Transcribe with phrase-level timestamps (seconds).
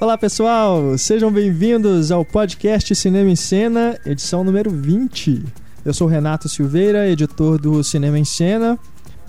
[0.00, 5.44] Olá pessoal, sejam bem-vindos ao podcast Cinema em Cena, edição número 20.
[5.84, 8.78] Eu sou Renato Silveira, editor do Cinema em Cena.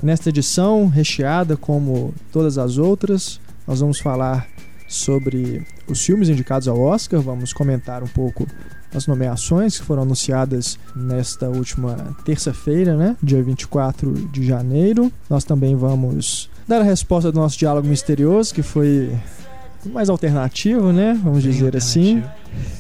[0.02, 4.47] Nesta edição, recheada como todas as outras, nós vamos falar
[4.88, 8.46] sobre os filmes indicados ao Oscar, vamos comentar um pouco
[8.93, 15.11] as nomeações que foram anunciadas nesta última terça-feira, né, dia 24 de janeiro.
[15.28, 19.11] Nós também vamos dar a resposta do nosso diálogo misterioso, que foi
[19.86, 21.19] mais alternativo, né?
[21.24, 22.24] Vamos Bem dizer assim.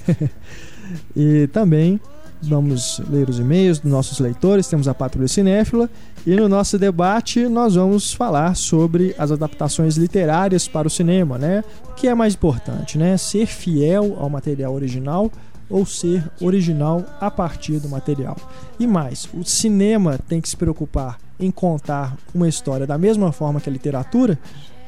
[1.15, 1.99] e também
[2.41, 5.89] vamos ler os e-mails dos nossos leitores, temos a Patrulha Cinéfila
[6.25, 11.63] e no nosso debate nós vamos falar sobre as adaptações literárias para o cinema, né?
[11.89, 13.17] O que é mais importante, né?
[13.17, 15.31] Ser fiel ao material original
[15.69, 18.35] ou ser original a partir do material.
[18.79, 23.61] E mais, o cinema tem que se preocupar em contar uma história da mesma forma
[23.61, 24.37] que a literatura,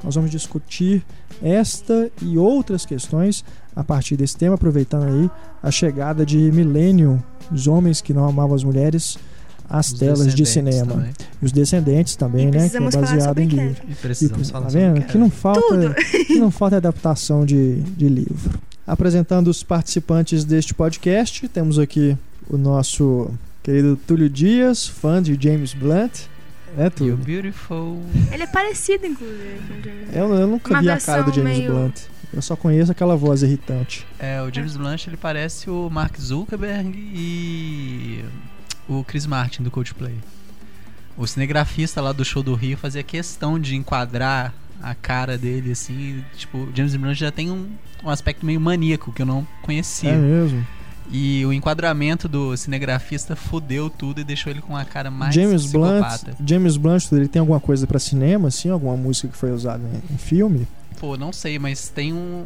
[0.03, 1.03] nós vamos discutir
[1.41, 3.43] esta e outras questões
[3.75, 5.29] a partir desse tema, aproveitando aí
[5.61, 7.21] a chegada de Millennium,
[7.51, 9.17] os homens que não amavam as mulheres,
[9.69, 10.93] às os telas de cinema.
[10.93, 11.11] Também.
[11.41, 12.69] E os descendentes também, e né?
[12.69, 13.81] Que é baseado em livro.
[13.87, 15.01] E precisamos e, falar tá vendo?
[15.03, 15.95] Que não falta,
[16.27, 18.59] que não falta adaptação de, de livro.
[18.85, 22.17] Apresentando os participantes deste podcast, temos aqui
[22.49, 23.31] o nosso
[23.63, 26.27] querido Túlio Dias, fã de James Blunt.
[26.77, 27.09] É tudo.
[27.09, 28.01] You beautiful.
[28.31, 29.59] Ele é parecido, inclusive.
[30.13, 31.71] Eu, eu nunca Uma vi a cara do James meio...
[31.71, 32.01] Blunt.
[32.33, 34.07] Eu só conheço aquela voz irritante.
[34.17, 38.23] É, o James Blunt ele parece o Mark Zuckerberg e
[38.87, 40.15] o Chris Martin do Coldplay.
[41.17, 46.23] O cinegrafista lá do show do Rio fazia questão de enquadrar a cara dele assim,
[46.35, 47.69] tipo, o James Blunt já tem um,
[48.03, 50.11] um aspecto meio maníaco que eu não conhecia.
[50.11, 50.65] É mesmo.
[51.09, 55.71] E o enquadramento do cinegrafista fudeu tudo e deixou ele com a cara mais James
[55.71, 56.05] Blunt,
[56.45, 58.69] James Blunt, ele tem alguma coisa para cinema, assim?
[58.69, 60.67] Alguma música que foi usada em, em, filme?
[60.99, 62.45] Pô, não sei, mas tem um...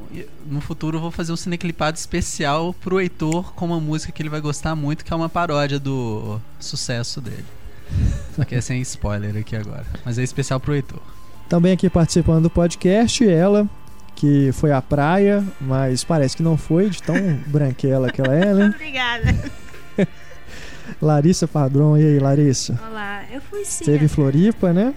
[0.49, 4.29] No futuro eu vou fazer um cineclipado especial pro Heitor com uma música que ele
[4.29, 7.45] vai gostar muito, que é uma paródia do sucesso dele.
[8.35, 9.85] Só que é sem spoiler aqui agora.
[10.03, 11.01] Mas é especial pro Heitor.
[11.47, 13.69] Também aqui participando do podcast, ela,
[14.15, 17.15] que foi à praia, mas parece que não foi, de tão
[17.47, 18.65] branquela que ela é, né?
[18.73, 19.35] Obrigada.
[21.01, 22.79] Larissa Padrão, e aí, Larissa?
[22.89, 23.83] Olá, eu fui sim.
[23.83, 24.93] Teve em Floripa, né?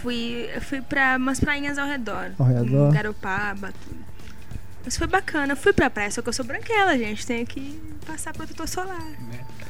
[0.00, 2.32] Fui, eu fui pra umas prainhas ao redor.
[2.38, 2.90] Ao redor?
[2.90, 4.11] Em Garopaba, tudo.
[4.84, 5.52] Mas foi bacana.
[5.52, 7.26] Eu fui pra praia, só que eu sou branquela, gente.
[7.26, 9.06] Tenho que passar protetor solar.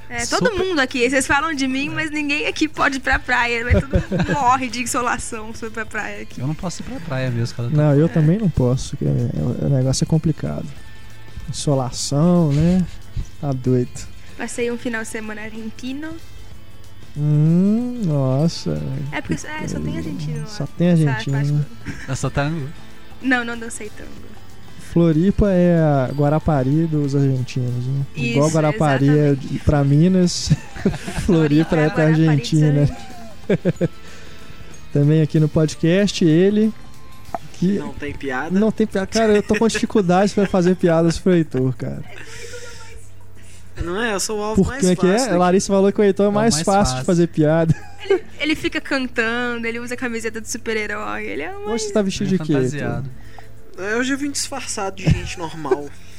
[0.09, 0.65] É, todo Super...
[0.65, 3.65] mundo aqui, vocês falam de mim, mas ninguém aqui pode ir pra praia.
[3.65, 6.41] Mas todo mundo morre de insolação se for pra praia aqui.
[6.41, 7.71] Eu não posso ir pra praia mesmo, cara.
[7.71, 8.09] Não, eu é.
[8.09, 8.97] também não posso.
[9.01, 10.67] O negócio é complicado.
[11.49, 12.85] Insolação, né?
[13.41, 14.13] Tá doido.
[14.37, 16.15] Passei um final de semana argentino.
[17.17, 18.81] Hum, nossa.
[19.13, 20.49] É porque é, só tem argentino.
[20.49, 21.67] Só tem argentino.
[22.09, 22.69] É só tango?
[23.21, 24.32] Não, não dancei tango.
[24.93, 27.87] Floripa é a Guarapari dos argentinos.
[27.87, 28.05] Né?
[28.15, 29.57] Isso, Igual Guarapari exatamente.
[29.57, 30.53] é pra Minas,
[31.25, 32.97] Floripa é, é pra Argentina.
[34.93, 36.71] Também aqui no podcast, ele.
[37.55, 38.61] Que não tem piada.
[38.61, 39.07] Não tem piada.
[39.07, 42.03] Cara, eu tô com dificuldade pra fazer piadas pro Heitor, cara.
[43.83, 44.13] Não é?
[44.13, 45.33] Eu sou o alvo Por mais que fácil.
[45.33, 45.37] É?
[45.39, 47.75] Larissa falou que o Heitor é, é mais, mais fácil, fácil, de fazer piada.
[48.05, 51.25] Ele, ele, fica cantando, ele usa camiseta de super-herói.
[51.25, 51.67] Ele é mais...
[51.69, 52.53] Hoje você tá vestido de quê?
[53.77, 55.89] Eu já vim disfarçado de gente normal.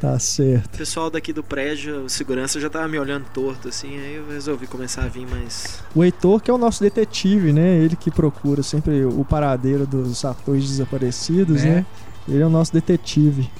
[0.00, 0.74] Tá certo.
[0.74, 4.28] O pessoal daqui do prédio, o segurança, já tava me olhando torto, assim, aí eu
[4.28, 5.82] resolvi começar a vir mais.
[5.94, 7.76] O Heitor, que é o nosso detetive, né?
[7.76, 11.66] Ele que procura sempre o paradeiro dos atores desaparecidos, é.
[11.66, 11.86] né?
[12.28, 13.50] Ele é o nosso detetive.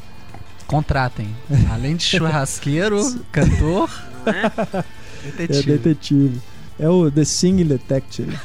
[0.67, 1.35] Contratem.
[1.73, 3.01] Além de churrasqueiro,
[3.33, 3.91] cantor,
[4.27, 4.85] é?
[5.25, 5.59] detetive.
[5.59, 6.41] É detetive.
[6.79, 8.39] É o The Singing Detective.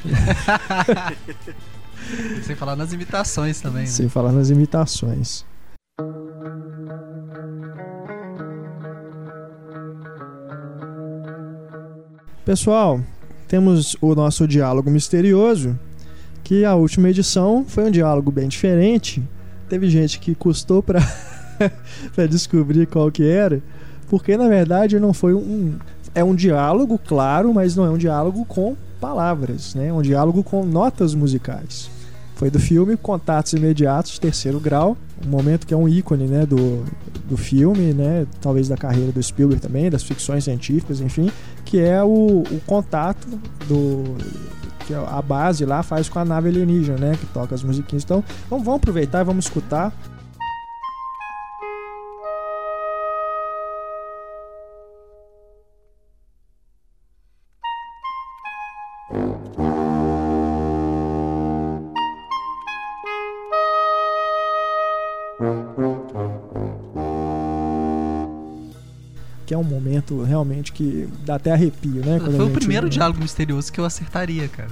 [2.43, 3.81] Sem falar nas imitações também.
[3.83, 3.87] Né?
[3.87, 5.45] Sem falar nas imitações.
[12.45, 13.00] Pessoal,
[13.47, 15.79] temos o nosso diálogo misterioso,
[16.44, 19.23] que a última edição foi um diálogo bem diferente.
[19.69, 20.99] Teve gente que custou para
[22.29, 23.61] descobrir qual que era,
[24.09, 25.77] porque na verdade não foi um
[26.15, 29.88] é um diálogo, claro, mas não é um diálogo com palavras, né?
[29.88, 31.89] É um diálogo com notas musicais.
[32.44, 36.84] Foi do filme Contatos Imediatos, terceiro grau, um momento que é um ícone né, do,
[37.25, 41.31] do filme, né, talvez da carreira do Spielberg também, das ficções científicas, enfim,
[41.63, 43.25] que é o, o contato
[43.66, 44.18] do
[44.86, 48.04] que a base lá faz com a nave alienígena, né, que toca as musiquinhas.
[48.04, 49.94] Então, vamos, vamos aproveitar vamos escutar
[69.94, 72.19] momento realmente que dá até arrepio, né?
[72.19, 74.69] Foi o primeiro diálogo misterioso que eu acertaria, cara.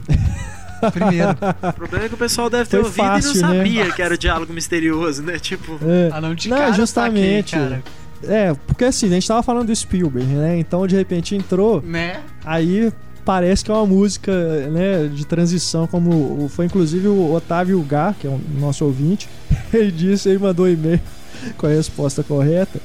[0.91, 1.29] primeiro.
[1.69, 3.57] O problema é que o pessoal deve ter Foi ouvido fácil, e não né?
[3.57, 5.37] sabia que era o diálogo misterioso, né?
[5.39, 6.09] Tipo, É.
[6.11, 7.51] Ah, não, de Não, cara eu justamente.
[7.51, 7.83] saquei, cara.
[8.23, 10.57] É, porque assim, a gente tava falando do Spielberg, né?
[10.59, 12.19] Então de repente entrou, Né?
[12.45, 12.91] aí
[13.25, 14.31] parece que é uma música,
[14.69, 16.09] né, de transição, como
[16.45, 19.29] o- foi inclusive o Otávio Gá, que é um nosso ouvinte,
[19.73, 20.99] ele disse, ele mandou um e-mail
[21.57, 22.79] com a resposta correta.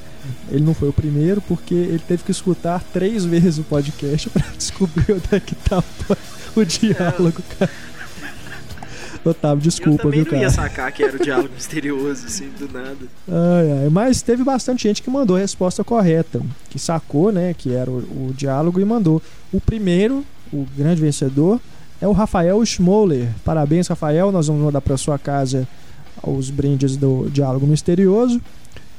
[0.49, 4.45] Ele não foi o primeiro, porque ele teve que escutar três vezes o podcast pra
[4.57, 5.83] descobrir onde é que tava
[6.55, 7.71] o diálogo, cara.
[9.25, 10.69] Otávio, eu desculpa, também viu, não ia cara?
[10.69, 12.97] sacar que era o diálogo misterioso, assim, do nada.
[13.27, 13.89] Ai, ai.
[13.89, 18.29] Mas teve bastante gente que mandou a resposta correta, que sacou, né, que era o,
[18.29, 19.21] o diálogo e mandou.
[19.51, 21.59] O primeiro, o grande vencedor,
[22.01, 23.27] é o Rafael Schmoller.
[23.43, 24.31] Parabéns, Rafael.
[24.31, 25.67] Nós vamos mandar para sua casa
[26.23, 28.41] os brindes do diálogo misterioso.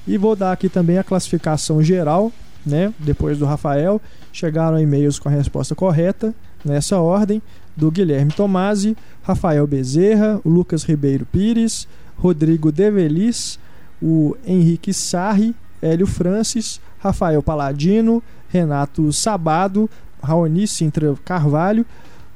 [0.08, 2.32] E vou dar aqui também a classificação geral,
[2.64, 2.94] né?
[2.98, 4.00] Depois do Rafael,
[4.32, 6.34] chegaram e-mails com a resposta correta,
[6.64, 7.42] nessa ordem,
[7.76, 13.58] do Guilherme Tomasi, Rafael Bezerra, Lucas Ribeiro Pires, Rodrigo Develis,
[14.02, 19.90] o Henrique Sarri, Hélio Francis, Rafael Paladino, Renato Sabado,
[20.22, 21.84] Raoni Sintra Carvalho,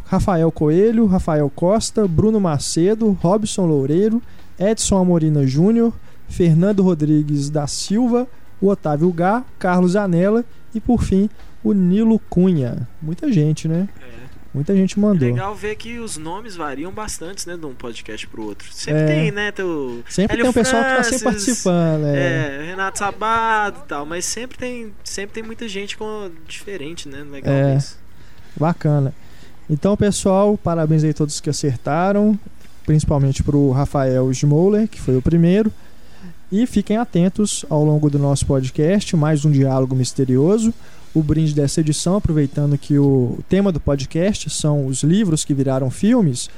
[0.04, 4.22] Rafael Coelho, Rafael Costa, Bruno Macedo, Robson Loureiro,
[4.58, 5.94] Edson Amorina Júnior,
[6.32, 8.26] Fernando Rodrigues da Silva,
[8.60, 10.44] o Otávio Gá, Carlos Anela
[10.74, 11.28] e por fim
[11.62, 12.88] o Nilo Cunha.
[13.00, 13.88] Muita gente, né?
[14.00, 14.22] É.
[14.54, 15.28] Muita gente É mandou.
[15.28, 18.68] legal ver que os nomes variam bastante, né, de um podcast pro outro.
[18.70, 19.06] Sempre É.
[19.06, 20.02] tem, né, teu...
[20.08, 22.16] Sempre Hélio tem um pessoal que tá sempre Francis, participando, é.
[22.16, 27.24] É, Renato Sabado e tal, mas sempre tem, sempre tem muita gente com diferente, né?
[27.30, 27.76] Legal É.
[27.76, 27.98] isso.
[28.56, 29.14] Bacana.
[29.70, 32.38] Então, pessoal, parabéns aí a todos que acertaram,
[32.84, 35.72] principalmente pro Rafael Schmoller, que foi o primeiro.
[36.52, 40.72] E fiquem atentos ao longo do nosso podcast, mais um diálogo misterioso.
[41.14, 45.90] O brinde dessa edição, aproveitando que o tema do podcast são os livros que viraram
[45.90, 46.50] filmes,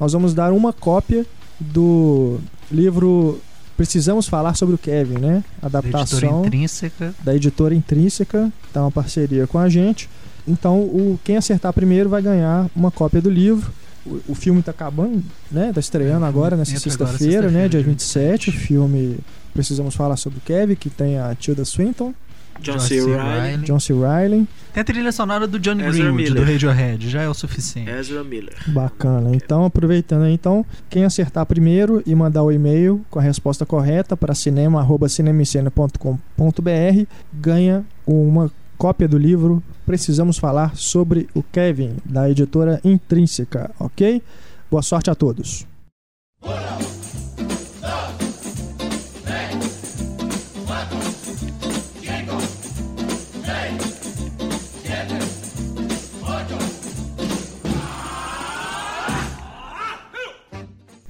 [0.00, 1.26] nós vamos dar uma cópia
[1.60, 2.38] do
[2.70, 3.38] livro
[3.76, 5.44] Precisamos Falar sobre o Kevin, né?
[5.60, 7.14] Da editora Adaptação intrínseca.
[7.22, 10.08] da editora Intrínseca, que tá uma parceria com a gente.
[10.48, 13.70] Então, o, quem acertar primeiro vai ganhar uma cópia do livro.
[14.04, 15.72] O, o filme tá acabando, né?
[15.74, 17.60] Tá estreando É, agora nessa sexta-feira, né?
[17.62, 18.48] sexta-feira, Dia dia 27.
[18.48, 18.66] O 27.
[18.66, 19.18] filme
[19.52, 22.14] Precisamos Falar sobre o Kevin, que tem a Tilda Swinton,
[22.60, 23.00] John John C.
[23.00, 23.64] Reilly.
[23.64, 23.92] John C.
[23.92, 24.46] Reilly.
[24.72, 26.44] Tem a trilha sonora do Johnny Ezra Greenwood, Miller.
[26.44, 27.08] do Radiohead.
[27.08, 27.90] Já é o suficiente.
[27.90, 28.54] Ezra Miller.
[28.68, 29.34] Bacana.
[29.34, 34.16] Então, aproveitando aí, então, quem acertar primeiro e mandar o e-mail com a resposta correta
[34.16, 43.70] para cinema@cinemicena.com.br ganha uma cópia do livro Precisamos Falar sobre o Kevin, da editora Intrínseca,
[43.78, 44.22] ok?
[44.70, 45.66] Boa sorte a todos.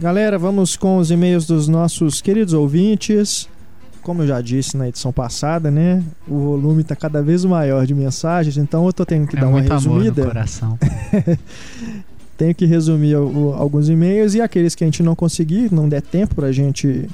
[0.03, 3.49] Galera, vamos com os e-mails dos nossos queridos ouvintes.
[4.03, 6.03] Como eu já disse na edição passada, né?
[6.27, 9.47] O volume está cada vez maior de mensagens, então eu tô tendo que é dar
[9.47, 10.25] uma muito amor no resumida.
[10.27, 10.77] coração.
[12.37, 16.35] Tenho que resumir alguns e-mails e aqueles que a gente não conseguir, não der tempo
[16.35, 17.09] pra gente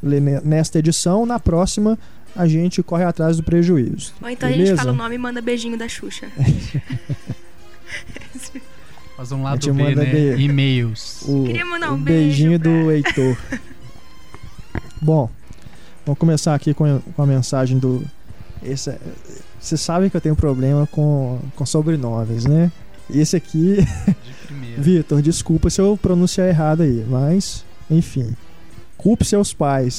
[0.00, 1.98] ler ne- nesta edição, na próxima
[2.36, 4.12] a gente corre atrás do prejuízo.
[4.22, 4.70] Ou então a Beleza?
[4.70, 6.28] gente fala o nome e manda beijinho da Xuxa.
[9.18, 10.04] Faz um lado B, né?
[10.04, 11.22] be- E-mails.
[11.26, 13.36] O, um o beijo beijinho pra- do Heitor.
[15.02, 15.28] Bom,
[16.06, 18.00] vamos começar aqui com a, com a mensagem do.
[18.62, 18.98] Esse, é-
[19.58, 22.70] vocês sabem que eu tenho problema com, com sobrenomes, né?
[23.12, 23.78] Esse aqui
[24.46, 24.76] De.
[24.80, 28.36] Vitor, desculpa se eu pronunciar errado aí, mas, enfim.
[28.96, 29.98] Culpe seus pais.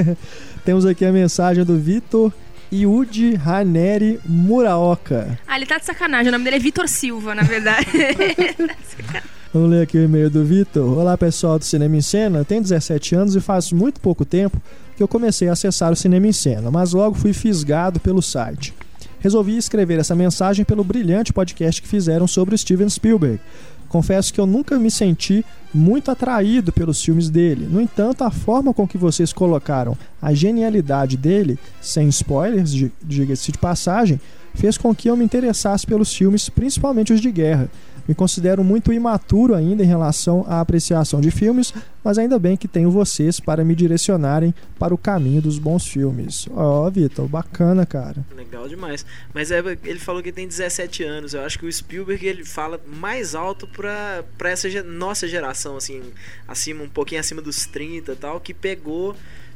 [0.64, 2.32] Temos aqui a mensagem do Vitor
[2.72, 5.38] Yudi Raneri Muraoka.
[5.46, 6.28] Ah, ele tá de sacanagem.
[6.28, 7.86] O nome dele é Vitor Silva, na verdade.
[9.52, 10.98] Vamos ler aqui o e-mail do Vitor.
[10.98, 12.44] Olá pessoal do Cinema em Cena.
[12.44, 14.60] Tenho 17 anos e faz muito pouco tempo
[14.94, 18.74] que eu comecei a acessar o Cinema em Cena, mas logo fui fisgado pelo site.
[19.20, 23.40] Resolvi escrever essa mensagem pelo brilhante podcast que fizeram sobre o Steven Spielberg.
[23.88, 27.66] Confesso que eu nunca me senti muito atraído pelos filmes dele.
[27.70, 33.50] No entanto, a forma com que vocês colocaram a genialidade dele, sem spoilers, di- diga-se
[33.52, 34.20] de passagem,
[34.54, 37.70] fez com que eu me interessasse pelos filmes, principalmente os de guerra.
[38.08, 42.66] Me considero muito imaturo ainda em relação à apreciação de filmes, mas ainda bem que
[42.66, 46.48] tenho vocês para me direcionarem para o caminho dos bons filmes.
[46.52, 48.24] Ó, Vitor, bacana, cara.
[48.34, 49.04] Legal demais.
[49.34, 51.34] Mas é, ele falou que tem 17 anos.
[51.34, 56.00] Eu acho que o Spielberg ele fala mais alto pra essa nossa geração, assim,
[56.46, 59.14] acima, um pouquinho acima dos 30 e tal, que pegou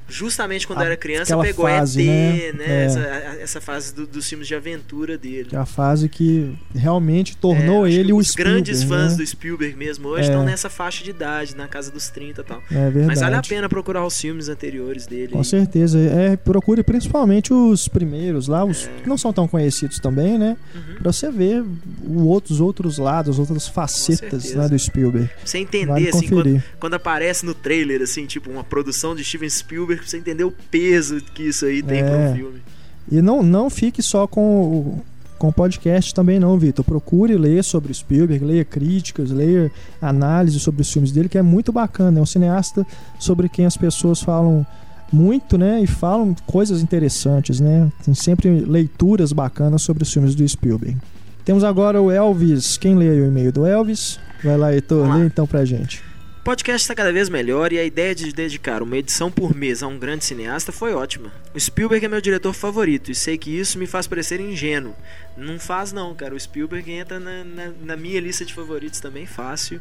[0.08, 2.52] justamente quando A- era criança, pegou fase, ET, né?
[2.52, 2.82] né?
[2.82, 2.84] É.
[2.84, 3.00] Essa,
[3.40, 5.46] essa fase do- dos filmes de aventura dele.
[5.50, 9.18] Que é a fase que realmente tornou É, ele o os Spielberg, grandes fãs né?
[9.18, 10.26] do Spielberg mesmo hoje É.
[10.26, 12.62] estão nessa faixa de idade, na casa dos 30 e tal.
[12.70, 13.06] É verdade.
[13.06, 15.32] Mas vale a pena procurar os filmes anteriores dele.
[15.32, 15.44] Com aí.
[15.44, 15.98] certeza.
[15.98, 20.56] É, procure principalmente os primeiros lá, os que não são tão conhecidos também, né?
[20.74, 20.94] Uhum.
[21.02, 21.64] Pra você ver
[22.04, 25.28] o outro, os outros lados, as outras facetas né, do Spielberg.
[25.28, 29.24] Pra você entender, Vale assim, quando, quando aparece no trailer, assim, tipo, uma produção de
[29.24, 32.02] Steven Spielberg, pra você entender o peso que isso aí tem É.
[32.02, 32.62] para um filme.
[33.10, 35.02] E não, não fique só com o,
[35.38, 36.84] com o podcast também não, Vitor.
[36.84, 39.70] Procure ler sobre o Spielberg, leia críticas, leia
[40.00, 42.18] análises sobre os filmes dele, que é muito bacana.
[42.18, 42.86] É um cineasta
[43.18, 44.64] sobre quem as pessoas falam
[45.12, 45.80] muito, né?
[45.82, 47.90] E falam coisas interessantes, né?
[48.04, 50.96] Tem sempre leituras bacanas sobre os filmes do Spielberg.
[51.44, 52.76] Temos agora o Elvis.
[52.78, 54.18] Quem lê aí o e-mail do Elvis?
[54.44, 56.02] Vai lá, Heitor, lê então pra gente.
[56.42, 59.80] O podcast está cada vez melhor e a ideia de dedicar uma edição por mês
[59.80, 61.32] a um grande cineasta foi ótima.
[61.54, 64.92] O Spielberg é meu diretor favorito e sei que isso me faz parecer ingênuo.
[65.36, 66.34] Não faz não, cara.
[66.34, 69.80] O Spielberg entra na, na- na minha lista de favoritos também fácil.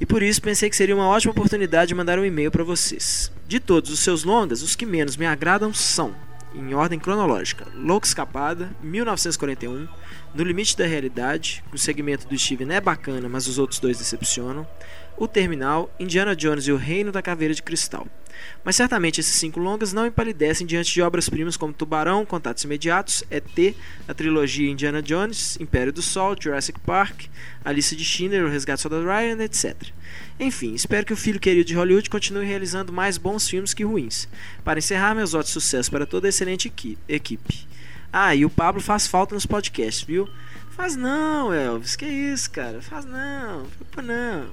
[0.00, 3.32] E por isso pensei que seria uma ótima oportunidade de mandar um e-mail para vocês.
[3.48, 6.14] De todos os seus longas, os que menos me agradam são,
[6.54, 9.88] em ordem cronológica, Louco Escapada, 1941,
[10.34, 14.66] No Limite da Realidade, o segmento do Steven é bacana, mas os outros dois decepcionam,
[15.16, 18.06] O Terminal, Indiana Jones e o Reino da Caveira de Cristal.
[18.62, 23.74] Mas certamente esses cinco longas não empalidecem diante de obras-primas como Tubarão, Contatos Imediatos, ET,
[24.06, 27.24] a trilogia Indiana Jones, Império do Sol, Jurassic Park,
[27.64, 29.74] Alice de Schindler, O Resgate do Soldado Ryan, etc.
[30.38, 34.28] Enfim, espero que o filho querido de Hollywood continue realizando mais bons filmes que ruins.
[34.62, 37.66] Para encerrar, meus votos de sucesso para toda a excelente equi- equipe.
[38.12, 40.28] Ah, e o Pablo faz falta nos podcasts, viu?
[40.72, 42.82] Faz não, Elvis, que isso, cara?
[42.82, 43.66] Faz não,
[44.02, 44.46] não.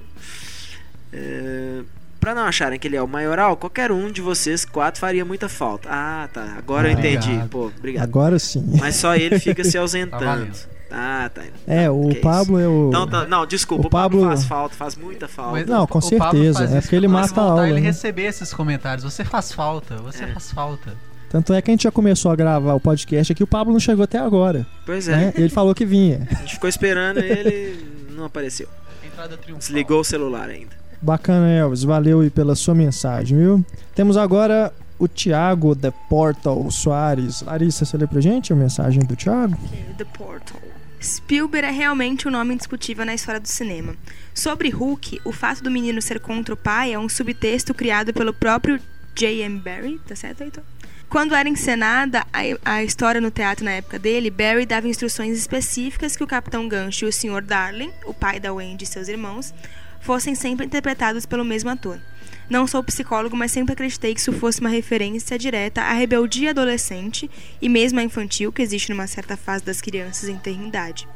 [1.14, 1.80] É...
[2.20, 5.46] Pra não acharem que ele é o maioral, qualquer um de vocês quatro faria muita
[5.48, 5.88] falta.
[5.92, 6.54] Ah, tá.
[6.56, 7.28] Agora eu Ah, entendi.
[7.28, 7.48] obrigado.
[7.50, 8.02] Pô, obrigado.
[8.04, 8.64] Agora sim.
[8.80, 10.48] Mas só ele fica se Tá ausentando.
[10.90, 11.42] Ah, tá.
[11.66, 12.20] É, o Que isso.
[12.22, 12.88] Pablo é o.
[12.88, 15.52] Então, tá- não, desculpa, o o Pablo, Pablo- faz falta, faz muita falta.
[15.52, 17.86] Mas Não, o- com o Pablo certeza, é porque ele mata a aula, ele né?
[17.88, 19.04] receber esses comentários.
[19.04, 20.28] Você faz falta, você É.
[20.28, 20.96] faz falta.
[21.28, 23.80] Tanto é que a gente já começou a gravar o podcast aqui, o Pablo não
[23.80, 24.64] chegou até agora.
[24.86, 25.32] Pois é, né?
[25.36, 26.26] Ele falou que vinha.
[26.30, 28.68] a gente ficou esperando ele não apareceu.
[29.04, 29.58] Entrada triunfal.
[29.58, 30.83] Desligou o celular ainda.
[31.04, 31.82] Bacana, Elvis.
[31.82, 33.64] Valeu aí pela sua mensagem, viu?
[33.94, 37.42] Temos agora o Thiago The Portal Soares.
[37.42, 39.56] Larissa, você lê pra gente a mensagem do Thiago?
[39.98, 40.60] The Portal.
[41.02, 43.94] Spielberg é realmente um nome indiscutível na história do cinema.
[44.32, 48.32] Sobre Hulk, o fato do menino ser contra o pai é um subtexto criado pelo
[48.32, 48.80] próprio
[49.14, 49.60] J.M.
[49.60, 50.64] Barrie, tá certo, Heitor?
[51.10, 52.26] Quando era encenada
[52.64, 57.04] a história no teatro na época dele, Barry dava instruções específicas que o Capitão Gancho
[57.04, 57.42] e o Sr.
[57.42, 59.54] Darling, o pai da Wendy e seus irmãos,
[60.04, 61.98] fossem sempre interpretados pelo mesmo ator.
[62.48, 67.30] Não sou psicólogo, mas sempre acreditei que isso fosse uma referência direta à rebeldia adolescente
[67.60, 71.08] e mesmo à infantil que existe numa certa fase das crianças em ter idade.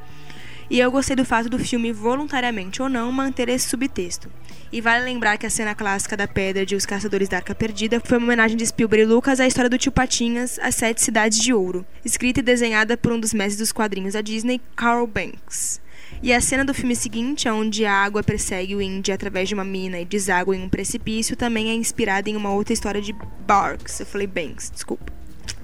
[0.70, 4.30] E eu gostei do fato do filme, voluntariamente ou não, manter esse subtexto.
[4.70, 8.00] E vale lembrar que a cena clássica da Pedra de Os Caçadores da Arca Perdida
[8.04, 11.38] foi uma homenagem de Spielberg e Lucas à história do tio Patinhas, As Sete Cidades
[11.38, 15.80] de Ouro, escrita e desenhada por um dos mestres dos quadrinhos da Disney, Carl Banks.
[16.22, 19.64] E a cena do filme seguinte, onde a água persegue o Indy através de uma
[19.64, 23.14] mina e deságua em um precipício, também é inspirada em uma outra história de
[23.46, 24.00] Barks.
[24.00, 25.12] Eu falei Banks, desculpa.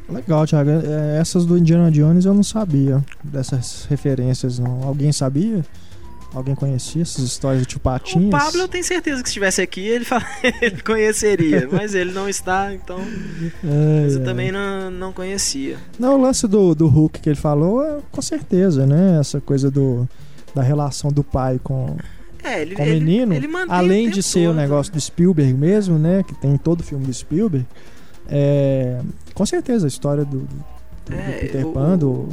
[0.08, 0.70] Legal, Thiago.
[0.70, 4.82] É, Essas do Indiana Jones eu não sabia dessas referências, não.
[4.84, 5.64] Alguém sabia?
[6.32, 8.26] Alguém conhecia essas histórias de tio Patinhas?
[8.26, 10.26] O Pablo, eu tenho certeza que se estivesse aqui, ele, fala-
[10.60, 11.68] ele conheceria.
[11.70, 12.98] Mas ele não está, então.
[13.62, 14.24] É, Mas eu é.
[14.24, 15.78] também não, não conhecia.
[15.98, 19.18] Não, o lance do, do Hulk que ele falou, é, com certeza, né?
[19.20, 20.08] Essa coisa do,
[20.54, 21.96] da relação do pai com,
[22.42, 23.34] É, ele, com o ele- menino.
[23.34, 24.96] ele mantém além o de ser o negócio né?
[24.96, 26.22] do Spielberg mesmo, né?
[26.26, 27.66] Que tem em todo filme do Spielberg.
[28.28, 29.00] É,
[29.34, 30.46] com certeza, a história do, do-
[31.06, 32.28] do É, Peter o- Pan, do,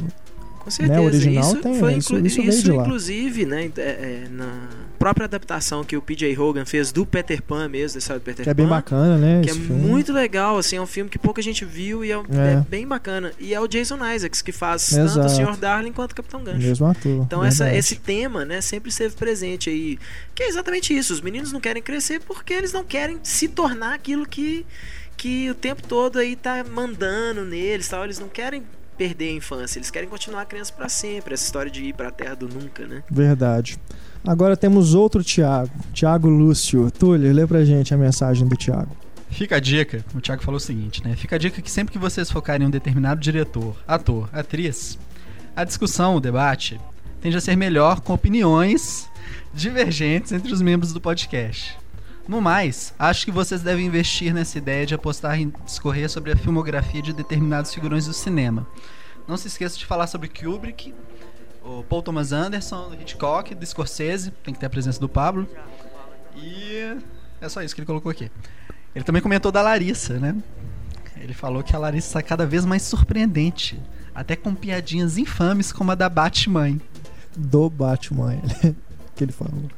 [0.62, 1.00] Com certeza.
[1.00, 2.82] original isso tem, foi isso- isso lá.
[2.82, 7.68] inclusive, né, é, é, na própria adaptação que o PJ Hogan fez do Peter Pan
[7.68, 8.70] mesmo, da história do Peter que é bem Pan.
[8.76, 9.40] bacana, né?
[9.42, 9.72] Que é filme.
[9.72, 12.18] muito legal, assim, é um filme que pouca gente viu e é, É.
[12.52, 13.32] é bem bacana.
[13.40, 15.26] E é o Jason Isaacs que faz tanto Exato.
[15.26, 15.56] o Sr.
[15.56, 16.58] Darling quanto o Capitão Gancho.
[16.58, 17.22] Mesmo ator.
[17.26, 19.98] Então essa, esse tema, né, sempre esteve presente aí.
[20.34, 21.12] Que é exatamente isso.
[21.12, 24.64] Os meninos não querem crescer porque eles não querem se tornar aquilo que,
[25.16, 28.04] que o tempo todo aí tá mandando neles, tal.
[28.04, 28.62] Eles não querem
[28.96, 31.34] perder a infância, eles querem continuar criança para sempre.
[31.34, 33.02] Essa história de ir para a terra do nunca, né?
[33.10, 33.78] Verdade.
[34.26, 36.90] Agora temos outro Thiago, Thiago Lúcio.
[36.90, 38.96] Túlio, lê pra gente a mensagem do Thiago.
[39.30, 41.16] Fica a dica, o Thiago falou o seguinte, né?
[41.16, 44.98] Fica a dica que sempre que vocês focarem em um determinado diretor, ator, atriz,
[45.56, 46.78] a discussão, o debate,
[47.20, 49.08] tende a ser melhor com opiniões
[49.54, 51.81] divergentes entre os membros do podcast.
[52.28, 56.36] No mais, acho que vocês devem investir nessa ideia de apostar em discorrer sobre a
[56.36, 58.66] filmografia de determinados figurões do cinema.
[59.26, 60.94] Não se esqueça de falar sobre Kubrick,
[61.64, 65.48] o Paul Thomas Anderson, Hitchcock, do Scorsese, tem que ter a presença do Pablo.
[66.36, 66.96] E
[67.40, 68.30] é só isso que ele colocou aqui.
[68.94, 70.36] Ele também comentou da Larissa, né?
[71.16, 73.80] Ele falou que a Larissa está cada vez mais surpreendente,
[74.14, 76.78] até com piadinhas infames como a da Batman.
[77.36, 78.40] Do Batman,
[79.14, 79.70] que ele falou.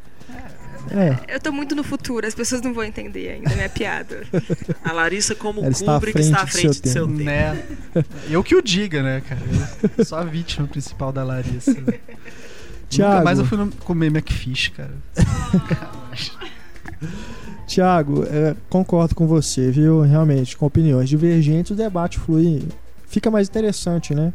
[0.90, 1.34] É.
[1.34, 4.22] Eu tô muito no futuro, as pessoas não vão entender ainda minha piada.
[4.84, 7.06] A Larissa, como Ela está à Kubrick, frente está à do frente seu do seu
[7.06, 7.18] tempo.
[7.18, 7.30] tempo.
[7.94, 8.04] Né?
[8.28, 9.40] Eu que o diga, né, cara?
[9.96, 11.74] Eu sou a vítima principal da Larissa.
[11.74, 12.00] Nunca
[12.88, 14.92] Tiago, mais eu fui comer McFish, cara.
[17.66, 20.02] Tiago, é, concordo com você, viu?
[20.02, 22.62] Realmente, com opiniões divergentes, o debate flui.
[23.08, 24.32] Fica mais interessante, né?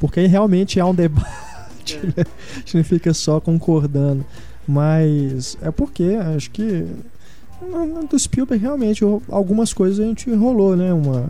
[0.00, 2.24] Porque aí realmente há um debate, né?
[2.56, 4.24] A gente não fica só concordando.
[4.66, 6.86] Mas é porque acho que
[8.10, 10.92] do Spielberg realmente algumas coisas a gente rolou, né?
[10.92, 11.26] Uma,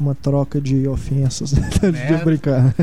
[0.00, 2.24] uma troca de ofensas, de É.
[2.24, 2.74] brincar.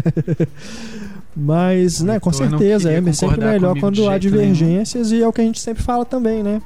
[1.35, 4.51] Mas, né, com certeza, é sempre melhor quando de há jeito nenhum.
[4.53, 6.61] divergências e é o que a gente sempre fala também, né?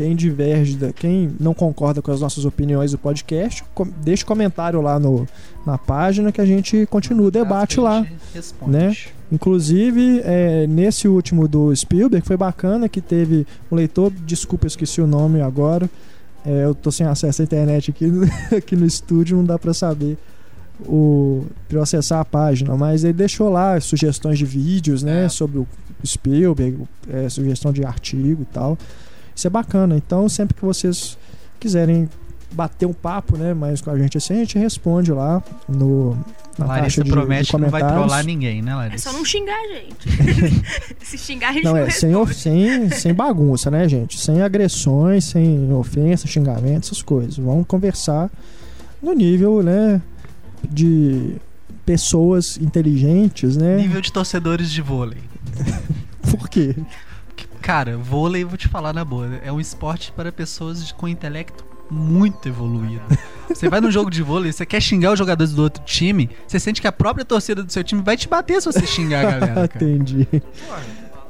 [0.00, 4.80] Quem diverge, da- quem não concorda com as nossas opiniões do podcast, com- deixa comentário
[4.80, 5.28] lá no,
[5.66, 8.06] na página que a gente continua o debate lá.
[8.34, 8.72] Responde.
[8.72, 8.96] né?
[9.30, 15.02] Inclusive, é, nesse último do Spielberg, foi bacana que teve um leitor, desculpa, eu esqueci
[15.02, 15.88] o nome agora.
[16.46, 18.06] É, eu tô sem acesso à internet aqui,
[18.56, 20.16] aqui no estúdio, não dá pra saber
[20.86, 25.28] o pra eu acessar a página, mas ele deixou lá sugestões de vídeos, né, É.
[25.28, 25.66] sobre o
[26.06, 26.78] Spielberg,
[27.08, 28.78] é, sugestão de artigo e tal.
[29.40, 29.96] Isso é bacana.
[29.96, 31.16] Então, sempre que vocês
[31.58, 32.06] quiserem
[32.52, 36.14] bater um papo, né, mais com a gente assim, a gente responde lá no
[36.58, 39.10] na Larissa de, promete de que não vai trollar ninguém, né, É Larissa?
[39.10, 40.64] só não xingar a gente.
[41.02, 42.34] Se xingar, a gente Não, não, é sem, responde.
[42.34, 44.20] sem, sem bagunça, né, gente?
[44.20, 47.38] Sem agressões, sem ofensa, xingamento, essas coisas.
[47.38, 48.28] Vamos conversar
[49.02, 50.02] no nível, né,
[50.68, 51.36] de
[51.86, 53.76] pessoas inteligentes, né?
[53.78, 55.18] Nível de torcedores de vôlei.
[56.30, 56.74] Por quê?
[57.70, 62.48] Cara, vôlei, vou te falar na boa, é um esporte para pessoas com intelecto muito
[62.48, 63.04] evoluído.
[63.48, 66.58] Você vai num jogo de vôlei, você quer xingar os jogadores do outro time, você
[66.58, 69.30] sente que a própria torcida do seu time vai te bater se você xingar a
[69.30, 69.84] galera, cara.
[69.84, 70.26] Entendi.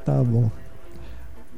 [0.03, 0.51] Tá bom.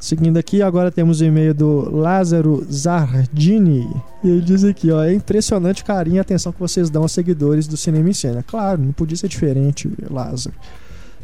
[0.01, 3.89] Seguindo aqui, agora temos o e-mail do Lázaro Zardini.
[4.25, 7.03] E ele diz aqui, ó, é impressionante o carinho e a atenção que vocês dão
[7.03, 8.43] aos seguidores do Cinema em Cena.
[8.43, 10.57] Claro, não podia ser diferente, Lázaro.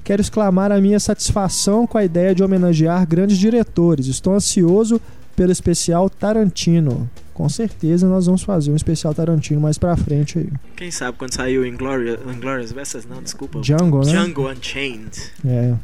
[0.09, 4.07] Quero exclamar a minha satisfação com a ideia de homenagear grandes diretores.
[4.07, 4.99] Estou ansioso
[5.37, 7.11] pelo especial Tarantino.
[7.35, 10.49] Com certeza nós vamos fazer um especial Tarantino mais pra frente aí.
[10.77, 13.61] Quem sabe quando saiu Inglourious, Inglourious Basterds, não, desculpa.
[13.61, 14.13] Django, né?
[14.13, 15.13] Django Unchained.
[15.47, 15.75] É.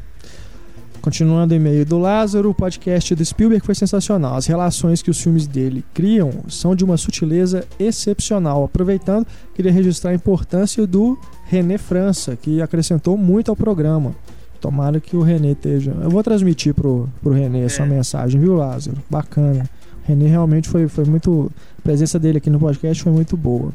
[1.05, 4.37] Continuando o e-mail do Lázaro, o podcast do Spielberg foi sensacional.
[4.37, 8.63] As relações que os filmes dele criam são de uma sutileza excepcional.
[8.63, 11.15] Aproveitando, queria registrar a importância do
[11.45, 14.15] René França, que acrescentou muito ao programa.
[14.59, 15.95] Tomara que o René esteja.
[16.01, 17.89] Eu vou transmitir pro, pro René a sua É.
[17.89, 18.97] mensagem, viu, Lázaro?
[19.07, 19.69] Bacana.
[20.03, 21.51] O René realmente foi, foi muito.
[21.77, 23.71] A presença dele aqui no podcast foi muito boa.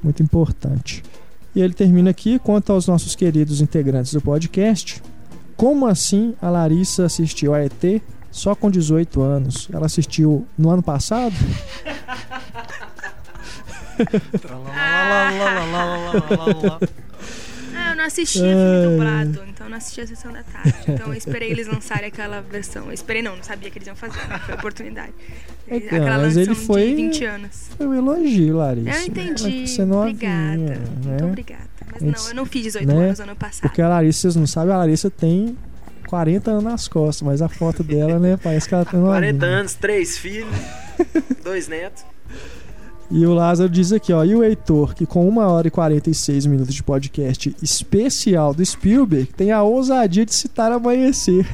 [0.00, 1.02] Muito importante.
[1.52, 5.02] E ele termina aqui quanto aos nossos queridos integrantes do podcast.
[5.60, 9.68] Como assim a Larissa assistiu a ET só com 18 anos?
[9.70, 11.34] Ela assistiu no ano passado?
[17.76, 18.48] Ah, eu não assisti Ai.
[18.48, 20.74] filme dublado, então eu não assisti a sessão da tarde.
[20.88, 22.86] Então eu esperei eles lançarem aquela versão.
[22.86, 24.38] Eu esperei não, não sabia que eles iam fazer, né?
[24.44, 25.12] Foi a oportunidade.
[25.68, 27.70] Então, Aquela mas ele foi- de 20 anos.
[27.76, 28.98] Foi um elogio, Larissa.
[28.98, 29.68] Eu entendi.
[29.68, 30.56] Você não obrigada.
[30.56, 31.28] novinha, Muito né?
[31.28, 31.69] obrigada.
[31.92, 32.94] Mas It's- não, eu não fiz 18 né?
[33.06, 33.62] anos ano passado.
[33.62, 35.56] Porque a Larissa, vocês não sabem, a Larissa tem
[36.08, 39.58] 40 anos nas costas, mas a foto dela, né, parece que ela tem 40 novinha.
[39.60, 40.54] anos, três filhos,
[41.44, 42.04] dois netos.
[43.12, 46.46] E o Lázaro diz aqui, ó, e o Heitor, que com 1 hora e 46
[46.46, 51.44] minutos de podcast especial do Spielberg, tem a ousadia de citar Amanhecer.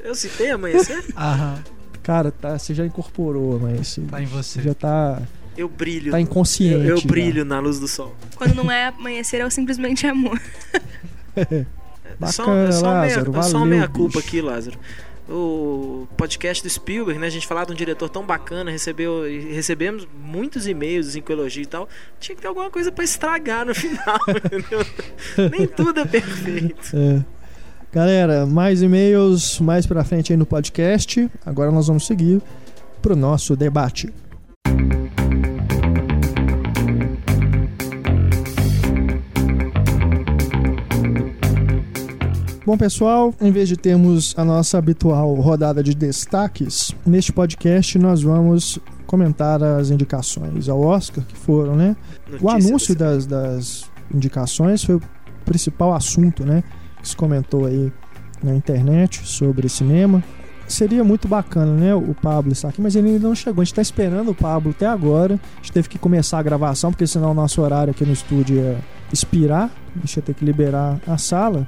[0.00, 1.04] Eu citei amanhecer?
[1.16, 1.58] Aham,
[2.02, 4.04] Cara, tá, você já incorporou Amanhecer.
[4.06, 4.60] tá em você.
[4.60, 5.20] Você já tá,
[5.58, 6.12] Eu brilho.
[6.12, 6.86] tá inconsciente.
[6.86, 8.14] eu, eu brilho na luz do sol.
[8.36, 10.40] Quando não é amanhecer, é o simplesmente amor.
[11.34, 11.66] É
[12.30, 14.28] só, Bacana, é só meia, Lázaro, é só valeu, meia culpa bicho.
[14.28, 14.78] aqui, Lázaro.
[15.28, 17.26] O podcast do Spielberg, né?
[17.26, 21.64] A gente falar de um diretor tão bacana, recebeu, recebemos muitos e-mails assim, com elogio
[21.64, 21.88] e tal.
[22.20, 24.86] Tinha que ter alguma coisa pra estragar no final, entendeu?
[25.50, 26.96] Nem tudo é perfeito.
[26.96, 27.22] É.
[27.92, 31.28] Galera, mais e-mails mais pra frente aí no podcast.
[31.44, 32.40] Agora nós vamos seguir
[33.02, 34.12] pro nosso debate.
[42.68, 48.22] Bom, pessoal, em vez de termos a nossa habitual rodada de destaques, neste podcast nós
[48.22, 51.96] vamos comentar as indicações ao Oscar que foram, né?
[52.26, 55.02] Notícia O anúncio das, das indicações foi o
[55.46, 56.62] principal assunto, né?
[57.00, 57.90] Que se comentou aí
[58.44, 60.22] na internet sobre cinema.
[60.66, 61.94] Seria muito bacana, né?
[61.94, 63.62] O Pablo estar aqui, mas ele ainda não chegou.
[63.62, 65.40] A gente tá esperando o Pablo até agora.
[65.54, 68.56] A gente teve que começar a gravação, porque senão o nosso horário aqui no estúdio
[68.56, 68.78] ia
[69.10, 69.70] expirar.
[69.96, 71.66] A gente ia ter que liberar a sala.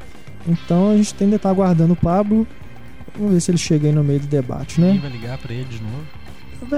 [0.49, 2.47] Então a gente ainda tá aguardando o Pablo.
[3.17, 4.93] Vamos ver se ele chega aí no meio do debate, né?
[4.93, 6.05] Quem vai ligar pra ele de novo?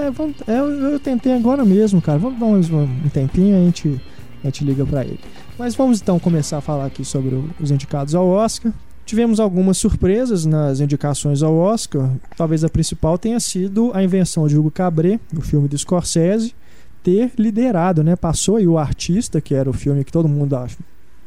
[0.05, 2.17] É, vamos- é, eu, tentei agora mesmo, cara.
[2.17, 2.45] Vamos dar
[2.75, 4.01] um, um tempinho a gente,
[4.43, 5.19] a gente liga pra ele.
[5.57, 8.71] Mas vamos então começar a falar aqui sobre os indicados ao Oscar.
[9.05, 12.09] Tivemos algumas surpresas nas indicações ao Oscar.
[12.37, 16.55] Talvez a principal tenha sido a invenção de Hugo Cabret, no filme do Scorsese,
[17.03, 18.15] ter liderado, né?
[18.15, 20.55] Passou aí o Artista, que era o filme que todo mundo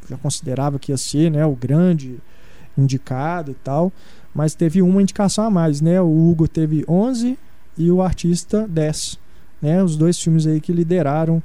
[0.09, 1.45] já considerava que ia ser, né?
[1.45, 2.17] O grande
[2.77, 3.91] indicado e tal.
[4.33, 5.99] Mas teve uma indicação a mais, né?
[6.01, 7.37] O Hugo teve 11
[7.77, 9.19] e o Artista 10.
[9.61, 9.83] Né?
[9.83, 11.41] Os dois filmes aí que lideraram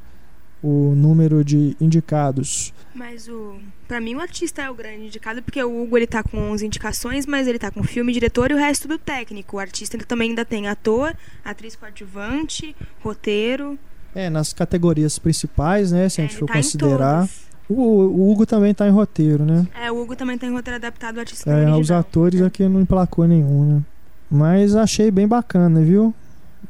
[0.62, 2.72] o número de indicados.
[2.94, 3.57] Mas o.
[3.88, 6.66] Pra mim, o artista é o grande indicado, porque o Hugo ele tá com 11
[6.66, 9.57] indicações, mas ele tá com filme, diretor e o resto do técnico.
[9.57, 13.79] O artista ele também ainda tem ator, atriz coadjuvante, roteiro.
[14.14, 16.09] É, nas categorias principais, né?
[16.09, 17.29] Se a É, gente ele for tá considerar.
[17.68, 19.66] O, o Hugo também tá em roteiro, né?
[19.81, 21.81] É, o Hugo também tem roteiro adaptado ao artista É, original.
[21.81, 23.83] os atores aqui não emplacou nenhum, né?
[24.31, 26.14] Mas achei bem bacana, viu?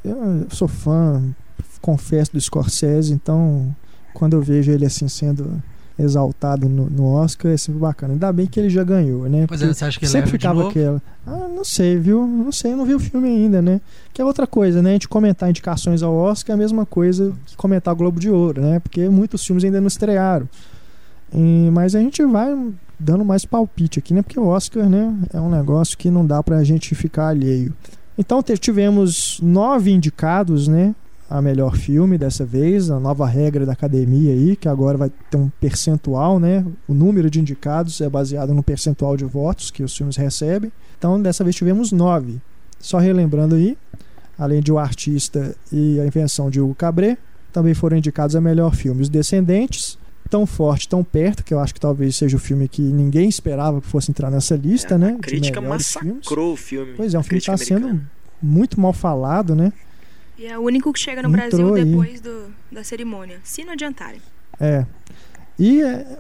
[0.05, 1.22] Eu sou fã,
[1.81, 3.74] confesso, do Scorsese, então
[4.14, 5.62] quando eu vejo ele assim sendo
[5.98, 8.14] exaltado no, no Oscar é sempre bacana.
[8.14, 9.46] Ainda bem que ele já ganhou, né?
[9.46, 10.70] Pois é, você acha que ele sempre leva de ficava novo?
[10.70, 11.02] aquela.
[11.26, 12.26] Ah, não sei, viu?
[12.26, 13.81] Não sei, eu não vi o filme ainda, né?
[14.12, 14.90] Que é outra coisa, né?
[14.90, 18.61] A gente comentar indicações ao Oscar é a mesma coisa que comentar Globo de Ouro,
[18.62, 18.81] né?
[18.81, 20.48] Porque muitos filmes ainda não estrearam.
[21.34, 22.54] E- mas a gente vai
[22.98, 24.22] dando mais palpite aqui, né?
[24.22, 25.14] Porque o Oscar, né?
[25.32, 27.72] É um negócio que não dá pra gente ficar alheio.
[28.16, 30.94] Então tivemos nove indicados, né?
[31.28, 35.38] A melhor filme dessa vez, a nova regra da academia aí, que agora vai ter
[35.38, 36.64] um percentual, né?
[36.86, 40.70] O número de indicados é baseado no percentual de votos que os filmes recebem.
[40.98, 42.38] Então dessa vez tivemos nove.
[42.78, 43.78] Só relembrando aí,
[44.38, 47.16] além de O Artista e A Invenção de Hugo Cabret,
[47.50, 49.98] também foram indicados a melhor filme Os Descendentes,
[50.30, 53.80] Tão Forte, Tão Perto, que eu acho que talvez seja o filme que ninguém esperava
[53.80, 55.16] que fosse entrar nessa lista, É, né?
[55.18, 56.14] A crítica melhores filmes.
[56.16, 56.94] massacrou o filme.
[56.96, 58.00] Pois é, um filme que está sendo
[58.42, 59.72] muito mal falado, né?
[60.38, 63.38] E é o único que chega no Entrou Brasil depois do, da cerimônia.
[63.44, 64.20] Se não adiantarem.
[64.58, 64.87] É.
[65.58, 66.18] E é,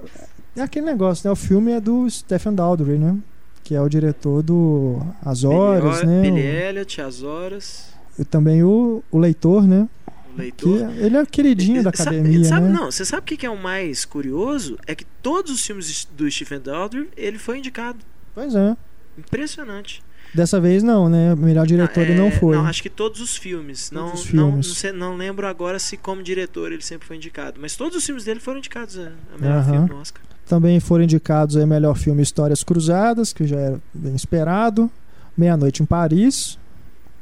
[0.56, 1.32] é aquele negócio, né?
[1.32, 3.16] O filme é do Stephen Daldry, né?
[3.64, 6.22] Que é o diretor do As Horas, Billy, né?
[6.22, 7.86] Billy O- Elliot, As Horas,
[8.18, 9.88] E também o, o Leitor, né?
[10.32, 10.90] O Que Leitor.
[10.96, 12.72] ele é o queridinho da Sabe- academia, sabe, né?
[12.72, 14.78] Não, você sabe o que é o mais curioso?
[14.86, 17.98] É que todos os filmes do Stephen Daldry, ele foi indicado.
[18.34, 18.76] Pois é.
[19.18, 20.02] Impressionante.
[20.34, 21.34] Dessa vez não, né?
[21.34, 22.56] O melhor diretor ele É, não foi.
[22.56, 23.90] Não, acho que todos os filmes.
[23.90, 24.66] Todos não, os não- filmes.
[24.68, 27.58] Não, sei- não lembro agora se como diretor ele sempre foi indicado.
[27.60, 30.22] Mas todos os filmes dele foram indicados a, a melhor filme no Oscar.
[30.46, 34.90] Também foram indicados aí melhor filme Histórias Cruzadas, que já era bem esperado.
[35.36, 36.58] Meia-Noite em Paris.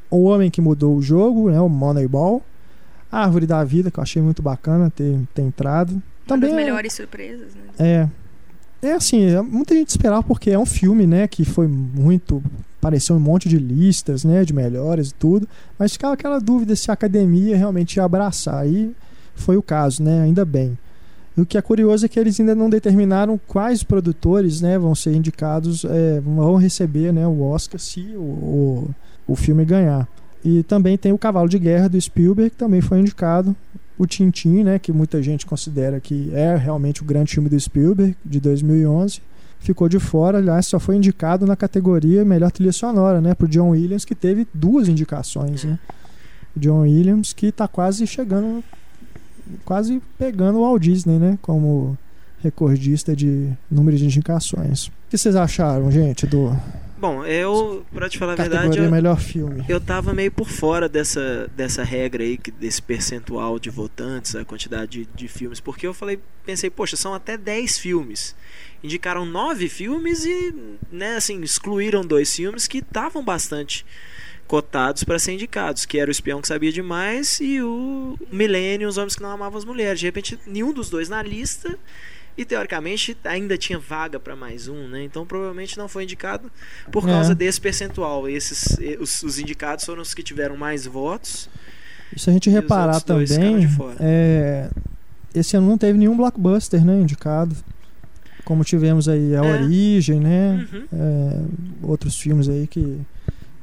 [0.08, 1.60] O Homem que Mudou o Jogo, né?
[1.60, 2.44] O Moneyball.
[3.10, 6.00] A Árvore da Vida, que eu achei muito bacana ter, ter entrado.
[6.26, 7.62] Também Uma é- das melhores surpresas, né?
[7.78, 8.08] É.
[8.82, 12.42] É assim, é- muita gente esperava porque é um filme, né, que foi muito
[12.80, 15.46] apareceu um monte de listas, né, de melhores e tudo,
[15.78, 18.56] mas ficava aquela dúvida se a academia realmente ia abraçar.
[18.62, 18.94] Aí
[19.34, 20.78] foi o caso, né, ainda bem.
[21.36, 24.94] E o que é curioso é que eles ainda não determinaram quais produtores, né, vão
[24.94, 28.94] ser indicados, é, vão receber, né, o Oscar se o, o,
[29.28, 30.08] o filme ganhar.
[30.44, 33.54] E também tem o Cavalo de Guerra do Spielberg, que também foi indicado
[33.98, 38.16] o Tintin, né, que muita gente considera que é realmente o grande filme do Spielberg,
[38.24, 39.20] de 2011,
[39.58, 43.68] ficou de fora, aliás, só foi indicado na categoria melhor trilha sonora, né, pro John
[43.70, 45.78] Williams, que teve duas indicações, né?
[46.56, 48.64] O John Williams que tá quase chegando
[49.66, 51.98] quase pegando o Walt Disney, né, como
[52.42, 54.86] recordista de número de indicações.
[54.86, 56.56] O que vocês acharam, gente, do
[57.00, 59.64] Bom, eu, pra te falar a verdade, eu, melhor filme?
[59.66, 65.06] eu tava meio por fora dessa, dessa regra aí, desse percentual de votantes, a quantidade
[65.06, 68.36] de, de filmes, porque eu falei, pensei, poxa, são até 10 filmes.
[68.84, 70.54] Indicaram nove filmes e,
[70.92, 73.86] né, assim, excluíram dois filmes que estavam bastante
[74.46, 78.98] cotados para ser indicados, que era o Espião que Sabia Demais e o Milênio, Os
[78.98, 80.00] Homens que Não Amavam as Mulheres.
[80.00, 81.78] De repente, nenhum dos dois na lista
[82.40, 85.04] e teoricamente ainda tinha vaga para mais um, né?
[85.04, 86.50] Então provavelmente não foi indicado
[86.90, 87.12] por É.
[87.12, 88.26] causa desse percentual.
[88.26, 91.50] Esses eh, os, os indicados foram os que tiveram mais votos.
[92.16, 93.68] Se a gente reparar também,
[94.00, 94.70] é,
[95.34, 97.54] esse ano não teve nenhum blockbuster, né, indicado.
[98.42, 99.52] Como tivemos aí A É.
[99.62, 100.66] Origem, né?
[100.72, 100.84] Uhum.
[100.92, 101.40] É,
[101.82, 102.98] outros filmes aí que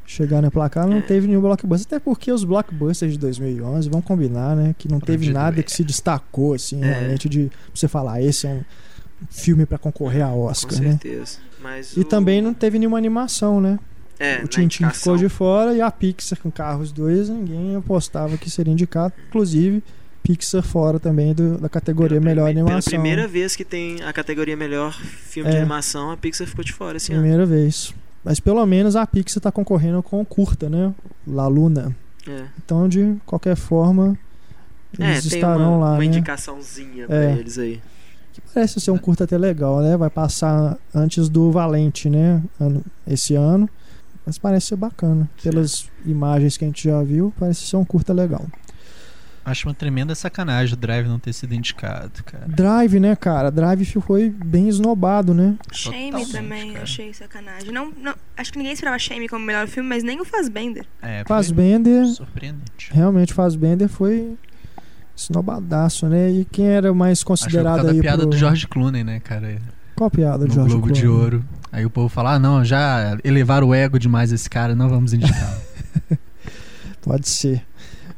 [0.10, 1.86] chegaram a placar, não teve nenhum blockbuster.
[1.86, 4.74] Até porque os blockbusters de 2011, vamos combinar, né?
[4.78, 5.64] Que não teve nada é.
[5.64, 6.86] que se destacou, assim, É.
[6.94, 8.62] realmente, de você falar, esse é um
[9.30, 10.90] filme pra concorrer a Com Oscar, né?
[10.92, 11.38] certeza.
[11.62, 13.78] Mas E o- também não teve nenhuma animação, né?
[14.20, 18.50] é, o Tintin ficou de fora e a Pixar com Carros 2, ninguém apostava que
[18.50, 19.14] seria indicado.
[19.28, 19.84] Inclusive,
[20.24, 22.80] Pixar fora também do- da categoria Pela melhor animação.
[22.92, 25.60] Pela primeira vez que tem a categoria melhor filme de É.
[25.60, 27.22] animação, a Pixar ficou de fora esse ano.
[27.22, 27.94] Primeira vez.
[28.28, 30.94] Mas pelo menos a Pixar tá concorrendo com o curta, né?
[31.26, 31.96] La Luna.
[32.28, 32.44] É.
[32.58, 34.18] Então, de qualquer forma,
[35.00, 36.06] É, eles tem estarão uma, lá, uma né?
[36.06, 37.32] indicaçãozinha pra É.
[37.38, 37.82] eles aí.
[38.34, 39.96] Que parece ser um curta até legal, né?
[39.96, 42.44] Vai passar antes do Valente, né?
[42.60, 43.70] Ano- Esse ano.
[44.26, 45.30] Mas parece ser bacana.
[45.42, 48.46] Pelas imagens que a gente já viu, parece ser um curta legal.
[49.48, 52.44] Acho uma tremenda sacanagem o Drive não ter sido indicado, cara.
[52.50, 53.50] Drive, né, cara?
[53.50, 55.56] Drive foi bem esnobado, né?
[55.72, 56.84] Shame Totalmente, também, cara.
[56.84, 57.72] achei sacanagem.
[57.72, 60.86] Não, não, acho que ninguém esperava Shame como melhor filme, mas nem o Fassbender.
[61.02, 62.92] É, Fassbender, surpreendente.
[62.92, 64.38] realmente Fassbender foi
[65.16, 66.30] snobadaço, né?
[66.30, 68.32] E quem era mais Acho que por considerado causa da aí piada pro...
[68.32, 69.62] do George Clooney, né, cara?
[69.96, 71.24] Qual piada do No Jorge Globo de Clooney?
[71.24, 71.46] Ouro.
[71.72, 75.14] Aí o povo fala, ah, não, já elevaram o ego demais esse cara, não vamos
[75.14, 75.58] indicar.
[77.02, 77.66] Pode ser.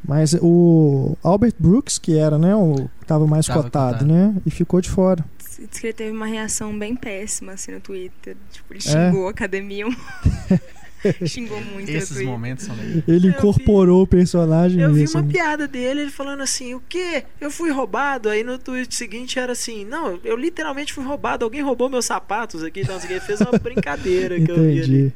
[0.08, 4.12] Mas o Albert Brooks, que era, né, o que tava mais Tava cotado, cotado.
[4.12, 4.34] né?
[4.46, 5.24] E ficou de fora.
[5.70, 8.36] Diz que ele teve uma reação bem péssima, assim, no Twitter.
[8.52, 8.82] Tipo, ele É?
[9.12, 9.86] xingou a academia.
[11.26, 12.28] xingou muito no Esses Twitter.
[12.28, 13.04] momentos são legais.
[13.08, 17.24] Ele Eu incorporou o personagem Eu vi uma piada dele, ele falando assim, o quê?
[17.40, 18.30] Eu fui roubado?
[18.30, 22.64] Aí no tweet seguinte era assim, não, eu literalmente fui roubado, alguém roubou meus sapatos
[22.64, 25.14] aqui, então, assim, ele fez uma brincadeira que eu vi ali.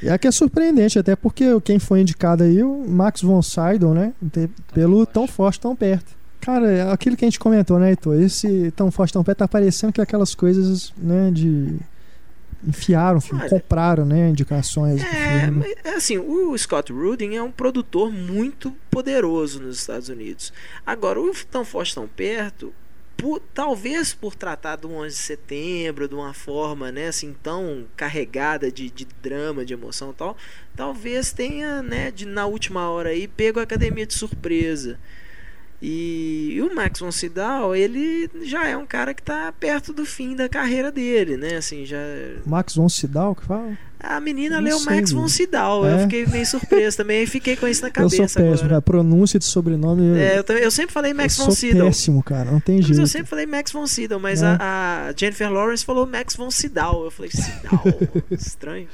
[0.00, 0.06] Entendi.
[0.06, 4.12] E aqui é surpreendente, até porque quem foi indicado aí, o Max von Sydow, né?
[4.32, 6.18] te- Pelo Tão Forte, Tão Perto.
[6.40, 8.18] Cara, é aquilo que a gente comentou, né, Heitor?
[8.20, 11.76] Esse Tão Forte, Tão Perto tá parecendo que aquelas coisas, né, de...
[12.66, 17.50] Enfiaram, filme, Olha, compraram, né, indicações É, mas, é assim, o Scott Rudin é um
[17.50, 20.52] produtor muito poderoso nos Estados Unidos.
[20.84, 22.70] Agora, o Tão Forte Tão Perto,
[23.20, 28.70] por- talvez por tratar do 11 de setembro de uma forma, né, assim, tão carregada
[28.70, 30.36] de, de drama, de emoção e tal,
[30.74, 34.98] talvez tenha, né, de, na última hora aí, pego a academia de surpresa.
[35.82, 40.04] E, e o Max von Sydow, ele já é um cara que tá perto do
[40.04, 41.56] fim da carreira dele, né?
[41.56, 41.96] Assim, já
[42.44, 43.78] Max von Sydow, que fala?
[44.02, 45.28] A menina Não leu sei, Max von?
[45.28, 45.86] Sydow.
[45.86, 45.94] É?
[45.94, 47.22] Eu fiquei meio surpreso também.
[47.22, 48.76] e Fiquei com isso na Eu cabeça sou péssimo, agora.
[48.78, 50.18] a pronúncia de sobrenome...
[50.18, 51.86] É, eu, eu sempre falei Max eu von sou Sydow.
[51.86, 53.00] péssimo, cara, não tem Mas jeito.
[53.00, 54.46] eu sempre falei Max von Sydow, mas É.
[54.46, 57.04] a, a Jennifer Lawrence falou Max von Sydow.
[57.04, 57.80] Eu falei, Sydow?
[58.30, 58.88] Estranho.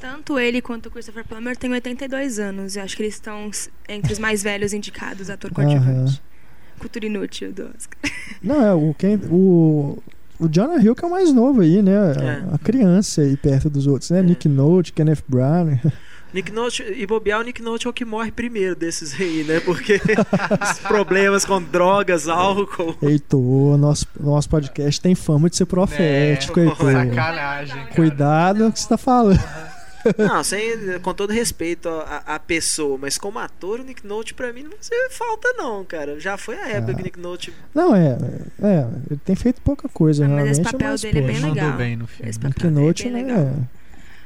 [0.00, 2.76] Tanto ele quanto o Christopher Plummer têm 82 anos.
[2.76, 3.50] Eu acho que eles estão
[3.88, 6.20] entre os mais velhos indicados, ator coadjuvante.
[6.78, 7.98] Cultura inútil do Oscar.
[8.42, 9.98] Não, é o quem o
[10.40, 11.92] o Jonah Hill que é o mais novo aí, né?
[11.92, 12.54] É.
[12.54, 14.20] A criança aí perto dos outros, né?
[14.20, 14.22] É.
[14.22, 15.80] Nick Nolte, Kenneth Branagh.
[16.32, 19.58] Nick Nolte, e bobear, o Nick Nolte é o que morre primeiro desses aí, né?
[19.58, 20.00] Porque
[20.62, 22.96] os problemas com drogas, álcool.
[23.02, 26.92] Heitor, nosso nosso podcast tem fama de ser profético, É, Heitor.
[26.92, 27.76] Sacanagem.
[27.76, 27.90] cara.
[27.96, 29.40] Cuidado com o que você tá falando.
[30.18, 34.52] Não, sem, com todo respeito à, à pessoa, mas como ator, o Nick Nolte pra
[34.52, 34.72] mim não
[35.10, 36.18] falta, não, cara.
[36.18, 36.94] Já foi a época Ah.
[36.94, 37.52] que o Nick Nolte.
[37.74, 38.16] Não, é,
[38.62, 40.52] é, ele tem feito pouca coisa, Ah, mas realmente.
[40.60, 41.76] esse papel mas, dele é bem legal.
[41.76, 42.30] bem no filme.
[42.30, 42.46] Esse né?
[42.48, 42.60] Nick
[43.04, 43.54] dele é né?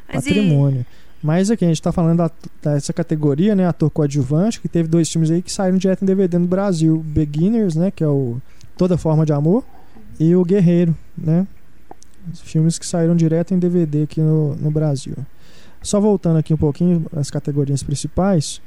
[0.09, 0.87] é Mas e- patrimônio.
[1.23, 2.31] Mas aqui a gente tá falando da,
[2.75, 3.67] dessa categoria, né?
[3.67, 6.99] Ator coadjuvante, que teve dois filmes aí que saíram direto em DVD no Brasil.
[7.07, 7.91] Beginners, né?
[7.91, 8.37] Que é o
[8.77, 9.65] Toda Forma de Amor.
[10.21, 11.47] E o Guerreiro, né?
[12.31, 15.15] Os filmes que saíram direto em DVD aqui no, no Brasil.
[15.85, 18.61] Só voltando aqui um pouquinho as categorias principais.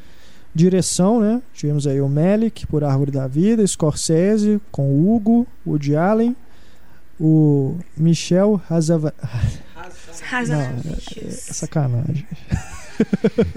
[0.53, 1.41] Direção, né?
[1.53, 6.35] Tivemos aí o Melick por Árvore da Vida, Scorsese com o Hugo, Woody Allen,
[7.19, 9.13] o Michel Hazava...
[10.55, 12.25] Não, é, é sacanagem.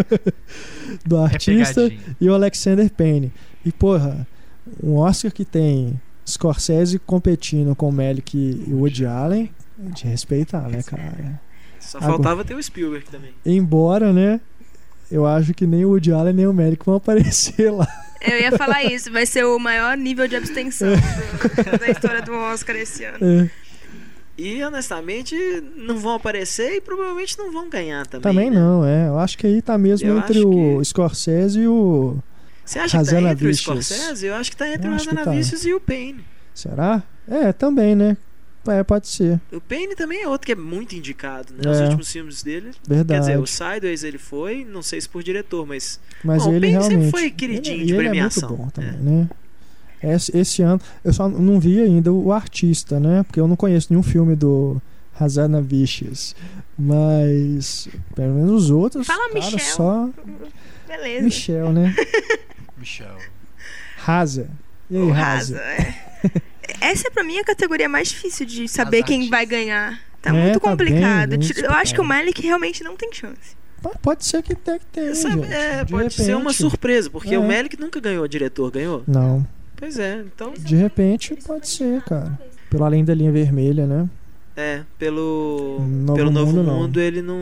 [1.07, 2.17] Do É artista pegadinha.
[2.21, 3.33] e o Alexander Payne.
[3.65, 4.27] E, porra,
[4.83, 10.07] um Oscar que tem Scorsese competindo com o Melick e o Woody Allen, é de
[10.07, 11.41] respeitar, né, cara?
[11.91, 13.31] Só Agora- faltava ter o Spielberg também.
[13.45, 14.41] Embora, né,
[15.11, 17.89] eu acho que nem o Woody Allen nem o Melick vão aparecer lá.
[18.21, 22.33] Eu ia falar isso, vai ser o maior nível de abstenção do- da história do
[22.33, 23.19] Oscar esse ano.
[23.21, 23.51] É,
[24.39, 25.35] E honestamente,
[25.77, 28.23] não vão aparecer e provavelmente não vão ganhar também.
[28.23, 28.57] também né?
[28.61, 29.09] não, é.
[29.09, 32.17] Eu acho que aí tá mesmo Eu entre o que- Scorsese e o...
[32.65, 33.55] Você acha que tá entre o.
[33.55, 34.27] Scorsese?
[34.27, 35.35] Eu acho que tá entre Eu o que tá.
[35.65, 36.25] E o Payne.
[36.55, 37.03] Será?
[37.29, 38.17] É, também, né?
[38.67, 39.41] É, pode ser.
[39.51, 41.71] O Payne também é outro que é muito indicado, né?
[41.71, 41.85] Os É.
[41.85, 42.73] últimos filmes dele.
[42.87, 43.21] Verdade.
[43.21, 46.55] Quer dizer, o Sideways ele foi, não sei se por diretor, mas Mas Bom, o
[46.55, 47.11] ele Payne sempre realmente.
[47.11, 48.49] foi queridinho ele, de e ele premiação.
[48.49, 48.97] É muito bom também, É.
[48.97, 49.29] né?
[50.03, 53.23] Esse, esse ano, eu só não vi ainda o artista, né?
[53.23, 54.81] Porque eu não conheço nenhum filme do
[55.19, 56.35] Hazana Vicious.
[56.79, 59.07] Mas, pelo menos os outros.
[59.07, 59.59] Fala cara, Michel.
[59.61, 60.09] só
[60.89, 61.25] Beleza.
[61.25, 61.95] Michel, né?
[62.79, 63.17] Michel.
[63.99, 64.49] Raza.
[64.91, 65.61] E aí, O Raza?
[66.81, 66.87] É.
[66.89, 70.01] Essa é pra mim a categoria mais difícil de saber As quem vai ganhar.
[70.23, 71.31] Tá É, muito tá complicado.
[71.39, 72.05] bem, Eu acho que o.
[72.05, 73.57] Malik realmente não tem chance.
[74.03, 75.53] Pode ser que tenha que ter, Sabe, gente.
[75.55, 77.39] é, De pode ser uma repente- surpresa, porque É.
[77.39, 79.03] o Melick nunca ganhou diretor, ganhou?
[79.07, 79.47] Não.
[79.75, 80.53] Pois é, então.
[80.53, 82.39] De repente pode ser, cara.
[82.69, 84.07] Pelo além da linha vermelha, né?
[84.55, 85.79] É, pelo.
[85.81, 87.03] Novo pelo Novo Mundo, Mundo, não.
[87.03, 87.39] ele não.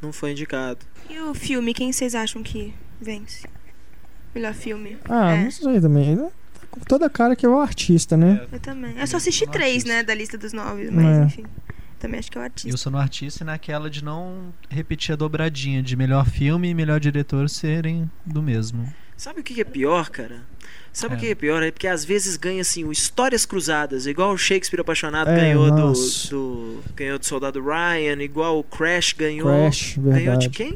[0.00, 0.78] Não foi indicado.
[1.10, 3.44] E o filme, quem vocês acham que vence?
[4.34, 4.96] Melhor filme.
[5.06, 5.44] Ah, É.
[5.44, 6.18] não sei também.
[6.88, 8.46] Toda a cara que é o artista, né?
[8.52, 8.94] Eu também.
[8.98, 9.88] Eu só assisti três, artista.
[9.92, 11.24] né, da lista dos nove, mas É.
[11.24, 11.44] enfim.
[11.98, 12.68] Também acho que é o artista.
[12.68, 16.74] Eu sou no artista e naquela de não repetir a dobradinha de melhor filme e
[16.74, 18.92] melhor diretor serem do mesmo.
[19.16, 20.42] Sabe o que é pior, cara?
[20.92, 21.20] Sabe o É.
[21.20, 21.62] que é pior?
[21.62, 25.70] É porque às vezes ganha assim, o Histórias Cruzadas, igual o Shakespeare Apaixonado É, ganhou
[25.70, 25.92] do,
[26.30, 26.82] do.
[26.94, 29.48] ganhou do Soldado Ryan, igual o Crash ganhou.
[29.48, 30.50] Crash, ganhou de verdade.
[30.50, 30.74] quem?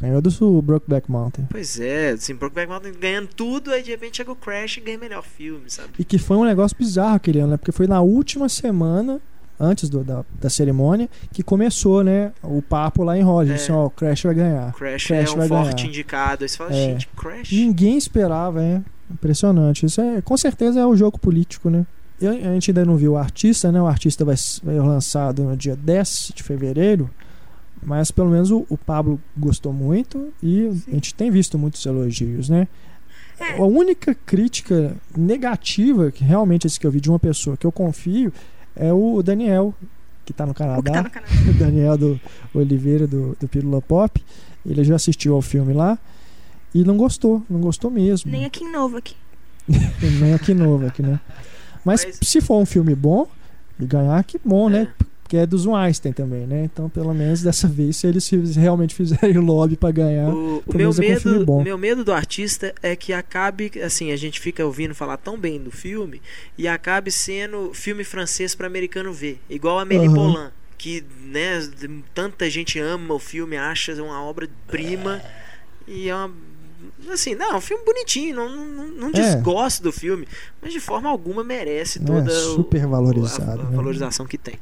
[0.00, 1.46] Ganhou do Brokeback Mountain.
[1.50, 4.98] Pois é, assim, Brokeback Mountain ganhando tudo, aí de repente chega o Crash e ganha
[4.98, 5.90] melhor filme, sabe?
[5.98, 7.56] E que foi um negócio bizarro aquele ano, né?
[7.56, 9.20] Porque foi na última semana,
[9.58, 12.32] antes do- da, da cerimônia, que começou, né?
[12.42, 13.52] O papo lá em Hollywood.
[13.52, 13.54] É.
[13.54, 14.72] Assim, ó, o Crash vai ganhar.
[14.74, 15.88] Crash, Crash é um vai forte ganhar.
[15.88, 16.42] indicado.
[16.44, 16.74] Aí você fala, É.
[16.74, 17.52] gente, Crash.
[17.52, 18.82] Ninguém esperava, é.
[19.10, 19.86] Impressionante.
[19.86, 21.86] Isso é, com certeza é o jogo político, né?
[22.20, 23.80] E a a gente ainda não viu o artista, né?
[23.80, 27.08] O artista vai ser lançado no dia 10 de fevereiro.
[27.84, 32.48] Mas pelo menos o, o Pablo gostou muito e a gente tem visto muitos elogios,
[32.48, 32.66] né?
[33.38, 33.58] É.
[33.58, 37.72] A única crítica negativa que realmente esse que eu vi de uma pessoa que eu
[37.72, 38.32] confio
[38.76, 39.74] é o Daniel,
[40.24, 41.28] que tá no O Canadá tá no canal.
[41.50, 42.20] o Daniel do
[42.54, 44.24] Oliveira do, do Pílula Pop.
[44.64, 45.98] Ele já assistiu ao filme lá
[46.74, 48.30] e não gostou, não gostou mesmo.
[48.30, 49.14] Nem aqui em novo aqui.
[50.20, 51.20] Nem aqui novo, aqui, né?
[51.84, 53.28] Mas, Mas- se for um filme bom
[53.78, 54.88] e ganhar, que bom, né?
[55.24, 55.34] É.
[55.34, 56.64] Porque é dos Weinstein também, né?
[56.64, 60.28] Então, pelo menos dessa vez, se eles realmente fizerem lobby pra ganhar.
[60.28, 61.60] O, o meu é um medo, bom.
[61.60, 65.38] o meu medo do artista é que acabe, assim, a gente fica ouvindo falar tão
[65.38, 66.20] bem do filme
[66.58, 70.14] e acabe sendo filme francês para americano ver, igual Amélie Aham.
[70.14, 71.66] Poulain, que, né,
[72.14, 75.22] tanta gente ama o filme, acha uma obra-prima
[75.88, 76.30] e é uma
[77.10, 79.12] assim, não, é um filme bonitinho, não, não, não É.
[79.12, 80.26] desgosto do filme,
[80.60, 83.76] mas de forma alguma merece toda É, super valorizado, a, a né?
[83.76, 84.54] valorização que tem.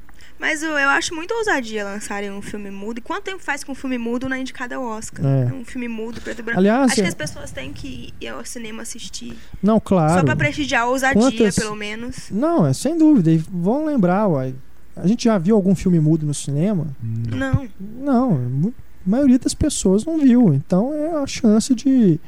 [0.42, 2.98] Mas eu, eu acho muito ousadia lançarem um filme mudo.
[2.98, 5.24] E quanto tempo faz com um filme mudo na indicada ao Oscar?
[5.24, 5.52] É.
[5.54, 6.58] Um filme mudo, preto e branco.
[6.58, 9.34] Aliás, Acho que é- as pessoas têm que ir ao cinema assistir.
[9.62, 10.14] não, claro.
[10.18, 12.28] Só pra prestigiar a ousadia, Quantas- pelo menos.
[12.28, 13.30] Não, é sem dúvida.
[13.30, 14.52] E vão lembrar, uai.
[14.96, 16.88] A gente já viu algum filme mudo no cinema?
[17.00, 17.68] Não.
[17.80, 18.72] Não,
[19.06, 20.52] a maioria das pessoas não viu.
[20.52, 22.18] Então é a chance de.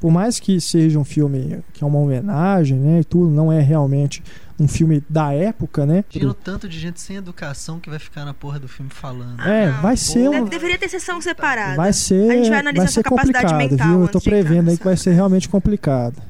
[0.00, 3.00] Por mais que seja um filme que é uma homenagem, né?
[3.00, 4.22] E tudo, não é realmente
[4.58, 6.04] um filme da época, né?
[6.22, 9.40] O tanto de gente sem educação que vai ficar na porra do filme falando.
[9.46, 10.44] É, Ah, vai ser um.
[10.46, 11.76] deveria ter sessão separada.
[11.76, 14.00] Vai ser, A gente vai analisar vai ser complicado, mental viu?
[14.02, 16.22] Eu tô prevendo aí que vai ser realmente complicado.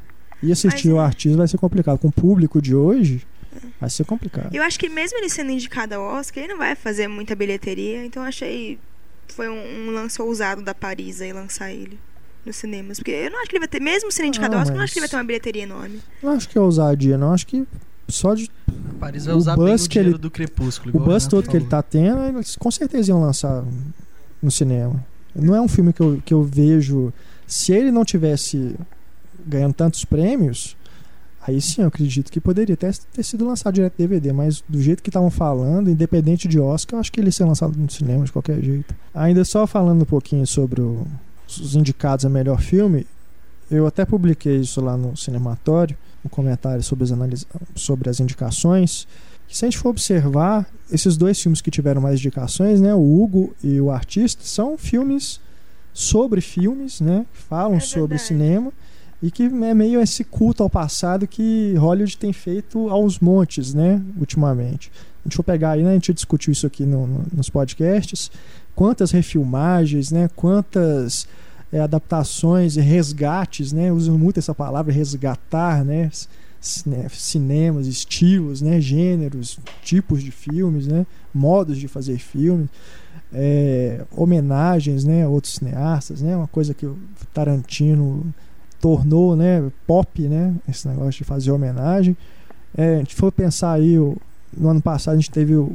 [0.42, 1.98] E assistir Mas o artista vai ser complicado.
[1.98, 3.24] Com o público de hoje,
[3.80, 4.52] vai ser complicado.
[4.52, 8.04] Eu acho que mesmo ele sendo indicado ao Oscar, ele não vai fazer muita bilheteria.
[8.04, 8.78] Então eu achei.
[9.28, 11.98] Foi um, um lance ousado da Paris aí lançar ele
[12.44, 12.98] nos cinemas.
[12.98, 14.78] Porque eu não acho que ele vai ter, mesmo sendo indicado ao Ah, Oscar, eu
[14.78, 16.00] não acho que ele vai ter uma bilheteria enorme.
[16.22, 17.32] Não acho que é ousadia, não.
[17.32, 17.66] Acho que
[18.08, 18.50] só de
[18.98, 20.96] Paris vai O usar bem buzz o que ele- do Crepúsculo.
[20.96, 21.82] o buzz todo que ele falou.
[21.82, 23.64] tá tendo, eles com certeza iam lançar
[24.42, 25.04] no cinema.
[25.34, 27.12] Não é um filme que eu, que eu vejo.
[27.46, 28.74] Se ele não tivesse
[29.46, 30.76] ganhando tantos prêmios,
[31.40, 35.02] aí sim eu acredito que poderia até ter sido lançado direto DVD, mas do jeito
[35.02, 38.24] que estavam falando, independente de Oscar, eu acho que ele ia ser lançado no cinema
[38.24, 38.92] de qualquer jeito.
[39.14, 41.06] Ainda só falando um pouquinho sobre o-
[41.58, 43.06] os indicados a melhor filme,
[43.70, 49.06] eu até publiquei isso lá no Cinematório, um comentário sobre as, analis- sobre as indicações.
[49.48, 53.54] Se a gente for observar, esses dois filmes que tiveram mais indicações, né, o Hugo
[53.64, 55.40] e o Artista, são filmes
[55.92, 58.72] sobre filmes, né, que falam É sobre cinema
[59.22, 64.00] e que é meio esse culto ao passado que Hollywood tem feito aos montes, né,
[64.18, 64.90] ultimamente.
[65.24, 68.30] A gente for pegar aí, né, a gente discutiu isso aqui no- no- nos podcasts,
[68.74, 71.26] quantas refilmagens, né, quantas
[71.72, 76.10] é, adaptações e resgates, né, usam muito essa palavra resgatar, né,
[76.60, 82.68] cine- cinemas, estilos, né, gêneros, tipos de filmes, né, modos de fazer filmes,
[83.32, 86.98] é, homenagens, né, a outros cineastas, né, uma coisa que o
[87.32, 88.26] Tarantino
[88.80, 92.16] tornou, né, pop, né, esse negócio de fazer homenagem.
[92.76, 94.16] É, a gente for pensar aí, o-
[94.56, 95.72] no ano passado a gente teve o,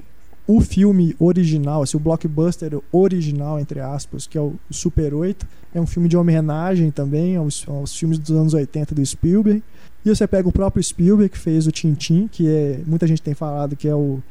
[0.47, 5.45] o filme original, assim, o blockbuster original, entre aspas, que é o Super 8.
[5.73, 9.63] É um filme de homenagem também aos, aos filmes dos anos 80 do Spielberg.
[10.05, 12.79] E você pega o próprio Spielberg, que fez o Tintin, que é.
[12.85, 14.21] Muita gente tem falado que é o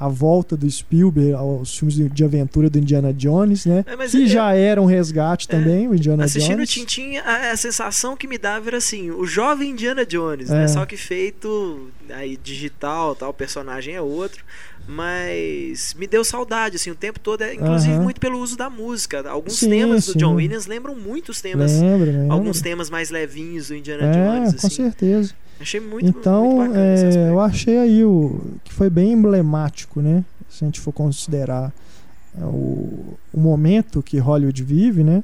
[0.00, 3.84] a volta do Spielberg aos filmes de aventura do Indiana Jones, né?
[3.84, 6.70] É, que é- já era um resgate também, o Indiana Assistindo o Jones.
[6.70, 10.54] Tintin, a, a sensação que me dava era assim, o jovem Indiana Jones, É.
[10.54, 10.68] né?
[10.68, 14.44] Só que feito aí digital, tal, o personagem é outro,
[14.88, 18.02] mas me deu saudade assim o tempo todo, é, inclusive Aham.
[18.04, 19.28] muito pelo uso da música.
[19.28, 20.18] Alguns Sim, temas do sim.
[20.18, 22.32] John Williams lembram muito os temas, Lembra, lembra.
[22.34, 24.76] alguns temas mais levinhos do Indiana É, Jones, com assim.
[24.76, 25.34] certeza.
[25.60, 30.24] Achei muito, então, muito é, eu achei aí o que foi bem emblemático, né?
[30.48, 31.72] Se a gente for considerar
[32.40, 35.22] é, o, o momento que Hollywood vive, né?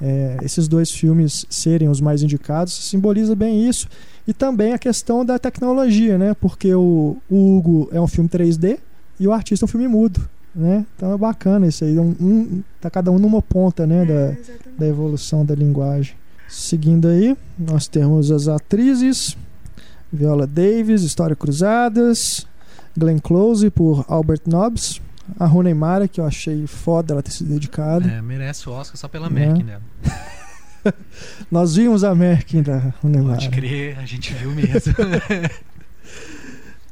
[0.00, 3.88] É, esses dois filmes serem os mais indicados simboliza bem isso
[4.26, 6.34] e também a questão da tecnologia, né?
[6.34, 8.78] Porque o, o Hugo é um filme 3D
[9.20, 10.84] e o artista é um filme mudo, né?
[10.96, 14.04] Então é bacana isso aí, um, um- tá cada um numa ponta, né?
[14.04, 14.78] Da, É, exatamente.
[14.78, 16.14] da evolução da linguagem.
[16.48, 19.36] Seguindo aí, nós temos as atrizes:
[20.12, 22.46] Viola Davis, História Cruzadas,
[22.96, 25.00] Glenn Close por Albert Nobbs,
[25.38, 28.06] a Rooney Mara, que eu achei foda ela ter sido dedicada.
[28.06, 29.46] É, merece o Oscar só pela Né?
[29.46, 29.82] Merkin dela.
[31.50, 34.92] Nós vimos a Merkin da Rooney Pode Mara, crer, a gente viu mesmo.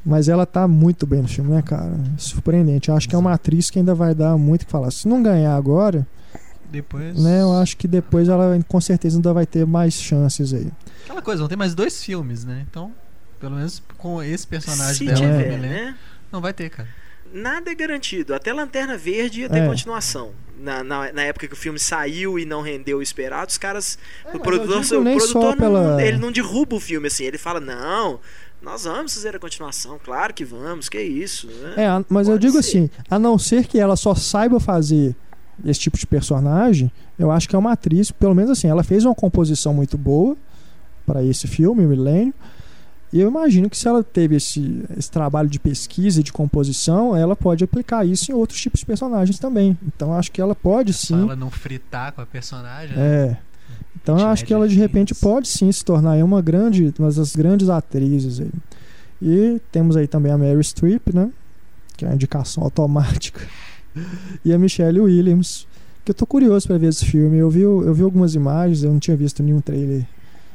[0.05, 1.93] mas ela tá muito bem no filme, né, cara?
[2.17, 2.89] Surpreendente.
[2.89, 4.91] Eu acho que é uma atriz que ainda vai dar muito o que falar.
[4.91, 6.07] Se não ganhar agora,
[6.71, 7.21] Depois.
[7.23, 10.69] né, eu acho que depois ela com certeza ainda vai ter mais chances aí.
[11.05, 12.65] Aquela coisa, vão ter mais dois filmes, né?
[12.71, 12.93] Então,
[13.41, 15.97] pelo menos com esse personagem Se dela tiver, né?
[16.33, 16.89] não vai ter, cara.
[17.33, 18.35] Nada é garantido.
[18.35, 19.67] Até Lanterna Verde ia ter É.
[19.67, 20.31] continuação.
[20.63, 23.99] Na, na, na época que o filme saiu e não rendeu o esperado, os caras.
[24.27, 27.25] É, o produtor, o produtor não, pela- ele não derruba o filme assim.
[27.25, 28.21] Ele fala: não,
[28.63, 29.99] nós vamos fazer a continuação.
[30.03, 31.47] Claro que vamos, que isso.
[31.47, 31.75] né?
[31.85, 32.69] É, mas eu Pode digo ser.
[32.69, 35.15] assim, a não ser que ela só saiba fazer
[35.65, 39.05] esse tipo de personagem, eu acho que é uma atriz, pelo menos assim, ela fez
[39.05, 40.37] uma composição muito boa
[41.07, 42.33] para esse filme, Milênio.
[43.13, 47.17] E eu imagino que se ela teve esse, esse trabalho de pesquisa e de composição,
[47.17, 49.77] ela pode aplicar isso em outros tipos de personagens também.
[49.85, 51.23] Então eu acho que ela pode Só sim.
[51.23, 52.97] ela não fritar com a personagem.
[52.97, 53.37] né?
[54.03, 57.37] Então eu acho que ela de repente pode sim se tornar uma grande, uma das
[57.37, 58.51] grandes atrizes aí.
[59.23, 61.31] E temos aí também a Mary Streep, né?
[61.97, 63.41] Que é a indicação automática.
[64.45, 65.67] E a Michelle Williams,
[66.05, 67.39] que eu tô curioso para ver esse filme.
[67.39, 70.07] Eu vi, eu vi algumas imagens, eu não tinha visto nenhum trailer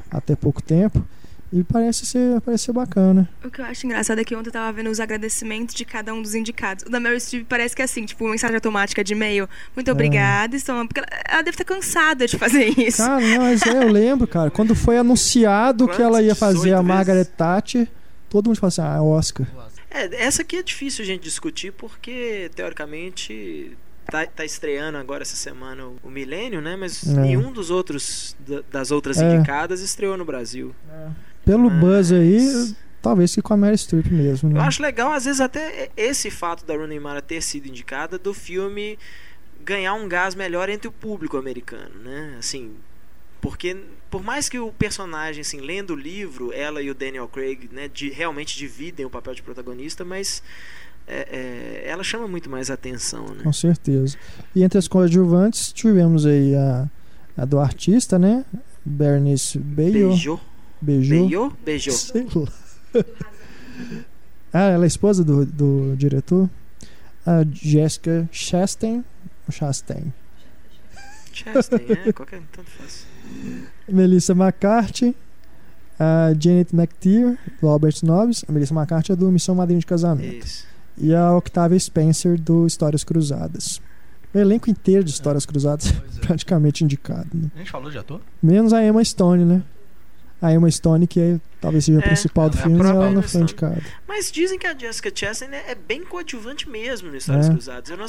[0.09, 1.05] até pouco tempo.
[1.57, 3.29] E parece ser, parece ser bacana.
[3.43, 6.13] O que eu acho engraçado é que ontem eu tava vendo os agradecimentos de cada
[6.13, 6.83] um dos indicados.
[6.85, 9.47] O da Meryl Streep parece que é assim, tipo, mensagem automática de e-mail.
[9.73, 10.85] Muito obrigada, estou...
[10.85, 12.97] Porque ela, ela deve estar cansada de fazer isso.
[12.97, 16.81] Cara, não, mas é, eu lembro, cara, quando foi anunciado que ela ia fazer a
[16.81, 17.31] 18 Margaret vezes.
[17.37, 17.87] Thatcher,
[18.29, 19.47] todo mundo falou assim: ah, Oscar.
[19.89, 23.77] É, essa aqui é difícil a gente discutir porque, teoricamente,
[24.11, 26.75] tá, tá estreando agora essa semana o, o Milênio, né?
[26.75, 27.13] Mas É.
[27.13, 29.35] nenhum dos outros, da- das outras É.
[29.35, 30.75] indicadas, estreou no Brasil.
[31.45, 34.59] Pelo Mas- buzz aí, talvez que com a Mary Streep mesmo, né?
[34.59, 38.33] Eu acho legal, às vezes, até esse fato da Rooney Mara ter sido indicada do
[38.33, 38.97] filme
[39.63, 42.35] ganhar um gás melhor entre o público americano, né?
[42.37, 42.71] Assim,
[43.41, 43.77] porque
[44.09, 47.87] por mais que o personagem, assim, lendo o livro, ela e o Daniel Craig, né,
[47.87, 50.41] de, realmente dividem o papel de protagonista, mas
[51.07, 53.43] é, é, ela chama muito mais atenção, né?
[53.43, 54.17] Com certeza.
[54.55, 56.89] E entre as coadjuvantes, tivemos aí a,
[57.37, 58.45] a do artista, né?
[58.83, 60.07] Bernice Bejo.
[60.09, 60.41] Beijou,
[60.81, 61.19] Beijou.
[61.27, 61.93] beijou, beijou.
[61.93, 62.47] Sei lá.
[64.53, 66.49] ah, ela é esposa do, do diretor?
[67.25, 69.03] A Jessica Chastain.
[69.47, 70.13] ou Chastain.
[71.33, 73.05] Chastain, é, qualquer tanto faz.
[73.87, 75.15] Melissa McCarthy.
[75.97, 78.43] A Janet McTeer, do Albert Nobbs.
[78.47, 80.45] A Melissa McCarthy é do Missão Madrinha de Casamento.
[80.45, 80.65] Isso.
[80.97, 83.81] E a Octavia Spencer, do Histórias Cruzadas.
[84.33, 86.19] O elenco inteiro de Histórias Cruzadas Pois é.
[86.21, 87.29] praticamente indicado.
[87.33, 87.49] né?
[87.55, 88.19] A gente falou de ator?
[88.43, 89.63] Menos a Emma Stone, né?
[90.45, 93.09] A Emma Stone, que é, talvez seja a É, principal do ela é filme, ela
[93.11, 93.81] não foi indicada.
[94.07, 97.51] Mas dizem que a Jessica Chastain é, é bem coadjuvante mesmo no Histórias É.
[97.51, 97.89] Cruzadas.
[97.89, 98.05] Eu não.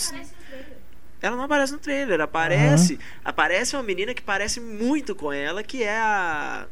[1.22, 2.98] Ela não aparece no trailer, aparece.
[3.24, 6.66] Aparece uma menina que parece muito com ela, que é a.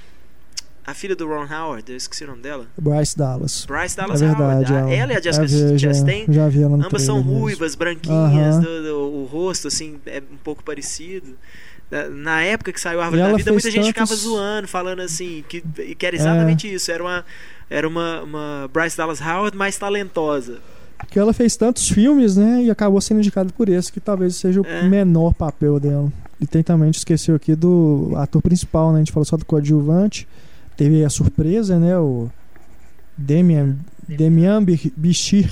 [0.86, 2.66] A filha do Ron Howard, eu esqueci o nome dela.
[2.76, 3.64] Bryce Dallas.
[3.64, 4.70] Bryce É Dallas verdade.
[4.70, 4.92] Howard.
[4.92, 7.22] A- Ela e a Jessica já vi, já- Chastain, Já vi ela no ambas são
[7.22, 8.60] ruivas, branquinhas, Aham.
[8.60, 11.38] do- do- o rosto assim é um pouco parecido.
[12.10, 14.68] Na- época que saiu a E Árvore da ela Vida, muita gente tantos- ficava zoando,
[14.68, 15.60] falando assim, que,
[15.94, 16.90] que era exatamente isso.
[16.90, 17.24] Era uma,
[17.70, 20.58] era uma, uma Bryce Dallas Howard mais talentosa.
[20.98, 22.62] Porque ela fez tantos filmes, né?
[22.64, 24.82] E acabou sendo indicada por esse, que talvez seja o É.
[24.88, 26.10] menor papel dela.
[26.40, 28.96] E tem também, a gente esqueceu aqui do ator principal, né?
[28.96, 30.26] A gente falou só do coadjuvante.
[30.76, 31.96] Teve a surpresa, né?
[31.98, 32.28] O
[33.16, 33.76] Demian,
[34.08, 35.50] Demian Bi- Bichir,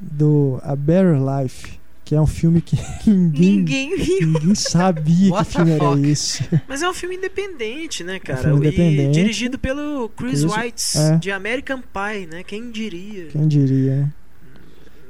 [0.00, 2.76] do A Better Life, que é um filme que
[3.08, 4.28] ninguém, Ninguém viu.
[4.28, 6.44] ninguém sabia What que filme era esse.
[6.68, 8.40] Mas é um filme independente, né, cara?
[8.42, 9.12] filme E independente.
[9.14, 11.16] dirigido pelo Chris, Chris- Whites, é.
[11.16, 12.42] de American Pie, né?
[12.42, 13.26] Quem diria?
[13.28, 14.12] Quem diria, né?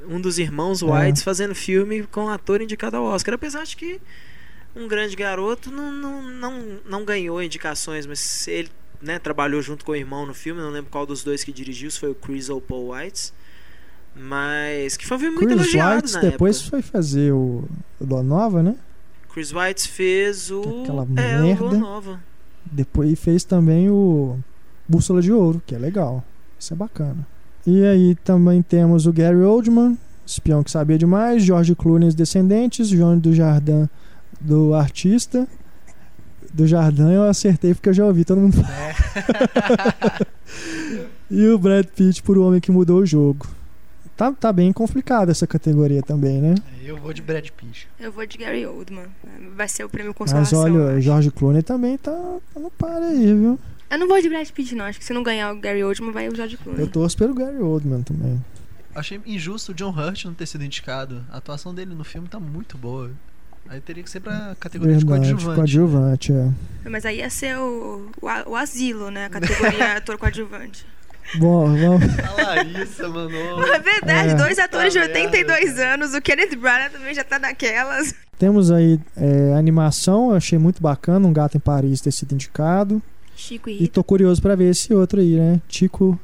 [0.07, 0.85] Um dos irmãos É.
[0.85, 3.33] Whites fazendo filme com ator indicado ao Oscar.
[3.35, 3.99] Apesar de que
[4.75, 8.69] um grande garoto não, não, não, não ganhou indicações, mas ele
[9.01, 10.61] né, trabalhou junto com o irmão no filme.
[10.61, 13.33] Não lembro qual dos dois que dirigiu, se foi o Chris ou o Paul Whites.
[14.15, 16.69] Mas que foi um filme muito Chris elogiado Whites na depois época.
[16.69, 17.65] foi fazer o,
[17.99, 18.75] o Lua Nova, né?
[19.33, 20.83] Chris Whites fez o.
[20.83, 21.63] Aquela é, o merda.
[21.65, 22.19] Lua Nova.
[22.71, 24.37] Depois fez também o
[24.87, 26.23] Bússola de Ouro, que é legal.
[26.57, 27.27] Isso é bacana.
[27.67, 32.87] E aí também temos o Gary Oldman, espião que sabia demais, George Clooney, os Descendentes,
[32.87, 33.89] João do Jardim,
[34.39, 35.47] do Artista.
[36.53, 40.27] Do Jardim eu acertei porque eu já ouvi todo mundo falar.
[41.29, 43.45] e o Brad Pitt por O Homem que Mudou o Jogo.
[44.15, 46.55] Tá, tá bem complicada essa categoria também, né?
[46.83, 47.87] Eu vou de Brad Pitt.
[47.99, 49.07] Eu vou de Gary Oldman.
[49.55, 50.59] Vai ser o prêmio Mas consolação.
[50.61, 51.01] olha, eu o acho.
[51.01, 52.11] George Clooney também tá,
[52.53, 53.59] tá no par aí, viu?
[53.89, 54.85] Eu não vou de Brad Pitt, não.
[54.85, 56.81] Acho que se não ganhar o Gary Oldman, vai o George Clooney.
[56.81, 58.43] Eu torço pelo Gary Oldman também.
[58.95, 61.21] Achei injusto o John Hurt não ter sido indicado.
[61.29, 63.11] A atuação dele no filme tá muito boa.
[63.67, 65.55] Aí teria que ser pra categoria Verdade, de coadjuvante.
[65.55, 66.89] coadjuvante, é.
[66.89, 69.25] Mas aí ia ser o, o, o asilo, né?
[69.25, 70.85] A categoria ator coadjuvante.
[71.35, 72.03] Bom, vamos.
[72.19, 73.63] A Larissa, mano.
[73.65, 74.35] É verdade, É.
[74.35, 75.93] dois atores de Tá merda, 82 cara.
[75.95, 76.13] anos.
[76.13, 78.13] O Kenneth Branagh também já tá naquelas.
[78.37, 83.01] Temos aí é, animação, eu achei muito bacana, um gato em Paris ter sido indicado.
[83.35, 83.93] Chico e E Rita.
[83.95, 85.59] tô curioso pra ver esse outro aí, né?
[85.67, 86.17] Tico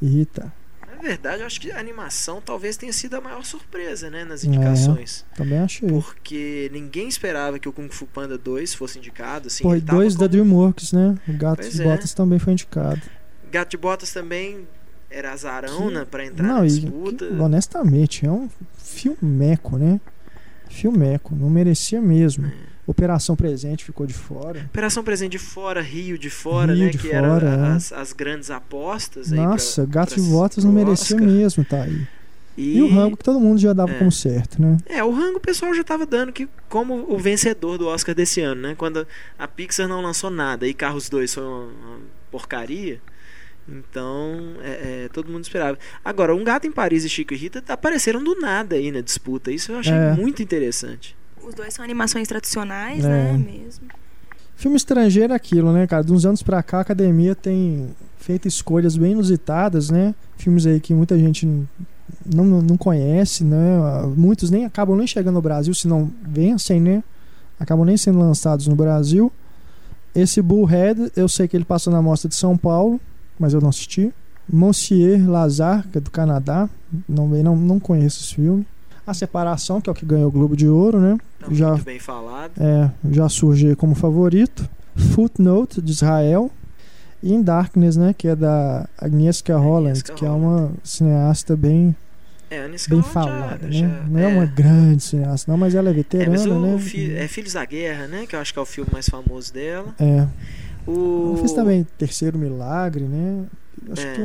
[0.00, 0.52] e Rita.
[0.96, 4.20] Na verdade, eu acho que a animação talvez tenha sido a maior surpresa, né?
[4.20, 4.24] É.
[4.24, 5.24] Nas indicações.
[5.34, 5.88] Também achei.
[5.88, 9.48] Porque ninguém esperava que o Kung Fu Panda 2 fosse indicado.
[9.48, 11.16] Assim, e tava dois da como- Dreamworks, né?
[11.26, 11.84] O Gato Pois de é.
[11.84, 13.00] Botas também foi indicado.
[13.52, 14.66] Gato de Botas também
[15.10, 16.06] era azarão, Que- né?
[16.10, 17.26] Pra entrar Não, na disputa.
[17.26, 18.48] que, honestamente, é um
[18.78, 20.00] filmeco, né?
[20.68, 22.46] Filmeco, não merecia mesmo.
[22.46, 22.52] É.
[22.86, 24.60] Operação Presente ficou de fora.
[24.70, 26.90] Operação Presente de fora, Rio de fora, Rio né?
[26.90, 27.76] de que fora, eram é.
[27.76, 29.32] as, as grandes apostas.
[29.32, 31.30] aí Nossa, pra- Gato pra- de Botas não merecia Oscar.
[31.30, 32.06] mesmo, tá aí.
[32.56, 33.98] E, E o Rango que todo mundo já dava É.
[33.98, 34.76] como certo, né?
[34.86, 38.42] É, o rango o pessoal já tava dando que como o vencedor do Oscar desse
[38.42, 38.74] ano, né?
[38.76, 39.06] Quando
[39.38, 41.98] a Pixar não lançou nada e Carros 2 foi uma, uma
[42.30, 43.00] porcaria.
[43.68, 45.78] Então, é, é, todo mundo esperava.
[46.04, 49.50] Agora, Um Gato em Paris e Chico e Rita apareceram do nada aí na disputa.
[49.52, 50.14] Isso eu achei É.
[50.14, 51.16] muito interessante.
[51.42, 53.08] Os dois são animações tradicionais, É.
[53.08, 53.32] né?
[53.38, 53.86] Mesmo.
[54.56, 56.04] Filme estrangeiro é aquilo, né, cara?
[56.04, 57.88] De uns anos pra cá, a academia tem
[58.18, 60.14] feito escolhas bem inusitadas, né?
[60.36, 61.46] Filmes aí que muita gente
[62.26, 63.58] não, não conhece, né?
[64.16, 67.02] Muitos nem acabam nem chegando no Brasil, se não vencem, né?
[67.58, 69.32] Acabam nem sendo lançados no Brasil.
[70.14, 73.00] Esse Bullhead, eu sei que ele passou na mostra de São Paulo,
[73.38, 74.12] mas eu não assisti.
[74.52, 76.68] Monsieur Lazare, que é do Canadá,
[77.08, 78.66] não, não, não conheço esse filme.
[79.06, 81.16] A Separação, que é o que ganhou o Globo de Ouro, né?
[81.40, 82.52] Tá Já- muito bem falado.
[82.60, 84.68] É, já surge como favorito.
[84.96, 86.50] Footnote de Israel.
[87.22, 88.12] E In Darkness, né?
[88.16, 91.94] Que é da Agnieszka Holland, que é uma cineasta bem,
[92.50, 93.72] É, bem Callan já- falada, né?
[93.72, 96.74] já- não é, uma grande cineasta, não, mas ela é É, veterana, mas o, né?
[96.74, 98.26] o fi- é Filhos da Guerra, né?
[98.28, 99.94] Que eu acho que é o filme mais famoso dela.
[99.98, 100.26] É.
[100.86, 101.28] O...
[101.30, 103.44] Ela fez também Terceiro Milagre, né?
[103.90, 104.14] Acho É.
[104.14, 104.22] que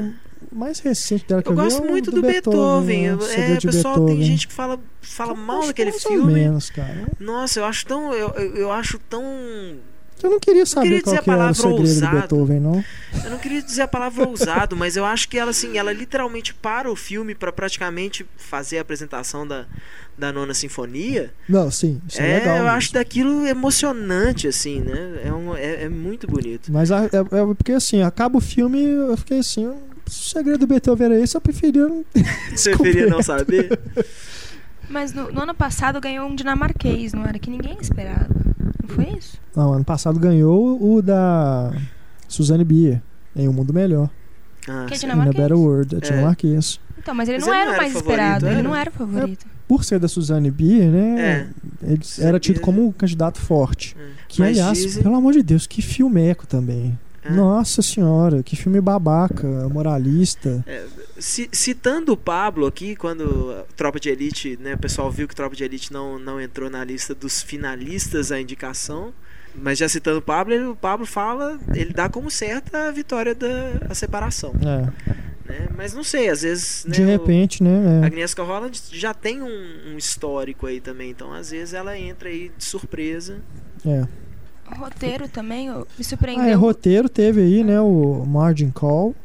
[0.52, 2.32] o mais recente dela que eu, Eu gosto é muito do, né?
[2.32, 3.06] Beethoven.
[3.06, 4.18] Eu- O É, pessoal, Beethoven.
[4.18, 6.34] tem gente que fala, fala Eu mal daquele filme.
[6.34, 7.08] menos, cara.
[7.20, 8.14] Nossa, eu acho tão.
[8.14, 9.24] Eu, eu acho tão.
[10.24, 12.16] Eu não queria saber queria qual dizer a que era o palavra segredo ousado.
[12.16, 12.86] de Beethoven, não.
[13.24, 16.54] Eu não queria dizer a palavra ousado, mas eu acho que ela, assim, ela literalmente
[16.54, 19.66] para o filme pra praticamente fazer a apresentação da,
[20.18, 21.32] da nona sinfonia.
[21.48, 22.58] Não, sim, isso é, É, legal.
[22.58, 22.78] eu mesmo.
[22.78, 25.22] acho daquilo emocionante, assim, né?
[25.26, 26.72] É, um, é, é muito bonito.
[26.72, 29.72] Mas a- é, é porque assim, acaba o filme eu fiquei assim,
[30.08, 32.04] se o segredo do Beethoven era esse, eu preferia não
[32.56, 33.80] Você preferia não saber?
[34.90, 37.38] Mas no, no ano passado ganhou um dinamarquês, não era?
[37.38, 38.28] Que ninguém esperava.
[38.82, 39.38] Não foi isso?
[39.58, 41.74] Não, ano passado ganhou o da
[42.28, 43.02] Suzanne Bier,
[43.36, 44.08] em Um Mundo Melhor.
[44.70, 45.08] Ah, Que é sim.
[45.08, 45.44] In a dinamarquês?
[45.44, 46.02] Better World, é É.
[46.02, 46.80] dinamarquês.
[47.00, 48.46] Então, mas ele Mas não ele era não o era mais favorito, esperado.
[48.46, 48.64] Ele era?
[48.64, 49.46] não era o favorito.
[49.68, 51.20] Por ser da Suzanne Bier, né?
[51.20, 51.48] É.
[51.92, 53.96] Ele Suzanne era tido Bier- como um candidato forte.
[54.00, 54.04] É.
[54.28, 56.98] Que, Mas aliás, dizem- pelo amor de Deus, que filmeco também.
[57.24, 57.32] É.
[57.32, 60.64] Nossa senhora, que filme babaca, moralista.
[61.20, 65.36] Ci- citando o Pablo aqui, quando a Tropa de Elite, né, o pessoal viu que
[65.36, 69.12] Tropa de Elite não, não entrou na lista dos finalistas à indicação,
[69.62, 73.34] mas já citando o Pablo, ele- o Pablo fala, ele dá como certa a vitória
[73.36, 73.48] da
[73.90, 74.82] a separação, É,
[75.52, 75.68] né?
[75.76, 78.02] Mas não sei, às vezes, né, de o- repente, a né?
[78.02, 78.06] é.
[78.06, 82.52] Agnieszka Holland já tem um, um histórico aí também, então às vezes ela entra aí
[82.58, 83.38] de surpresa.
[83.86, 84.06] É.
[84.70, 86.60] O roteiro também me Ah, é, surpreendeu.
[86.60, 87.80] roteiro teve aí, né?
[87.80, 89.16] O Margin Call.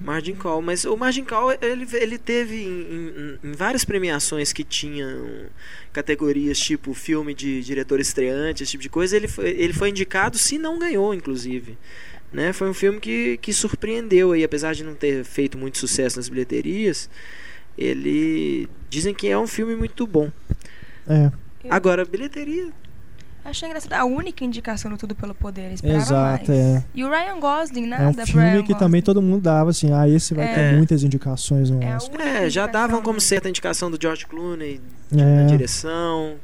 [0.00, 4.64] Margin Call, mas o Margin Call ele, ele teve em, em, em várias premiações que
[4.64, 5.46] tinham
[5.92, 10.36] categorias tipo filme de diretor estreante, esse tipo de coisa, ele foi, ele foi indicado
[10.36, 11.78] se não ganhou, inclusive.
[12.32, 12.52] Né?
[12.52, 16.28] Foi um filme que, que surpreendeu aí, apesar de não ter feito muito sucesso nas
[16.28, 17.08] bilheterias,
[17.78, 20.30] ele dizem que é um filme muito bom.
[21.06, 21.30] É,
[21.70, 22.72] Agora, bilheteria
[23.44, 23.92] Achei engraçado.
[23.92, 25.72] A única indicação no Tudo pelo Poder.
[25.82, 26.48] exato, mais.
[26.50, 26.84] é.
[26.94, 28.78] E o Ryan Gosling, É nada um pro filme Ryan que Gosling.
[28.78, 30.54] também todo mundo dava assim, ah, esse vai É.
[30.54, 32.20] ter muitas indicações no É Oscar.
[32.20, 34.80] É, já davam como certa indicação do George Clooney
[35.12, 36.36] na É, direção,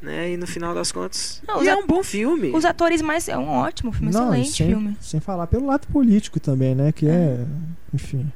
[0.00, 0.30] né?
[0.32, 1.42] E no final das contas.
[1.46, 2.50] Não, e é um bom filme.
[2.54, 3.28] Os atores mais.
[3.28, 4.96] É um ótimo filme, Não, excelente sem, filme.
[5.00, 6.92] sem falar pelo lado político também, né?
[6.92, 7.44] Que é,
[7.92, 8.30] enfim.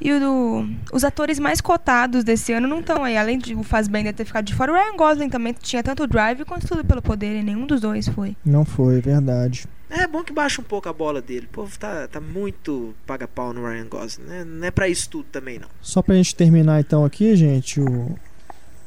[0.00, 3.16] E o do, os atores mais cotados desse ano não estão aí.
[3.16, 6.06] Além de o Fassbender ter ficado de fora, o Ryan Gosling também tinha tanto o
[6.06, 7.38] Drive quanto Tudo pelo Poder.
[7.38, 8.34] E nenhum dos dois foi.
[8.44, 9.66] Não foi, é verdade.
[9.90, 11.46] É bom que baixa um pouco a bola dele.
[11.50, 14.44] O povo tá, tá muito paga-pau no Ryan Gosling, né?
[14.44, 15.68] Não é pra isso tudo também, não.
[15.82, 18.16] Só pra gente terminar então aqui, gente, o-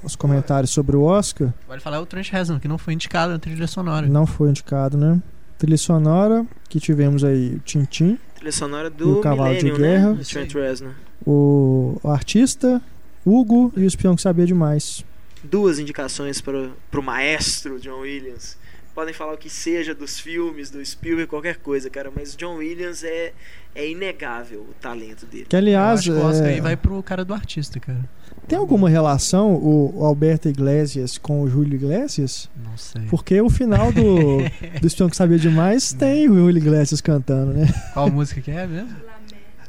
[0.02, 1.54] os comentários sobre o Oscar.
[1.68, 4.08] Vale falar o Trent Reznor, que não foi indicado na trilha sonora.
[4.08, 5.22] Não foi indicado, né?
[5.58, 10.14] Trilha sonora, que tivemos aí o Tintim, Trilha sonora do o Cavalo de Millennium, Guerra.
[10.16, 10.22] né?
[10.22, 10.92] O Trent Reznor.
[11.26, 12.82] o, o artista,
[13.26, 15.06] Hugo e o espião que sabia demais.
[15.42, 18.58] Duas indicações para pro maestro John Williams.
[18.94, 23.04] Podem falar o que seja dos filmes, do Spielberg, qualquer coisa, cara, mas John Williams
[23.04, 23.34] é,
[23.74, 25.46] é inegável o talento dele.
[25.50, 28.08] Que Eu aliás, acho que o Oscar é, aí vai pro cara do artista, cara.
[28.48, 32.50] tem alguma relação o, Alberto Iglesias com o Júlio Iglesias?
[32.56, 33.02] Não sei.
[33.10, 34.38] Porque o final do,
[34.80, 37.66] do espião que sabia demais tem o Júlio Iglesias cantando, né?
[37.94, 38.96] Qual música que é mesmo?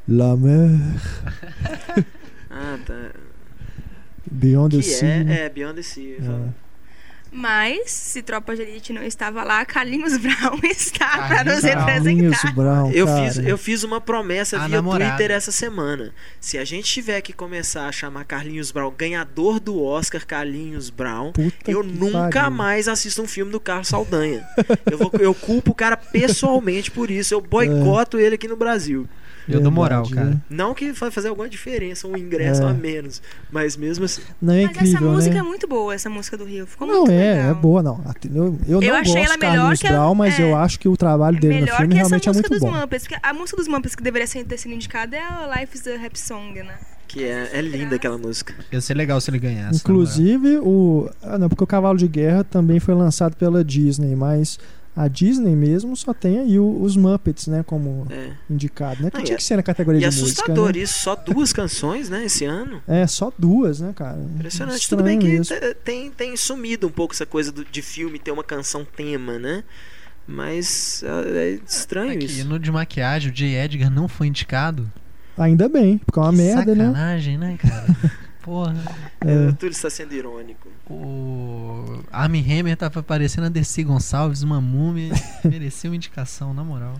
[0.06, 0.68] La mer,
[2.50, 3.10] Ah, tá.
[4.30, 5.24] Beyond the Que Sea.
[5.24, 5.40] né?
[5.40, 6.16] é, é Beyond the Sea.
[6.20, 6.63] É.
[7.36, 12.54] Mas, se Tropa de Elite não estava lá, Carlinhos Brown está para nos representar.
[12.54, 15.10] Brown, Eu fiz, eu fiz uma promessa A via namorada.
[15.16, 16.14] Twitter essa semana.
[16.40, 21.32] Se a gente tiver que começar a chamar Carlinhos Brown ganhador do Oscar Carlinhos Brown,
[21.32, 22.50] Puta eu nunca pariu.
[22.52, 24.46] mais assisto um filme do Carlos Saldanha.
[24.88, 27.34] eu, vou, eu culpo o cara pessoalmente por isso.
[27.34, 29.08] Eu boicoto ele aqui no Brasil.
[29.48, 30.26] Eu dou moral, cara.
[30.30, 30.36] né?
[30.48, 32.70] Não que vai fazer alguma diferença, um ingresso É.
[32.70, 33.20] a menos.
[33.50, 34.22] Mas mesmo assim.
[34.40, 35.40] Não é Mas incrível, essa música né?
[35.40, 36.66] é muito boa, essa música do Rio.
[36.66, 37.50] Ficou Não, muito é, legal.
[37.50, 38.04] é boa, não.
[38.34, 40.42] Eu, eu, Eu não achei gosto ela melhor que a- Brown, mas é.
[40.50, 42.60] eu acho que o trabalho dele no Melhor filme que essa realmente é música muito
[42.62, 42.80] dos bom.
[42.80, 43.06] Muppets.
[43.22, 45.96] A música dos Muppets que deveria ser- ter sido indicada é a Life is a
[45.98, 46.74] Rap Song, né?
[47.06, 48.54] Que é, é linda aquela música.
[48.72, 49.78] Ia ser legal se ele ganhasse.
[49.78, 51.08] Inclusive, o.
[51.22, 54.58] Ah, não, porque o Cavalo de Guerra também foi lançado pela Disney, mas
[54.96, 58.30] a Disney mesmo só tem aí os Muppets, né, como É.
[58.48, 59.10] indicado, né?
[59.10, 60.78] Que Não, e tinha é- que ser na categoria E de música, assustador né?
[60.80, 62.80] isso, só duas canções, né, esse ano.
[62.86, 64.18] É, só duas, né, cara?
[64.18, 64.80] Impressionante.
[64.80, 68.30] Estranho Tudo bem que tem, tem sumido um pouco essa coisa do- de filme ter
[68.30, 69.64] uma canção tema, né?
[70.26, 72.46] Mas é, é estranho Aqui, isso.
[72.48, 73.46] no de maquiagem, o J.
[73.56, 74.90] Edgar não foi indicado.
[75.36, 76.86] Ainda bem, porque é uma Que merda, né?
[76.86, 77.86] sacanagem, né, cara?
[78.44, 78.74] Porra.
[79.22, 79.52] É, É.
[79.52, 80.68] Túlio está sendo irônico.
[80.88, 85.14] O Armie Hammer tava parecendo a Dercy Gonçalves, uma múmia.
[85.42, 86.94] merecia uma indicação, na moral.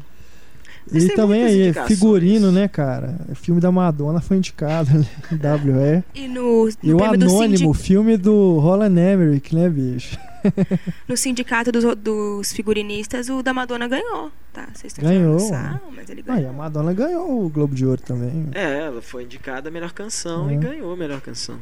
[0.93, 3.17] Mas E tem também aí, figurino, né, cara?
[3.31, 5.07] O filme da Madonna foi indicado, né?
[5.33, 6.05] WE.
[6.15, 10.19] E no, no E o do Anônimo, sindi- filme do Roland Emmerich, né, bicho?
[11.09, 14.69] no sindicato dos, dos figurinistas, o da Madonna ganhou, tá?
[14.75, 16.51] Vocês estão Ganhou, sal, mas ele Ah, e ganhou.
[16.51, 18.49] a Madonna ganhou o Globo de Ouro também.
[18.53, 20.55] É, ela foi indicada a melhor canção É.
[20.55, 21.57] e ganhou a melhor canção.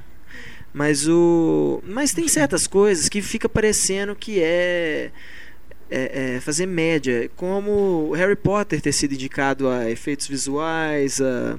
[0.74, 1.82] Mas o.
[1.86, 5.10] Mas tem certas coisas que fica parecendo que é.
[5.92, 7.30] É- é fazer média.
[7.36, 11.56] Como Harry Potter ter sido indicado a efeitos visuais, a.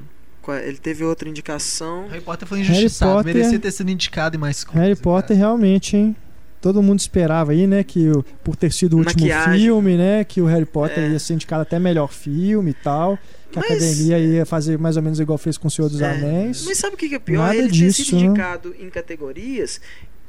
[0.66, 2.08] Ele teve outra indicação.
[2.10, 4.82] Harry Potter foi Harry injustiçado, Potter- merecia ter sido indicado em mais coisas.
[4.82, 6.14] Harry Potter realmente, hein?
[6.60, 9.60] Todo mundo esperava aí, né, que o- por ter sido o último Maquiagem.
[9.62, 11.10] filme, né, que o Harry Potter É.
[11.12, 13.18] ia ser indicado até melhor filme e tal,
[13.52, 16.02] que a Mas- academia ia fazer mais ou menos igual fez com o Senhor dos
[16.02, 16.64] É, Anéis.
[16.66, 17.40] Mas sabe o que que é pior?
[17.48, 18.26] Nada ele ter disso, sido né?
[18.26, 19.80] indicado em categorias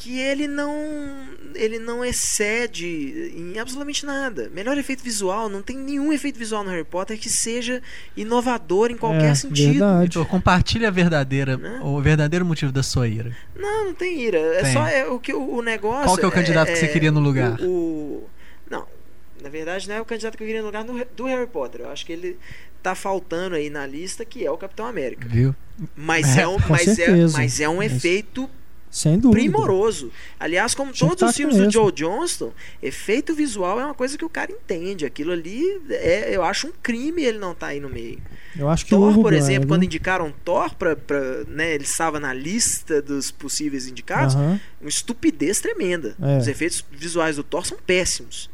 [0.04, 0.74] que ele não
[1.54, 4.50] ele não excede em absolutamente nada.
[4.52, 7.80] Melhor efeito visual, não tem nenhum efeito visual no Harry Potter que seja
[8.16, 9.70] inovador em qualquer é, sentido.
[9.72, 10.04] Verdade.
[10.04, 11.80] Vitor, compartilha a verdadeira, Né?
[11.82, 13.34] o verdadeiro motivo da sua ira.
[13.56, 14.38] Não, não tem ira.
[14.38, 14.72] É Tem.
[14.72, 16.04] só é, o que o, o negócio.
[16.06, 17.58] Qual que é o candidato que você queria no lugar?
[17.60, 18.30] O, o-
[18.68, 18.86] não,
[19.42, 21.82] na verdade não é o candidato que eu queria no lugar no- do Harry Potter.
[21.82, 22.36] Eu acho que ele
[22.82, 25.26] tá faltando aí na lista que é o Capitão América.
[25.28, 25.54] Viu?
[25.96, 28.50] Mas é, um, Com mas é, mas é um Mas- efeito
[28.94, 29.40] Sem dúvida.
[29.40, 30.12] primoroso.
[30.38, 31.72] Aliás, como Tinha que todos os filmes do mesmo.
[31.72, 35.04] Joe Johnston, efeito visual é uma coisa que o cara entende.
[35.04, 38.18] Aquilo ali, é, eu acho um crime ele não tá aí no meio.
[38.56, 39.68] Eu acho que o Thor, Hugo por ganha, exemplo, viu?
[39.70, 44.60] quando indicaram Thor pra, pra, né, ele estava na lista dos possíveis indicados, Aham.
[44.80, 46.14] uma estupidez tremenda.
[46.22, 46.38] É.
[46.38, 48.48] Os efeitos visuais do Thor são péssimos.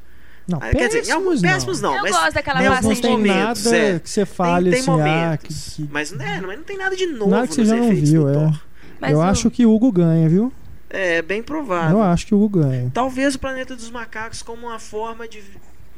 [0.49, 3.11] Não, Ah, quer dizer, alguns péssimos não, eu mas gosto daquela tem passa não tem
[3.11, 3.99] momentos, nada é.
[4.01, 5.73] que você fale tem assim, ah, que, momentos.
[5.77, 7.85] que- Mas, é, mas não tem nada de novo Nada que você nos já não
[7.85, 8.33] efeitos viu, do é.
[8.33, 8.61] Thor.
[9.01, 10.53] Mas eu o- acho que o Hugo ganha, viu?
[10.89, 11.99] É, bem provável.
[11.99, 12.91] Eu acho que o Hugo ganha.
[12.93, 15.41] Talvez o Planeta dos Macacos como uma forma de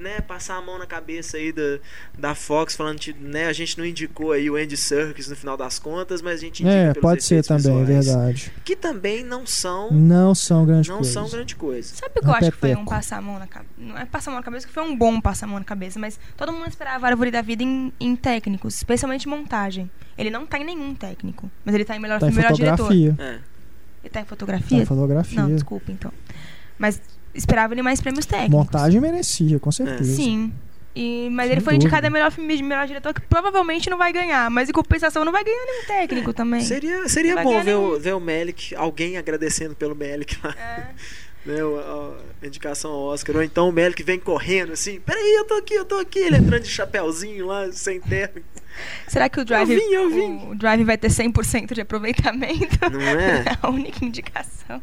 [0.03, 1.79] né, passar a mão na cabeça aí da,
[2.19, 5.57] da Fox, falando que né, a gente não indicou aí o Andy Serkis no final
[5.57, 8.53] das contas, mas a gente indica É, pelos pode ser também, é verdade.
[8.65, 11.13] Que também não são, Não são grande não coisa.
[11.13, 11.95] são grande coisa.
[11.95, 13.71] Sabe o que eu acho que foi um passar a mão na cabeça?
[13.79, 15.65] Não é passar a mão na cabeça, que foi um bom passar a mão na
[15.65, 19.91] cabeça, mas todo mundo esperava a árvore da vida em, em técnicos, especialmente montagem.
[20.19, 22.77] Ele não tá em nenhum técnico, mas ele tá em melhor Tá em melhor diretor.
[22.89, 23.17] fotografia.
[23.19, 23.39] É.
[24.05, 24.83] Ele tá em Tá fotografia?
[24.83, 25.43] em fotografia.
[25.43, 26.13] Não, desculpa então.
[26.79, 27.01] Mas
[27.35, 28.55] esperava ele mais prêmios técnicos.
[28.57, 30.15] Montagem merecia, com certeza.
[30.17, 30.53] Sim.
[30.95, 31.85] E, mas Sem ele foi dúvida.
[31.87, 34.51] indicado a melhor filme de melhor diretor, que provavelmente não vai ganhar.
[34.51, 36.61] Mas em compensação não vai ganhar nenhum técnico também.
[36.61, 37.99] Seria, seria bom ver o, nenhum.
[37.99, 40.89] ver o Melick, alguém agradecendo pelo Melick lá, É.
[41.51, 43.37] né, o- a, indicação ao Oscar.
[43.37, 46.37] Ou então o Melick vem correndo assim, peraí, eu tô aqui, eu tô aqui, ele
[46.37, 48.43] entrando de chapéuzinho lá, sem terno.
[49.09, 50.51] Será que o Drive, vim, eu vim.
[50.51, 52.79] o Drive vai ter 100% de aproveitamento?
[52.91, 53.45] Não é?
[53.47, 54.81] É a única indicação.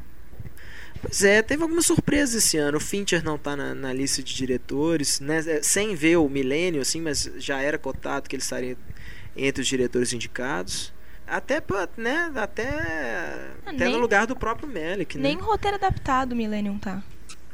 [1.01, 2.77] Pois é, teve algumas surpresas esse ano.
[2.77, 5.37] O Fincher não tá na, na lista de diretores, né?
[5.47, 8.77] é, Sem ver o Milênio, assim, mas já era cotado que ele estaria
[9.35, 10.91] entre os diretores indicados.
[11.25, 11.61] Até,
[11.95, 12.67] né, até,
[13.65, 15.23] até nem- no lugar do próprio Melick, né?
[15.23, 17.03] Nem roteiro adaptado o Millennium tá.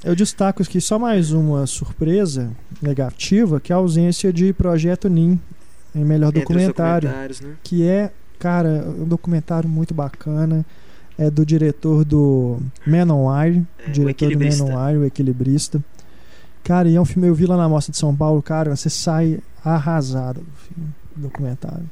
[0.04, 5.40] Eu destaco aqui só mais uma surpresa negativa, que é a ausência de Projeto NIM
[5.94, 7.10] em melhor Entre documentário.
[7.10, 7.56] né?
[7.64, 10.66] Que é, cara, um documentário muito bacana.
[11.18, 13.66] É do diretor do Man on Wire.
[13.80, 15.84] É, o diretor do Man on Wire, o Equilibrista.
[16.64, 18.90] Cara, e é um filme, eu vi lá na Mostra de São Paulo, cara, você
[18.90, 21.90] sai arrasado do filme, do documentário.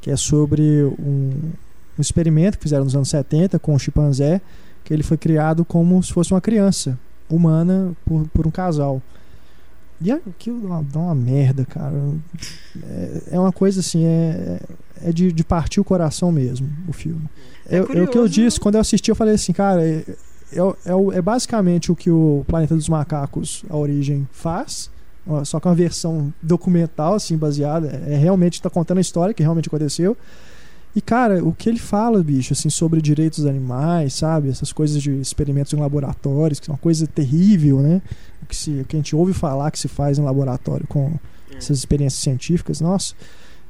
[0.00, 0.62] Que é sobre
[0.98, 1.52] um,
[1.96, 4.40] um experimento que fizeram nos anos 70 com o chimpanzé,
[4.84, 6.98] que ele foi criado como se fosse uma criança
[7.30, 9.00] humana por, por um casal.
[10.04, 11.94] E aquilo dá uma, dá uma merda, cara.
[12.82, 14.60] É, é uma coisa assim, é,
[15.04, 17.28] é de, de partir o coração mesmo, o filme.
[17.68, 18.28] É É, é o que eu curioso.
[18.28, 20.04] disse, quando eu assisti, eu falei assim, cara, é,
[20.52, 24.90] é, é é basicamente o que o Planeta dos Macacos, a origem, faz.
[25.44, 28.02] Só que uma versão documental, assim, baseada.
[28.06, 30.16] É realmente tá contando a história que realmente aconteceu.
[30.94, 34.50] E, cara, o que ele fala, bicho, assim, sobre direitos dos animais, sabe?
[34.50, 38.02] Essas coisas de experimentos em laboratórios, que é uma coisa terrível, né?
[38.42, 41.12] O que, se, o que a gente ouve falar que se faz em laboratório com
[41.50, 41.56] É.
[41.56, 43.14] essas experiências científicas, nossa.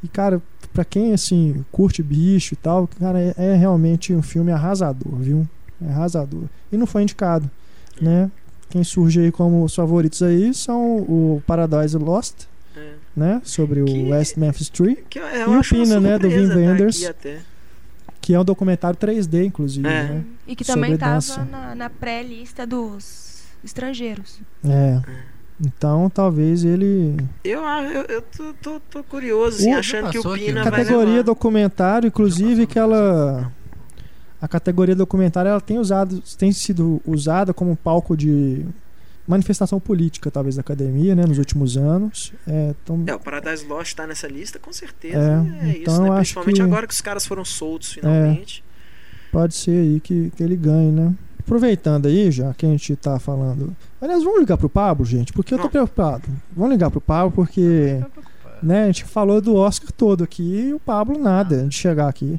[0.02, 0.42] E, cara,
[0.72, 5.46] pra quem, assim, curte bicho e tal, cara, é, é realmente um filme arrasador, viu?
[5.80, 6.44] É arrasador.
[6.72, 7.48] E não foi indicado,
[8.00, 8.28] né?
[8.68, 12.51] Quem surge aí como os favoritos aí são o Paradise Lost, É.
[13.16, 13.40] né?
[13.44, 16.18] Sobre o Que- West Memphis Tree, Que eu, E eu o acho uma Pina, né,
[16.18, 17.04] do tá Wenders.
[17.04, 17.40] até.
[18.20, 20.02] que é um documentário 3D, inclusive, É.
[20.04, 20.24] né?
[20.46, 21.44] E que também tava dança.
[21.44, 24.40] na, na pré-lista dos estrangeiros.
[24.64, 25.00] É.
[25.64, 27.16] Então, talvez ele.
[27.44, 30.70] Eu, a- eu, eu tô, tô, tô curioso, assim, O- achando que o Pina né?
[30.70, 31.22] vai categoria levar.
[31.24, 33.52] documentário, inclusive, que ela.
[34.40, 38.64] A categoria documentário ela tem usado, tem sido usada como um palco de
[39.32, 42.32] manifestação política, talvez, da academia, né, nos últimos anos.
[42.46, 45.18] É, então, É, o Paradise Lost tá nessa lista, com certeza.
[45.18, 46.16] É, É, então isso, né?
[46.16, 48.62] Principalmente que- agora que os caras foram soltos finalmente.
[49.32, 51.14] pode ser aí que, que ele ganhe, né?
[51.40, 53.76] Aproveitando aí, já que a gente tá falando.
[54.00, 55.70] Aliás, vamos ligar pro Pablo, gente, porque eu tô Não.
[55.70, 56.22] preocupado.
[56.56, 58.00] Vamos ligar pro Pablo, porque.
[58.62, 62.38] né, a gente falou do Oscar todo aqui e o Pablo nada de chegar aqui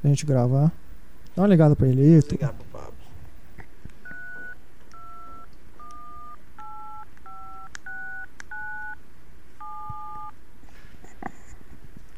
[0.00, 0.72] pra gente gravar.
[1.36, 2.94] Dá uma ligada pra ele aí, ligar pro Pablo.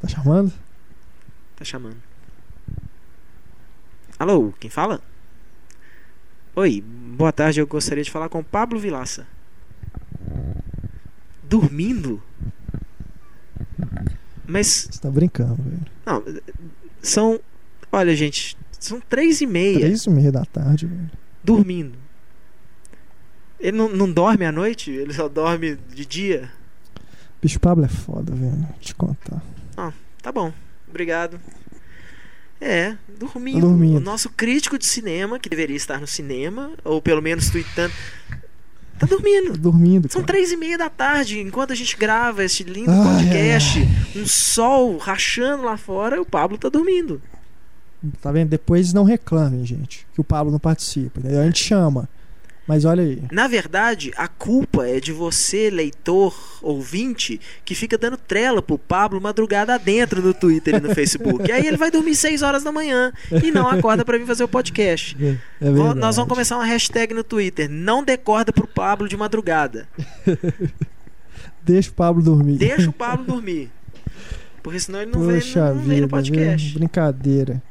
[0.01, 0.53] Tá chamando?
[1.57, 1.97] Tá chamando.
[4.19, 5.01] Alô, quem fala?
[6.55, 9.27] Oi, boa tarde, eu gostaria de falar com o Pablo Vilaça.
[11.43, 12.23] Dormindo?
[14.47, 15.87] Mas, Você tá brincando, velho.
[16.07, 16.23] não,
[17.01, 17.41] são.
[17.91, 19.81] Olha, gente, são três e meia.
[19.81, 21.11] Três e meia da tarde, velho.
[21.43, 21.99] dormindo.
[23.59, 26.51] Ele não, não dorme à noite, ele só dorme de dia.
[27.41, 28.69] Bicho Pablo é foda, velho.
[28.81, 29.43] Te contar.
[30.23, 30.53] Tá bom,
[30.89, 31.39] obrigado.
[32.61, 33.61] É, dormindo.
[33.61, 33.97] Dormindo.
[33.97, 37.93] O nosso crítico de cinema, que deveria estar no cinema, ou pelo menos tweetando,
[38.31, 38.39] tá
[39.01, 39.59] Tá dormindo.
[39.59, 43.81] dormindo, São três e meia da tarde, enquanto a gente grava esse lindo Ai, podcast,
[44.15, 47.21] um sol rachando lá fora, o Pablo tá dormindo.
[48.21, 48.49] Tá vendo?
[48.51, 51.19] Depois não reclamem, gente, que o Pablo não participa.
[51.19, 51.41] entendeu?
[51.41, 52.09] A gente chama.
[52.67, 53.23] Mas olha aí.
[53.33, 59.21] Na verdade, a culpa é de você, leitor, ouvinte, que fica dando trela pro Pablo
[59.21, 61.49] madrugada dentro no Twitter e no Facebook.
[61.49, 64.45] e aí ele vai dormir 6 horas da manhã e não acorda para vir fazer
[64.45, 65.17] o podcast.
[65.21, 65.71] É, é.
[65.95, 67.69] Nós vamos começar uma hashtag no Twitter.
[67.69, 69.89] Não decorda pro Pablo de madrugada.
[71.65, 72.57] Deixa o Pablo dormir.
[72.59, 73.71] Deixa o Pablo dormir.
[74.63, 76.75] Porque senão ele não, vem, Poxa não, não vem vida, no podcast.
[76.75, 77.63] brincadeira.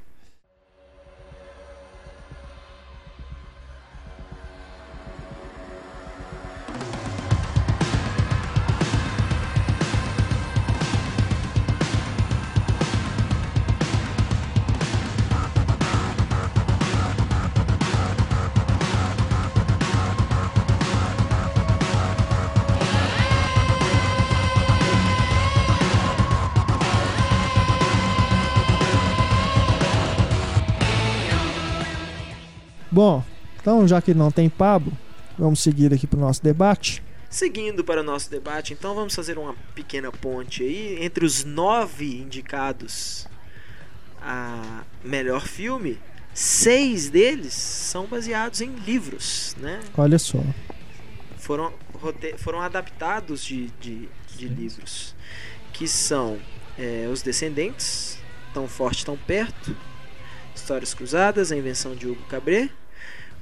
[33.71, 34.91] Então já que não tem Pablo,
[35.39, 37.01] vamos seguir aqui pro nosso debate.
[37.29, 42.17] Seguindo para o nosso debate, então vamos fazer uma pequena ponte aí entre os nove
[42.17, 43.25] indicados
[44.21, 45.97] a melhor filme.
[46.33, 49.79] Seis deles são baseados em livros, né?
[49.97, 50.43] Olha só.
[51.37, 51.71] Foram,
[52.37, 55.15] foram adaptados de, de, de livros
[55.71, 56.37] que são
[56.77, 58.19] é, Os Descendentes,
[58.53, 59.73] Tão Forte, Tão Perto,
[60.53, 62.69] Histórias Cruzadas, A Invenção de Hugo Cabret,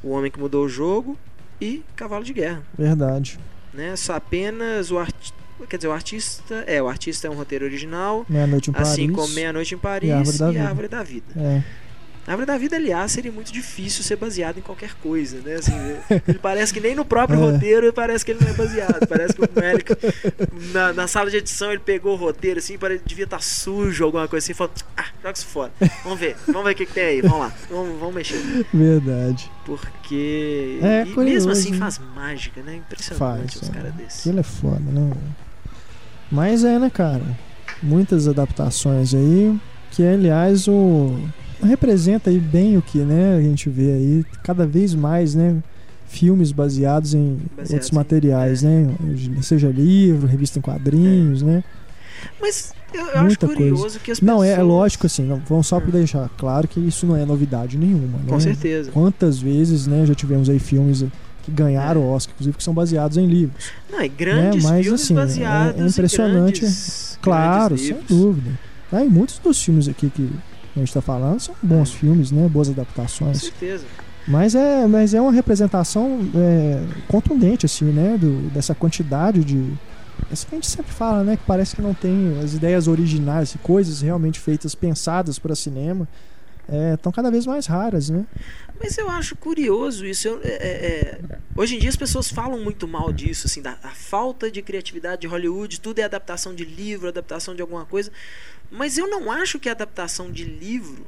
[0.04, 1.18] O Homem que Mudou o Jogo
[1.60, 3.38] e Cavalo de Guerra Verdade.
[3.74, 3.95] né?
[3.95, 5.36] Só apenas o artista,
[5.68, 8.89] quer dizer, o artista, é, o artista é um roteiro original, Meia-noite em Paris.
[8.89, 10.68] assim como Meia Noite em Paris e e Árvore da a Vida.
[10.68, 11.26] Árvore da Vida.
[11.36, 11.64] É.
[12.30, 15.55] A Árvore da Vida, aliás, seria muito difícil ser baseado em qualquer coisa, né?
[15.55, 15.73] Assim,
[16.27, 17.51] ele parece que nem no próprio É.
[17.51, 19.07] roteiro parece que ele não é baseado.
[19.07, 19.91] Parece que o Melick,
[20.71, 24.27] na, na sala de edição, ele pegou o roteiro assim, parece devia estar sujo, alguma
[24.27, 25.71] coisa assim, e falou: Ah, joga isso fora.
[26.03, 28.39] Vamos ver, vamos ver o que, que tem aí, vamos lá, vamos, vamos mexer.
[28.71, 29.51] Verdade.
[29.65, 30.77] Porque.
[30.84, 31.77] É, e mesmo curioso, assim né?
[31.77, 32.75] faz mágica, né?
[32.75, 33.73] Impressionante Faz, os é.
[33.73, 34.19] caras desses.
[34.19, 35.13] Aquilo é foda, né?
[36.32, 37.25] Mas é, né, cara?
[37.82, 39.59] Muitas adaptações aí,
[39.89, 41.17] que aliás o
[41.62, 45.57] representa aí bem o que, né, a gente vê aí cada vez mais, né,
[46.07, 48.68] filmes baseados em Baseados outros em- materiais, é.
[48.68, 48.95] né?
[49.41, 51.64] Seja livro, revista em quadrinhos, né?
[52.41, 55.41] Mas eu, eu acho Muita curioso que as Não, é, é pessoas- lógico assim, não,
[55.47, 55.91] vamos só para Hum.
[55.91, 58.24] deixar claro que isso não é novidade nenhuma, né?
[58.28, 58.91] Com certeza.
[58.91, 61.05] Quantas vezes, né, já tivemos aí filmes
[61.43, 63.66] que ganharam o Oscar, inclusive que são baseados em livros.
[63.91, 66.57] Não, e grandes Né, mas, filmes assim, é- baseados é impressionante.
[66.57, 68.49] em grandes, Claro, grandes sem dúvida.
[68.91, 70.28] Né, E muitos dos filmes aqui que
[70.82, 71.97] a gente tá falando são bons É.
[71.97, 72.47] filmes, né?
[72.47, 73.41] Boas Com adaptações.
[73.41, 73.86] certeza.
[74.27, 78.17] Mas é, mas é uma representação é, contundente, assim, né?
[78.17, 79.73] Do, dessa quantidade de.
[80.32, 81.38] Isso que a gente sempre fala, né?
[81.38, 86.07] Que parece que não tem as ideias originais, coisas realmente feitas, pensadas para cinema,
[86.93, 88.25] estão cada vez mais raras, né?
[88.80, 90.27] Mas eu acho curioso isso.
[90.27, 93.73] Eu- é- é- é- hoje em dia as pessoas falam muito mal disso, assim, da
[93.95, 98.11] falta de criatividade de Hollywood, tudo é adaptação de livro, adaptação de alguma coisa.
[98.72, 101.05] Mas eu não acho que a adaptação de livro,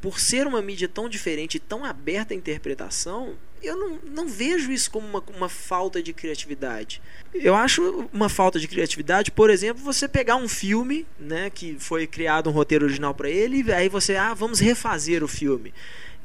[0.00, 4.72] por ser uma mídia tão diferente e tão aberta à interpretação, eu não, não vejo
[4.72, 7.02] isso como uma, uma falta de criatividade.
[7.34, 12.06] Eu acho uma falta de criatividade, por exemplo, você pegar um filme, né, que foi
[12.06, 15.74] criado um roteiro original para ele, e aí você, ah, vamos refazer o filme.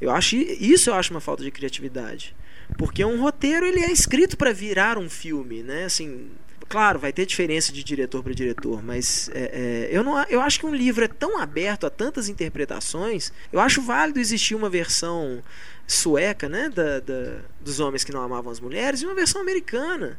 [0.00, 2.34] Eu acho isso eu acho uma falta de criatividade.
[2.76, 5.84] Porque um roteiro ele é escrito para virar um filme, né?
[5.84, 6.30] Assim,
[6.68, 10.58] claro, vai ter diferença de diretor para diretor, mas é, é, eu não, eu acho
[10.60, 13.32] que um livro é tão aberto a tantas interpretações.
[13.52, 15.42] Eu acho válido existir uma versão
[15.86, 20.18] sueca, né, da, da- dos homens que não amavam as mulheres, e uma versão americana,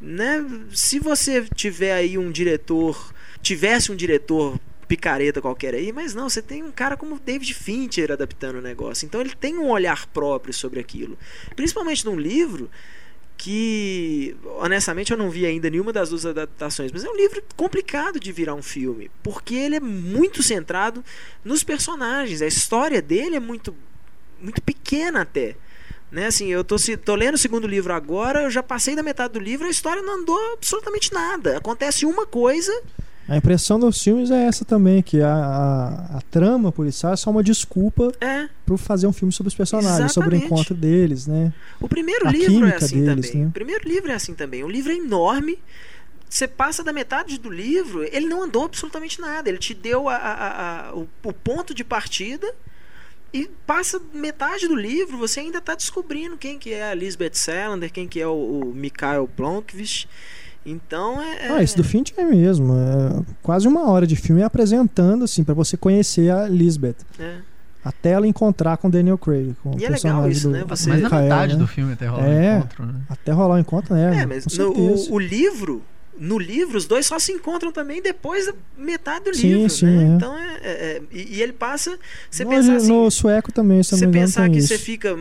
[0.00, 0.44] né?
[0.72, 3.12] Se você tiver aí um diretor,
[3.42, 8.10] tivesse um diretor picareta qualquer aí, mas não, você tem um cara como David Fincher
[8.10, 9.04] adaptando o negócio.
[9.04, 11.18] Então ele tem um olhar próprio sobre aquilo.
[11.54, 12.70] Principalmente num livro
[13.38, 18.18] que, honestamente, eu não vi ainda nenhuma das duas adaptações, mas é um livro complicado
[18.18, 21.04] de virar um filme, porque ele é muito centrado
[21.44, 22.42] nos personagens.
[22.42, 23.74] A história dele é muito,
[24.40, 25.54] muito pequena até.
[26.10, 29.34] Né, assim, eu tô, tô lendo o segundo livro agora, eu já passei da metade
[29.34, 31.58] do livro, a história não andou absolutamente nada.
[31.58, 32.72] Acontece uma coisa
[33.28, 37.30] A impressão dos filmes é essa também, que a, a, a trama policial é só
[37.30, 38.48] uma desculpa é.
[38.64, 40.46] para fazer um filme sobre os personagens, sobre o Exatamente.
[40.46, 41.52] encontro deles, né?
[41.78, 43.42] O primeiro A livro é assim deles, também.
[43.44, 43.48] né?
[43.48, 44.64] O primeiro livro é assim também.
[44.64, 45.58] O livro é enorme.
[46.28, 49.48] Você passa da metade do livro, ele não andou absolutamente nada.
[49.48, 52.50] Ele te deu a- o, o ponto de partida
[53.32, 57.92] e passa metade do livro, você ainda está descobrindo quem que é a Lisbeth Salander,
[57.92, 60.06] quem que é o, o Mikhail Blomkvist.
[60.70, 61.46] Então é.
[61.46, 62.74] é- Ah, esse do Finch é mesmo.
[62.74, 66.96] É quase uma hora de filme apresentando, assim, para você conhecer a Lisbeth.
[67.18, 67.36] é.
[67.84, 69.54] Até ela encontrar com Daniel Craig.
[69.62, 70.64] Com o E é legal personagem isso, do né?
[70.68, 71.58] Você- Mas na Michael, metade né?
[71.60, 72.54] do filme até rola É.
[72.54, 72.94] o encontro, né?
[73.08, 74.20] Até rolar o encontro, né?
[74.22, 75.82] É, mas no- o, o livro,
[76.18, 79.86] no livro, os dois só se encontram também depois da metade do Sim, livro, sim,
[79.86, 80.02] né?
[80.02, 80.06] é.
[80.16, 81.96] Então é, é- é- e, e ele passa,
[82.30, 84.58] você no, pensar assim, no sueco também, se eu você não me engano, pensar que
[84.58, 84.68] isso.
[84.68, 85.16] você fica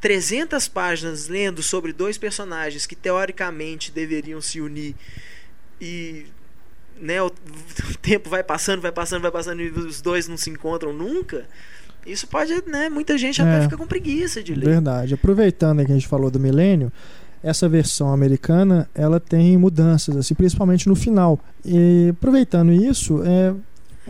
[0.00, 4.94] 300 páginas lendo sobre dois personagens que teoricamente deveriam se unir
[5.80, 6.26] e
[7.00, 7.30] né, o,
[8.00, 11.44] tempo vai passando, vai passando, vai passando e os dois não se encontram nunca.
[12.06, 13.62] Isso pode, né, muita gente até É.
[13.62, 14.66] fica com preguiça de ler.
[14.66, 15.14] Verdade.
[15.14, 16.92] Aproveitando que a gente falou do milênio,
[17.42, 21.38] essa versão americana ela tem mudanças, assim, principalmente no final.
[21.64, 23.54] E aproveitando isso, é,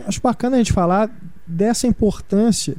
[0.07, 1.09] acho bacana a gente falar
[1.45, 2.75] dessa importância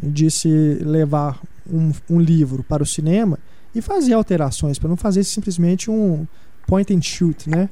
[0.00, 0.48] de se
[0.80, 1.40] levar
[1.70, 3.38] um, um livro para o cinema
[3.74, 6.26] e fazer alterações, para não fazer simplesmente um
[6.66, 7.68] point and shoot, né?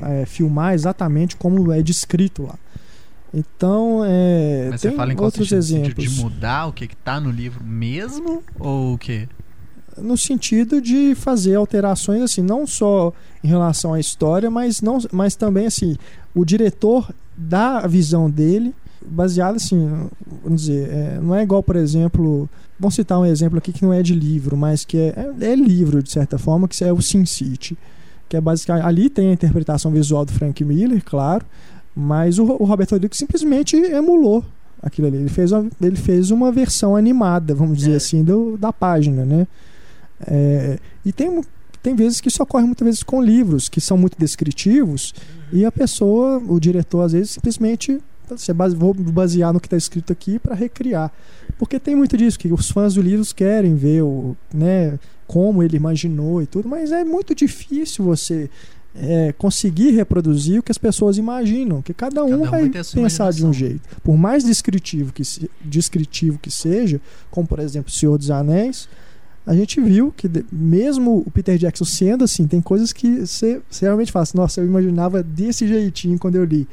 [0.00, 2.58] É, filmar exatamente como é descrito lá.
[3.32, 6.04] Então, é, Mas tem você fala em outros exemplos.
[6.04, 8.42] De mudar o que, que tá no livro mesmo?
[8.58, 9.28] Ou o quê?
[9.98, 13.12] no sentido de fazer alterações assim, não só
[13.42, 15.96] em relação à história, mas não, mas também assim,
[16.34, 20.08] o diretor dá a visão dele baseado assim,
[20.42, 22.48] vamos dizer, é, não é igual, por exemplo,
[22.78, 25.54] vamos citar um exemplo aqui que não é de livro, mas que é, é, é
[25.54, 27.76] livro de certa forma, que é o Sin City,
[28.28, 31.44] que é basicamente ali tem a interpretação visual do Frank Miller, claro,
[31.94, 34.44] mas o, o Robert Rodrigues simplesmente emulou
[34.82, 35.16] aquilo ali.
[35.18, 37.96] Ele fez uma, ele fez uma versão animada, vamos dizer É.
[37.96, 39.46] assim, do, da página, né?
[40.26, 41.40] É, e tem,
[41.82, 45.14] tem vezes que isso ocorre muitas vezes com livros que são muito descritivos
[45.52, 48.00] e a pessoa, o diretor, às vezes simplesmente
[48.76, 51.12] vou basear no que está escrito aqui para recriar.
[51.58, 55.76] Porque tem muito disso, que os fãs do livro querem ver o, né, como ele
[55.76, 58.50] imaginou e tudo, mas é muito difícil você
[58.94, 63.30] é, conseguir reproduzir o que as pessoas imaginam, que cada um Cada um vai pensar
[63.32, 63.52] de um imaginação.
[63.52, 63.82] jeito.
[64.02, 67.00] Por mais descritivo que, se- descritivo que seja,
[67.30, 68.88] como por exemplo O Senhor dos Anéis,
[69.46, 73.84] a gente viu que mesmo o Peter Jackson sendo assim, tem coisas que você você
[73.84, 76.66] realmente fala assim, nossa, eu imaginava desse jeitinho quando eu li.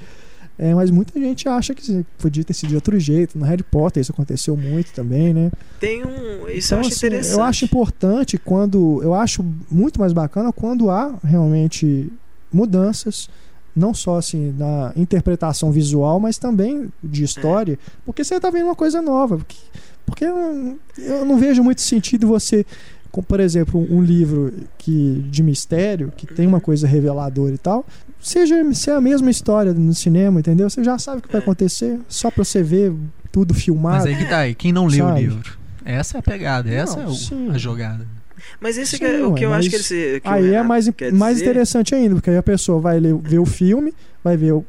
[0.60, 3.38] É, mas muita gente acha que podia ter sido de outro jeito.
[3.38, 5.52] No Harry Potter isso aconteceu muito também, né?
[5.80, 6.48] Tem um.
[6.50, 7.34] Isso Então, eu acho assim, interessante.
[7.34, 9.02] eu acho importante quando.
[9.02, 12.12] Eu acho muito mais bacana quando há realmente
[12.54, 13.30] mudanças,
[13.76, 18.76] não só assim na interpretação visual, mas também de história, porque você está vendo uma
[18.76, 19.38] coisa nova.
[19.38, 19.58] Porque,
[20.06, 22.66] porque eu, eu não vejo muito sentido você.
[23.12, 27.86] Com, Por exemplo, um livro que de mistério, que tem uma coisa reveladora e tal,
[28.20, 30.70] seja ser a mesma história no cinema, entendeu?
[30.70, 31.44] Você já sabe o que vai É.
[31.44, 32.94] acontecer, só pra você ver
[33.32, 33.98] tudo filmado.
[33.98, 34.56] Mas aí que tá aí.
[34.56, 35.58] Quem não leu o livro?
[35.84, 38.06] Essa é a pegada, Não, essa é o- a jogada.
[38.60, 40.20] Mas esse Sim, que é o que eu acho que ele se.
[40.22, 41.46] que o Aí é mais, mais dizer.
[41.50, 43.94] interessante ainda, porque aí a pessoa vai ler, ver o filme,
[44.24, 44.66] vai ver o-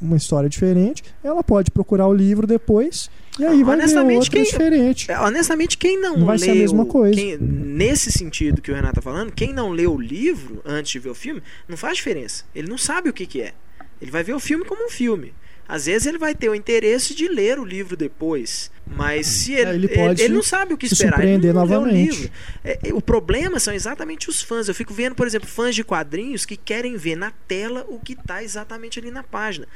[0.00, 4.30] uma história diferente, ela pode procurar o livro depois e aí vai ver honestamente, outra
[4.32, 5.10] quem- diferente.
[5.10, 7.14] É, Honestamente, quem não, Não vai leu, ser a mesma coisa.
[7.14, 10.98] quem- nesse sentido que o Renato tá falando, quem não leu o livro antes de
[10.98, 12.44] ver o filme, não faz diferença.
[12.54, 13.54] Ele não sabe o que, que é.
[14.00, 15.32] Ele vai ver o filme como um filme.
[15.68, 18.72] Às vezes ele vai ter o interesse de ler o livro depois.
[18.84, 21.22] Mas se ele, É, ele ele, pode ele não sabe o que se esperar.
[21.24, 22.10] Ele não leu o novamente.
[22.10, 22.30] livro.
[22.64, 24.66] É, é, o problema são exatamente os fãs.
[24.66, 28.14] Eu fico vendo, por exemplo, fãs de quadrinhos que querem ver na tela o que
[28.14, 29.68] está exatamente ali na página.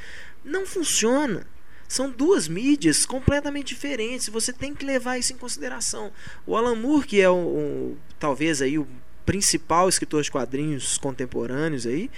[0.45, 1.47] Não funciona.
[1.87, 4.29] São duas mídias completamente diferentes.
[4.29, 6.11] Você tem que levar isso em consideração.
[6.47, 8.87] O Alan Moore, que é o, o- talvez aí o
[9.27, 12.11] principal escritor de quadrinhos contemporâneos aí,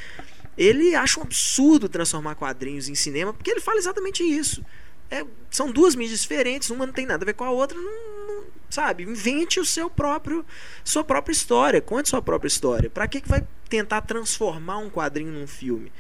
[0.57, 4.65] ele acha um absurdo transformar quadrinhos em cinema, porque ele fala exatamente isso.
[5.11, 7.85] É, são duas mídias diferentes, uma não tem nada a ver com a outra, não,
[8.27, 9.05] não- sabe?
[9.05, 10.45] Invente o seu próprio,
[10.83, 12.91] sua própria história, conte sua própria história.
[12.91, 15.93] Para que que vai tentar transformar um quadrinho num filme?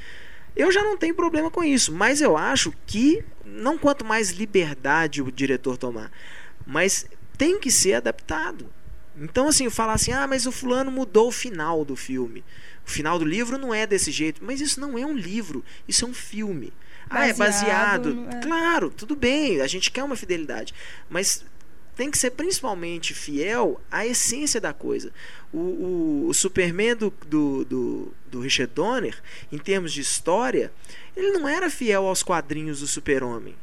[0.56, 5.22] Eu já não tenho problema com isso, mas eu acho que não quanto mais liberdade
[5.22, 6.10] o diretor tomar,
[6.66, 8.66] mas tem que ser adaptado.
[9.18, 12.44] Então, assim, falar assim, ah, mas o fulano mudou o final do filme.
[12.86, 14.44] O final do livro não é desse jeito.
[14.44, 16.72] Mas isso não é um livro, isso é um filme.
[17.08, 18.36] ah, é Baseado baseado.
[18.36, 18.40] é.
[18.40, 20.74] Claro, tudo bem, a gente quer uma fidelidade.
[21.08, 21.44] Mas
[21.96, 25.10] tem que ser principalmente fiel à essência da coisa.
[25.52, 29.20] O, o, o Superman do, do, do, do Richard Donner,
[29.50, 30.70] em termos de história,
[31.16, 33.56] ele não era fiel aos quadrinhos do Super-Homem.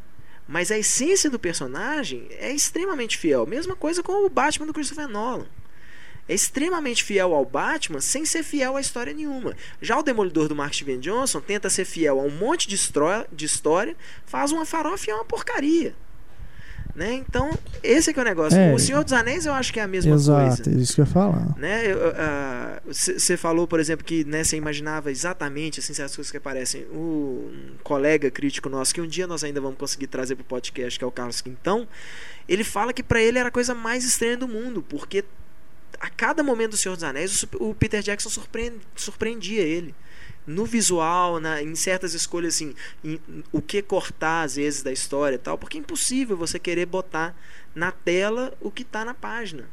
[0.47, 3.45] Mas a essência do personagem é extremamente fiel.
[3.45, 5.45] Mesma coisa com o Batman do Christopher Nolan.
[6.27, 9.55] É extremamente fiel ao Batman sem ser fiel a história nenhuma.
[9.81, 12.77] Já o Demolidor do Mark Steven Johnson tenta ser fiel a um monte de,
[13.31, 15.93] de história, faz uma farofa e é uma porcaria.
[16.95, 17.15] Né?
[17.15, 17.49] Então,
[17.81, 18.57] esse é que é o negócio.
[18.57, 18.71] É.
[18.71, 20.77] O Senhor dos Anéis eu acho que é a mesma Exato, coisa.
[20.77, 21.57] é isso que eu ia falar.
[21.57, 21.81] Né?
[22.85, 26.83] Você falou, por exemplo, que né, você imaginava exatamente assim, certas coisas que aparecem.
[26.91, 30.45] O um colega crítico nosso, que um dia nós ainda vamos conseguir trazer para o
[30.45, 31.87] podcast, que é o Carlos Quintão,
[32.47, 35.25] ele fala que para ele era a coisa mais estranha do mundo, porque
[35.99, 39.95] a cada momento do Senhor dos Anéis, o, o Peter Jackson surpreend, surpreendia ele.
[40.45, 42.73] No visual, na, em certas escolhas, assim,
[43.03, 43.19] em,
[43.51, 47.35] o que cortar às vezes da história e tal, porque é impossível você querer botar
[47.73, 49.63] na tela o que está na página.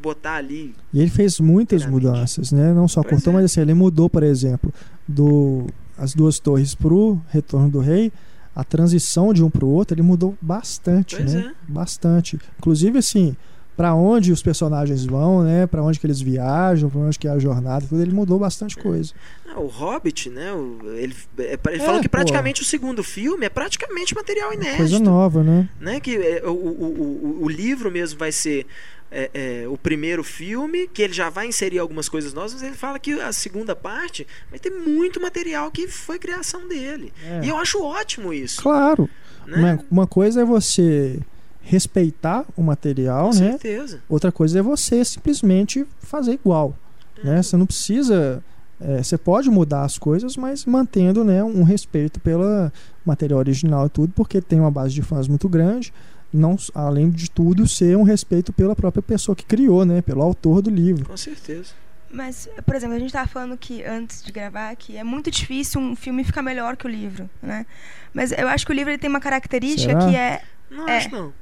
[0.00, 0.74] Botar ali.
[0.94, 2.72] E ele fez muitas mudanças, né?
[2.72, 3.36] Não só cortou, é.
[3.36, 4.72] mas assim, ele mudou, por exemplo,
[5.06, 5.66] do
[5.98, 8.10] as duas torres pro Retorno do Rei,
[8.54, 11.52] a transição de um pro outro, ele mudou bastante, Pois né?
[11.52, 11.72] é.
[11.72, 12.38] Bastante.
[12.58, 13.36] Inclusive assim,
[13.80, 15.66] para onde os personagens vão, né?
[15.66, 18.76] Para onde que eles viajam, para onde que é a jornada, tudo, ele mudou bastante
[18.76, 19.14] coisa.
[19.48, 20.52] Ah, o Hobbit, né?
[20.52, 22.18] o- ele é, ele É, falou que pô.
[22.18, 24.76] praticamente o segundo filme é praticamente material inédito.
[24.76, 25.66] Coisa nova, né?
[25.80, 25.98] né?
[25.98, 28.66] Que é, o, o, o, o livro mesmo vai ser
[29.10, 32.76] é, é, o primeiro filme, que ele já vai inserir algumas coisas novas, mas ele
[32.76, 37.14] fala que a segunda parte vai ter muito material que foi criação dele.
[37.24, 37.46] É.
[37.46, 38.60] E eu acho ótimo isso.
[38.60, 39.08] Claro.
[39.46, 39.56] Né?
[39.56, 41.18] Uma, uma coisa é você
[41.62, 43.50] respeitar o material, Com né?
[43.52, 44.00] certeza.
[44.08, 46.74] Outra coisa é você simplesmente fazer igual.
[47.22, 47.42] Né?
[47.42, 48.42] Você não precisa.
[48.80, 52.72] é, você pode mudar as coisas, mas mantendo né, um respeito pelo
[53.04, 55.92] material original e tudo, porque tem uma base de fãs muito grande.
[56.32, 60.00] Não, além de tudo, ser um respeito pela própria pessoa que criou, né?
[60.00, 61.04] Pelo autor do livro.
[61.04, 61.72] Com certeza.
[62.08, 65.80] Mas, por exemplo, a gente tava falando que antes de gravar que é muito difícil
[65.80, 67.66] um filme ficar melhor que o livro, né?
[68.14, 70.08] Mas eu acho que o livro ele tem uma característica Será?
[70.08, 70.98] que é Não É.
[70.98, 71.34] acho não.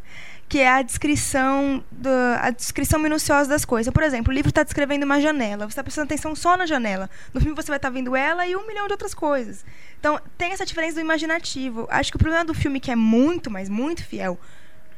[0.49, 2.09] que é a descrição do,
[2.41, 3.93] a descrição minuciosa das coisas.
[3.93, 7.11] Por exemplo, o livro está descrevendo uma janela, você está prestando atenção só na janela.
[7.35, 9.65] No filme você vai estar vendo ela e um milhão de outras coisas.
[10.01, 11.87] Então tem essa diferença do imaginativo.
[11.91, 14.39] Acho que o problema do filme que é muito, mas muito fiel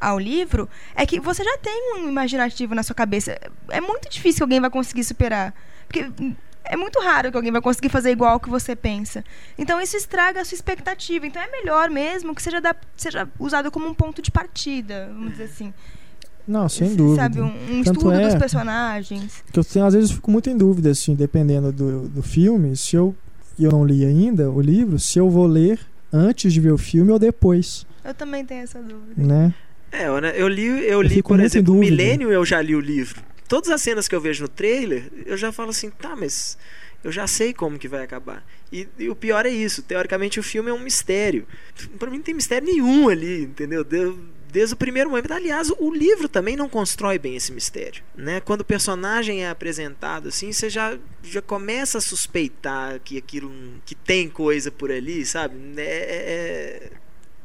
[0.01, 3.37] ao livro é que você já tem um imaginativo na sua cabeça.
[3.69, 5.53] É muito difícil que alguém vai conseguir superar,
[5.89, 6.11] porque
[6.65, 9.25] é muito raro que alguém vai conseguir fazer igual ao que você pensa.
[9.59, 11.27] Então isso estraga a sua expectativa.
[11.27, 15.33] Então é melhor mesmo que seja, da- seja usado como um ponto de partida, vamos
[15.33, 15.73] dizer assim.
[16.47, 17.23] Não, sem dúvida.
[17.23, 19.45] Sabe, um, um Tanto estudo é- dos personagens.
[19.53, 22.77] Que eu tenho, às vezes eu fico muito em dúvida, assim, dependendo do, do filme,
[22.77, 23.15] se eu,
[23.59, 25.79] e eu não li ainda o livro, se eu vou ler
[26.13, 29.15] antes de ver o filme ou depois, Eu também tenho essa dúvida.
[29.23, 29.55] né?
[29.93, 31.75] É, eu, né, eu li, eu li fico por exemplo.
[31.75, 33.21] Millennium eu já li o livro.
[33.51, 36.57] Todas as cenas que eu vejo no trailer, eu já falo assim, tá, mas
[37.03, 38.47] eu já sei como que vai acabar.
[38.71, 41.45] E, e o pior é isso, teoricamente o filme é um mistério.
[41.99, 43.83] Pra mim não tem mistério nenhum ali, entendeu?
[43.83, 44.15] De-
[44.53, 45.33] Desde o primeiro momento.
[45.33, 48.03] Aliás, o livro também não constrói bem esse mistério.
[48.17, 48.41] Né?
[48.41, 53.53] Quando o personagem é apresentado assim, você já, já começa a suspeitar que aquilo
[53.85, 55.57] que tem coisa por ali, sabe?
[55.77, 56.91] É- é,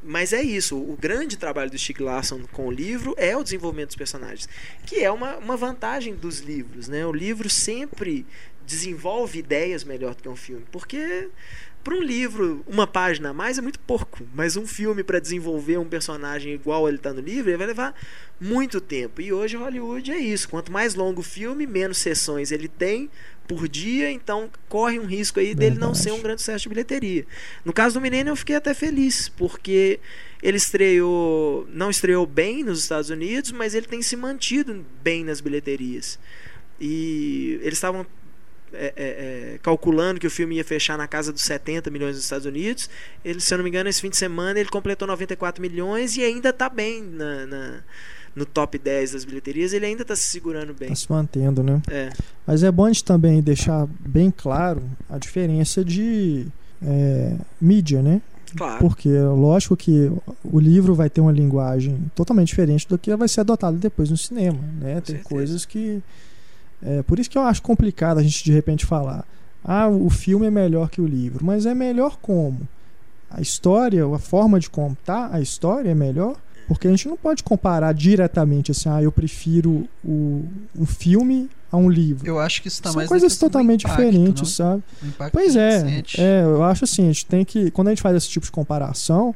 [0.05, 3.87] mas é isso, o grande trabalho do Stieg Larsson com o livro é o desenvolvimento
[3.87, 4.47] dos personagens,
[4.85, 7.05] que é uma, uma vantagem dos livros, né?
[7.05, 8.25] O livro sempre
[8.65, 11.29] desenvolve ideias melhor do que um filme, porque
[11.83, 15.77] para um livro, uma página a mais é muito pouco, mas um filme para desenvolver
[15.77, 17.93] um personagem igual ele está no livro, ele vai levar
[18.41, 19.21] muito tempo.
[19.21, 23.09] E hoje Hollywood é isso, quanto mais longo o filme, menos sessões ele tem
[23.47, 26.03] por dia, então corre um risco aí dele não Verdade.
[26.03, 27.25] ser um grande sucesso de bilheteria.
[27.63, 29.99] No caso do Millennium eu fiquei até feliz, porque
[30.41, 35.41] ele estreou, não estreou bem nos Estados Unidos, mas ele tem se mantido bem nas
[35.41, 36.19] bilheterias.
[36.79, 38.05] E eles estavam
[38.73, 42.23] é, é, é, calculando que o filme ia fechar na casa dos 70 milhões nos
[42.25, 42.89] Estados Unidos.
[43.23, 46.23] Ele, se eu não me engano, esse fim de semana ele completou 94 milhões e
[46.23, 47.83] ainda está bem na, na-
[48.36, 49.73] no top 10 das bilheterias.
[49.73, 50.89] Ele ainda está se segurando bem.
[50.89, 51.81] Tá se mantendo, né?
[51.89, 52.11] É,
[52.45, 56.47] Mas é bom a gente também deixar bem claro a diferença de
[56.83, 58.21] é, mídia, né?
[58.55, 58.79] claro.
[58.79, 60.11] Porque é lógico que
[60.43, 64.17] o livro vai ter uma linguagem totalmente diferente do que vai ser adotado depois no
[64.17, 65.01] cinema, né?
[65.01, 65.23] Tem certeza.
[65.23, 66.01] coisas que
[66.81, 69.25] é por isso que eu acho complicado a gente de repente falar,
[69.63, 72.67] ah, o filme é melhor que o livro, mas é melhor como?
[73.29, 76.38] A história, a forma de contar a história é melhor?
[76.68, 80.43] Porque a gente não pode comparar diretamente assim, ah, eu prefiro o,
[80.76, 82.28] um filme a um livro.
[82.28, 84.47] Eu acho que isso tá São mais coisas totalmente impacto, diferentes, não?
[84.47, 84.84] sabe?
[85.03, 88.16] O Pois é, é, eu acho assim, a gente tem que, quando a gente faz
[88.16, 89.36] esse tipo de comparação,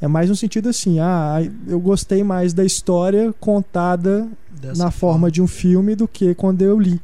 [0.00, 5.30] é mais no sentido assim, ah, eu gostei mais da história contada Dessa na forma
[5.30, 7.00] de um filme do que quando eu li.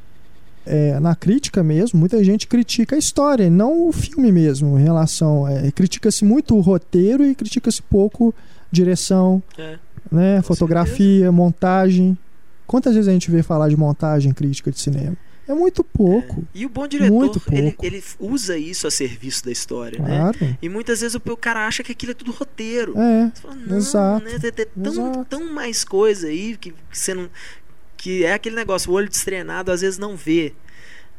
[0.65, 5.49] É, na crítica mesmo, muita gente critica a história, não o filme mesmo, em relação,
[5.49, 8.33] é, critica-se muito o roteiro e critica-se pouco
[8.73, 9.79] direção, É.
[10.11, 12.19] né, fotografia, montagem.
[12.67, 15.17] Quantas vezes a gente vê falar de montagem crítica de cinema?
[15.47, 16.45] É muito pouco.
[16.55, 20.19] E o bom diretor, Muito ele, ele usa isso a serviço da história, né?
[20.19, 20.57] Claro.
[20.63, 22.95] E muitas vezes o, o cara acha que aquilo é tudo roteiro.
[22.97, 23.31] É.
[23.35, 24.39] Fala, não, Exato, né?
[24.39, 25.25] Tem, tem tão, exato.
[25.29, 27.29] tão mais coisa aí que, que você não.
[27.97, 30.55] Que é aquele negócio, o olho destreinado às vezes não vê.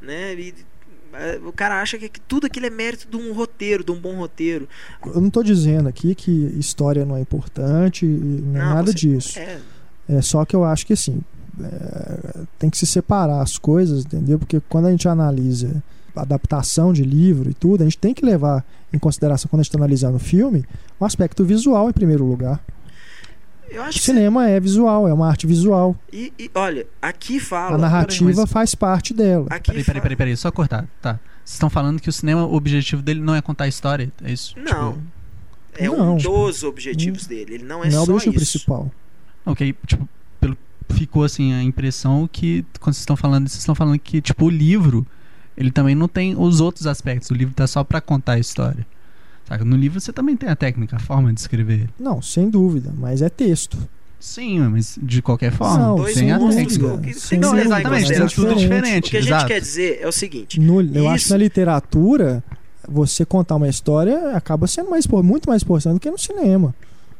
[0.01, 0.33] Né?
[0.35, 0.53] E, é,
[1.45, 4.67] o cara acha que, tudo aquilo é mérito de um roteiro, de um bom roteiro.
[5.05, 9.39] Eu não tô dizendo aqui que história não é importante, não é nada você- disso.
[9.39, 9.59] É,
[10.09, 11.21] É só que eu acho que assim,
[11.63, 14.37] é, tem que se separar as coisas, entendeu?
[14.39, 15.81] Porque quando a gente analisa
[16.15, 19.69] adaptação de livro e tudo, a gente tem que levar em consideração, quando a gente
[19.69, 20.63] está analisando o filme,
[20.99, 22.63] o aspecto visual em primeiro lugar.
[23.73, 24.05] Eu O acho que.
[24.05, 25.95] cinema é visual, é uma arte visual.
[26.11, 27.75] E, e, olha, aqui fala.
[27.75, 29.47] a narrativa peraí, mas- faz parte dela.
[29.49, 30.87] Aqui Peraí, peraí, fala- peraí, peraí, só cortar.
[31.01, 31.19] Tá.
[31.43, 34.11] Vocês estão falando que o cinema, o objetivo dele não é contar a história?
[34.23, 34.55] É isso?
[34.57, 34.93] Não.
[34.93, 35.03] Tipo,
[35.75, 37.55] É Não, um tipo, dos objetivos dele.
[37.55, 38.51] Ele não é não é o só objetivo isso.
[38.51, 38.91] principal.
[39.45, 40.07] ok, tipo,
[40.39, 40.55] pelo,
[40.89, 44.49] ficou assim a impressão que quando vocês estão falando, vocês estão falando que, tipo, o
[44.51, 45.05] livro,
[45.57, 47.31] ele também não tem os outros aspectos.
[47.31, 48.85] O livro tá só pra contar a história.
[49.53, 49.65] Saca?
[49.65, 51.89] No livro você também tem a técnica, a forma de escrever.
[51.99, 53.77] Não, sem dúvida, mas é texto.
[54.19, 57.13] Sim, mas de qualquer forma, Não, Dois tem a técnica.
[57.19, 59.07] Sem Não, exatamente, é tudo diferente.
[59.07, 59.47] O que a gente exato.
[59.47, 61.25] quer dizer é o seguinte: No- eu acho Isso.
[61.25, 62.43] que na literatura,
[62.87, 66.73] você contar uma história acaba sendo mais, muito mais importante do que no cinema.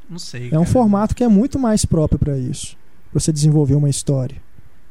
[0.10, 0.44] Não sei.
[0.46, 0.66] É um cara.
[0.66, 2.78] formato que é muito mais próprio para isso.
[3.12, 4.38] Pra você desenvolver uma história.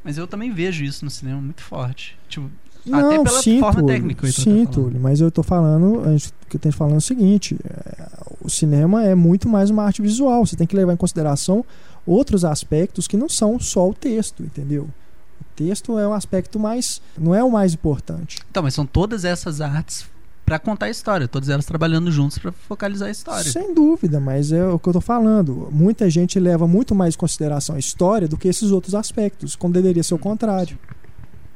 [0.05, 2.17] Mas eu também vejo isso no cinema muito forte.
[2.29, 2.51] Tipo,
[2.85, 6.03] Não, Até pela sim, forma técnica que o Heitor sim, tá mas eu tô falando,
[6.05, 8.09] a gente, o que eu tenho falando é o seguinte: é,
[8.41, 10.45] o cinema é muito mais uma arte visual.
[10.45, 11.65] Você tem que levar em consideração
[12.05, 14.85] outros aspectos que não são só o texto, entendeu?
[15.41, 17.01] O texto é um aspecto mais.
[17.17, 18.39] não é o mais importante.
[18.51, 20.11] então, mas são todas essas artes
[20.45, 23.51] pra contar a história, todas elas trabalhando juntos pra focalizar a história.
[23.51, 25.69] Sem dúvida, mas é o que eu tô falando.
[25.71, 29.75] Muita gente leva muito mais em consideração a história do que esses outros aspectos, quando
[29.75, 30.79] deveria ser o contrário.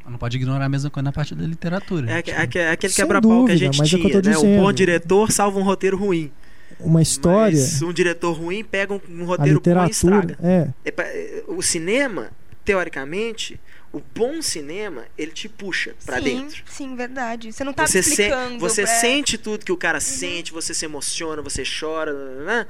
[0.08, 2.10] Não pode ignorar a mesma coisa na parte da literatura.
[2.10, 4.36] É, Tipo, aque- aquele quebra-pau que a gente mas é tinha, eu tô né?
[4.36, 4.60] O dizendo.
[4.62, 6.30] bom diretor salva um roteiro ruim.
[6.80, 10.26] Uma história, Mas um diretor ruim pega um, um roteiro bom e estraga.
[10.38, 12.30] literatura, é, É é, O cinema,
[12.64, 13.58] teoricamente,
[13.92, 16.62] o bom cinema, ele te puxa pra sim, dentro.
[16.66, 17.52] Sim, verdade.
[17.52, 18.58] Você não tá Você, se- explicando.
[18.58, 22.12] você é, sente tudo que o cara sente, você se emociona, você chora,
[22.44, 22.66] né?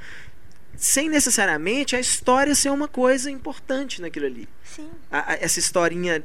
[0.79, 4.47] sem necessariamente a história ser uma coisa importante naquilo ali.
[4.63, 6.23] Sim, A- a- essa historinha,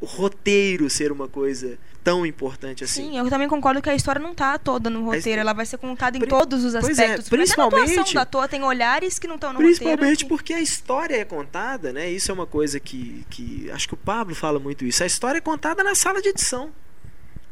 [0.00, 3.04] o roteiro ser uma coisa tão importante assim.
[3.12, 5.78] sim, eu também concordo que a história não tá toda no roteiro, ela vai ser
[5.78, 7.30] contada em Pri- todos os Pois é, aspectos.
[7.30, 9.76] Mas até na atuação principalmente- ator tem olhares que não estão no roteiro.
[9.78, 12.10] Principalmente que- porque a história é contada, né?
[12.10, 15.02] Isso é uma coisa que, que acho que o Pablo fala muito isso.
[15.02, 16.70] A história é contada na sala de edição.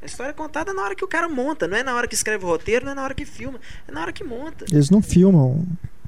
[0.02, 2.14] A história é contada na hora que o cara monta, não é na hora que
[2.14, 4.66] escreve o roteiro, não é na hora que filma, é na hora que monta.
[4.70, 5.64] eles não filmam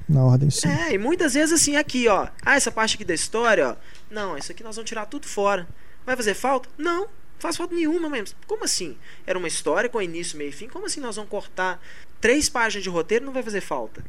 [0.07, 0.67] na ordem sim.
[0.67, 2.27] É, e muitas vezes assim, aqui, ó.
[2.45, 3.75] Ah, essa parte aqui da história, ó.
[4.11, 5.67] Não, isso aqui nós vamos tirar tudo fora.
[6.05, 6.69] Vai fazer falta?
[6.77, 7.07] Não, não
[7.39, 8.37] faz falta nenhuma mesmo.
[8.47, 8.97] Como assim?
[9.25, 10.67] Era uma história com início, meio e fim.
[10.67, 11.81] Como assim nós vamos cortar
[12.21, 14.03] três páginas de roteiro e não vai fazer falta?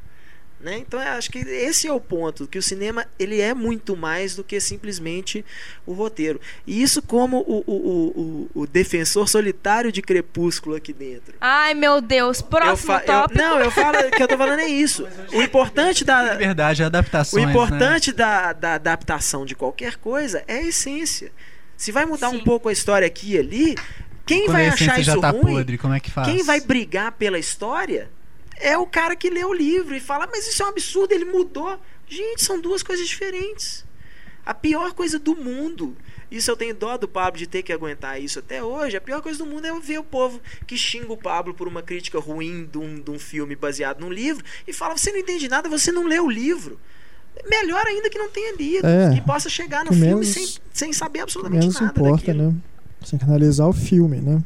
[0.58, 0.78] Né?
[0.78, 4.34] Então eu acho que esse é o ponto, que o cinema ele é muito mais
[4.34, 5.44] do que simplesmente
[5.84, 6.40] o roteiro.
[6.66, 11.34] E isso como o, o, o, o, o defensor solitário de Crepúsculo aqui dentro.
[11.42, 13.38] Ai, meu Deus, Eu próximo eu- tópico.
[13.38, 15.06] não, eu falo o que eu tô falando é isso.
[15.34, 17.42] O importante da, verdade, é o né?
[17.50, 21.30] importante da, da adaptação de qualquer coisa é a essência.
[21.76, 22.44] Se vai mudar um Sim.
[22.44, 23.74] pouco a história aqui e ali,
[24.24, 26.26] quem Quando vai achar já isso tá ruim, podre, como é que faz?
[26.26, 28.10] quem vai brigar pela história
[28.58, 31.24] é o cara que lê o livro e fala, mas isso é um absurdo, ele
[31.24, 31.78] mudou.
[32.08, 33.84] Gente, são duas coisas diferentes.
[34.44, 35.96] A pior coisa do mundo.
[36.30, 38.96] Isso eu tenho dó do Pablo de ter que aguentar isso até hoje.
[38.96, 41.82] A pior coisa do mundo é ver o povo que xinga o Pablo por uma
[41.82, 45.48] crítica ruim de um, de um filme baseado num livro e fala: você não entende
[45.48, 46.80] nada, você não leu o livro.
[47.48, 50.92] Melhor ainda que não tenha lido É, e possa chegar no filme menos- sem, sem
[50.92, 52.50] saber absolutamente menos nada importa, daquilo.
[52.52, 52.56] né?
[53.00, 54.42] Que analisar o filme, né?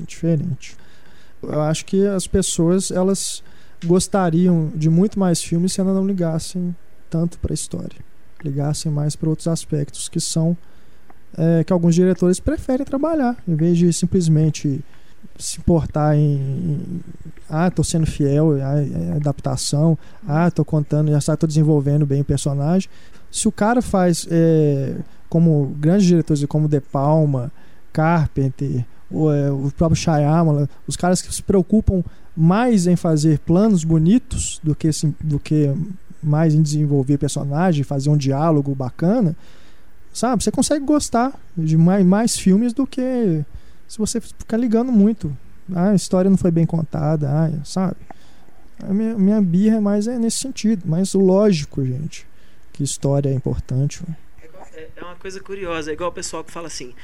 [0.00, 0.76] É diferente.
[1.42, 3.42] Eu acho que as pessoas elas
[3.84, 6.74] gostariam de muito mais filmes se elas não ligassem
[7.10, 7.98] tanto para a história,
[8.44, 10.56] ligassem mais para outros aspectos que são
[11.36, 14.80] é, que alguns diretores preferem trabalhar, em vez de simplesmente
[15.38, 17.00] se importar em, em
[17.48, 22.24] ah, tô sendo fiel, é adaptação, ah, tô contando, já está tô desenvolvendo bem o
[22.24, 22.88] personagem.
[23.30, 24.96] Se o cara faz é,
[25.28, 27.52] como grandes diretores como De Palma,
[27.92, 32.02] Carpenter, o, é, o próprio Shyamalan, os caras que se preocupam
[32.36, 34.88] mais em fazer planos bonitos do que,
[35.22, 35.70] do que
[36.22, 39.36] mais em desenvolver personagem, fazer um diálogo bacana,
[40.12, 40.42] sabe?
[40.42, 43.44] Você consegue gostar de mais, mais filmes do que
[43.92, 45.36] se você ficar ligando muito.
[45.74, 47.96] Ah, a história não foi bem contada, ah, sabe?
[48.82, 52.26] A minha, minha birra é mais é nesse sentido, mas lógico, gente,
[52.72, 54.02] que história é importante.
[54.42, 55.90] É, é, é uma coisa curiosa.
[55.90, 56.94] É igual o pessoal que fala assim: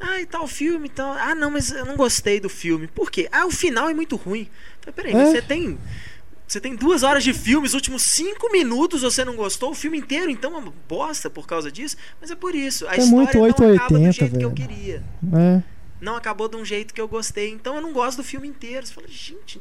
[0.00, 1.12] ah, e tal filme, tal.
[1.12, 2.86] Ah, não, mas eu não gostei do filme.
[2.88, 3.28] Por quê?
[3.30, 4.48] Ah, o final é muito ruim.
[4.80, 5.26] Então, peraí, É.
[5.30, 5.78] você tem.
[6.46, 9.98] Você tem duas horas de filme, os últimos cinco minutos você não gostou, o filme
[9.98, 11.94] inteiro, então é uma bosta por causa disso.
[12.18, 12.86] Mas é por isso.
[12.88, 14.68] A É história muito não 880, acaba do jeito que eu velho.
[14.68, 15.02] queria.
[15.36, 15.62] É.
[16.00, 17.50] Não acabou de um jeito que eu gostei.
[17.50, 18.86] Então eu não gosto do filme inteiro.
[18.86, 19.60] Você fala, gente,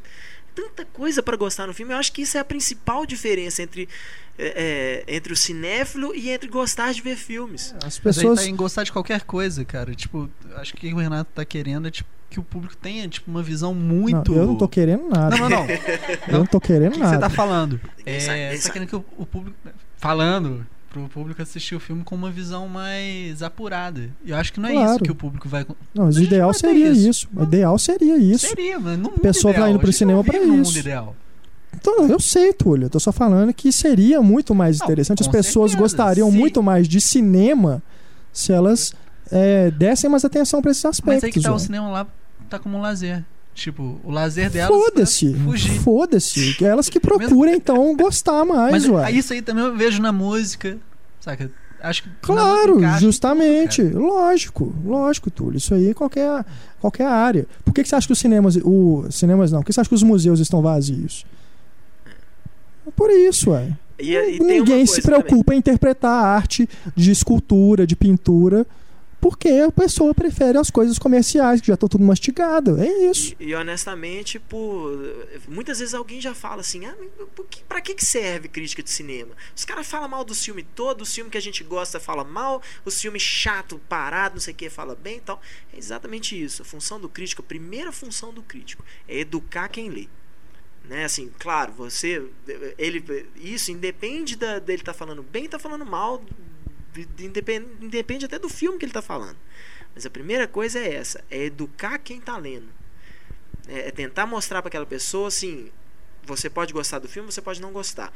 [0.55, 1.93] tanta coisa pra gostar no filme.
[1.93, 3.87] Eu acho que isso é a principal diferença entre,
[4.37, 7.75] é, é, entre o cinéfilo e entre gostar de ver filmes.
[7.77, 8.39] As Mas aí pessoas.
[8.41, 9.93] tá em gostar de qualquer coisa, cara.
[9.93, 13.07] Tipo, acho que o que o Renato tá querendo é tipo, que o público tenha
[13.07, 14.31] tipo, uma visão muito.
[14.31, 15.37] Não, eu não tô querendo nada.
[15.37, 15.73] Não, não, não.
[16.27, 17.29] Eu não tô querendo que, que você nada.
[17.29, 17.79] tá falando?
[18.05, 19.55] É, você tá querendo que o, o público.
[19.97, 20.65] Falando
[21.03, 24.09] pro público assistir o filme com uma visão mais apurada.
[24.23, 24.89] E eu acho que não é Claro.
[24.91, 25.65] isso que o público vai.
[25.93, 27.09] Não, mas o ideal seria isso.
[27.09, 27.27] isso.
[27.35, 28.47] O ideal seria isso.
[28.47, 29.63] Seria, mas no mundo pessoa ideal.
[29.65, 30.71] vai indo pro cinema não num isso.
[30.71, 31.15] mundo ideal.
[31.75, 32.85] Então, eu sei, Túlio.
[32.85, 35.21] Eu tô só falando que seria muito mais Não, interessante.
[35.21, 36.37] As com pessoas certeza, gostariam sim.
[36.37, 37.83] muito mais de cinema
[38.33, 38.93] se elas
[39.31, 41.21] é, dessem mais atenção pra esses aspectos.
[41.21, 41.59] Mas aí que tá, o ué.
[41.59, 42.07] cinema lá
[42.49, 43.23] tá como um lazer.
[43.57, 44.69] Tipo, o lazer delas.
[44.69, 45.33] Foda-se.
[45.33, 45.81] é Fugir.
[45.81, 46.53] Foda-se.
[46.53, 49.11] Que Elas que procurem, então, gostar mais, Mas ué.
[49.11, 50.77] isso aí também eu vejo na música.
[51.19, 51.49] Saca?
[51.81, 52.09] Acho que.
[52.21, 53.81] Claro, justamente.
[53.81, 55.57] lógico, lógico, Túlio.
[55.57, 56.45] Isso aí é qualquer,
[56.79, 57.47] qualquer área.
[57.65, 58.55] Por que, que você acha que os cinemas.
[58.63, 59.61] O, cinemas não.
[59.61, 61.25] Por que você acha que os museus estão vazios?
[62.85, 63.75] É por isso, ué.
[63.99, 65.21] E, e Ninguém se coisa também.
[65.23, 68.67] preocupa em interpretar a arte de escultura, de pintura,
[69.19, 72.81] porque a pessoa prefere as coisas comerciais, que já estão tudo mastigado.
[72.81, 73.35] É isso.
[73.39, 74.91] E, e, honestamente, por
[75.47, 76.95] muitas vezes alguém já fala assim: ah,
[77.35, 79.35] por que, que, serve crítica de cinema?
[79.55, 82.61] Os caras falam mal do filme todo, o filme que a gente gosta fala mal,
[82.85, 85.41] o filme chato, parado, não sei o que, fala bem e tal.
[85.73, 86.61] É exatamente isso.
[86.61, 90.07] A função do crítico, a primeira função do crítico é educar quem lê.
[90.85, 92.23] Né, assim, claro, você.
[92.77, 93.03] Ele,
[93.35, 96.23] isso independe da, dele estar falando bem, tá falando mal,
[97.19, 99.37] independe, independe até do filme que ele está falando.
[99.93, 102.69] Mas a primeira coisa é essa: é educar quem está lendo.
[103.67, 105.71] É, é tentar mostrar para aquela pessoa assim:
[106.23, 108.13] você pode gostar do filme, você pode não gostar.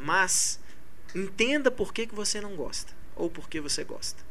[0.00, 0.60] Mas
[1.14, 2.92] entenda por que, que você não gosta.
[3.14, 4.22] Ou por que você gosta.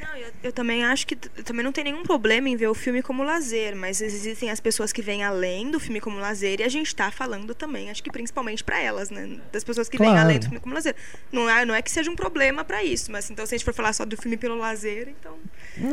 [0.00, 3.02] Não, eu, eu também acho que também não tem nenhum problema em ver o filme
[3.02, 6.68] como lazer, mas existem as pessoas que vêm além do filme como lazer e a
[6.68, 10.22] gente tá falando também, acho que principalmente para elas, né, das pessoas que vêm Claro.
[10.22, 10.94] além do filme como lazer.
[11.32, 13.64] Não é, não é que seja um problema para isso, mas então se a gente
[13.64, 15.32] for falar só do filme pelo lazer, então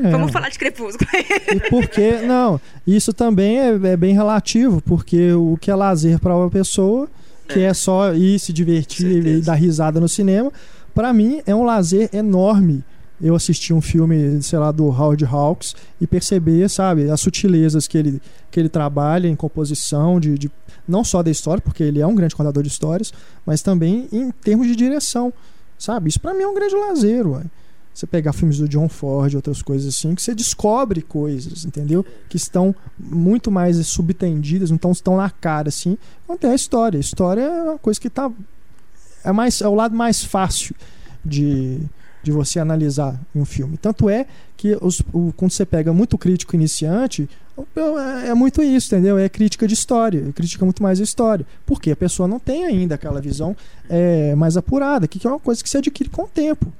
[0.04, 0.10] É.
[0.12, 1.10] vamos falar de Crepúsculo.
[1.14, 6.36] E porque, não, isso também é, é bem relativo, porque o que é lazer para
[6.36, 7.10] uma pessoa,
[7.48, 10.52] que é, só ir se divertir e dar risada no cinema,
[10.94, 12.84] para mim é um lazer enorme.
[13.22, 17.98] Eu assisti um filme, sei lá, do Howard Hawks e perceber, sabe, as sutilezas que
[17.98, 18.22] ele,
[18.52, 20.52] que ele trabalha em composição, de, de-
[20.88, 23.14] não só da história, porque ele é um grande contador de histórias,
[23.46, 25.32] mas também em termos de direção,
[25.78, 26.10] sabe?
[26.10, 27.44] Isso para mim é um grande lazer, ué.
[27.94, 32.06] Você pegar filmes do John Ford, outras coisas assim, que você descobre coisas, entendeu?
[32.28, 35.98] Que estão muito mais subtendidas, não estão tão na cara assim,
[36.28, 36.98] quanto é a história.
[36.98, 38.30] A história é uma coisa que tá
[39.24, 40.76] é mais é o lado mais fácil
[41.24, 41.80] de,
[42.26, 43.78] de você analisar em um filme.
[43.78, 44.26] Tanto é
[44.58, 47.30] que os, o, quando você pega muito crítico iniciante,
[47.76, 49.18] é, é muito isso, entendeu?
[49.18, 51.46] É crítica de história, critica muito mais a história.
[51.68, 53.56] Porque a pessoa não tem ainda aquela visão
[53.88, 56.74] é, mais apurada, que é uma coisa que se adquire com o tempo.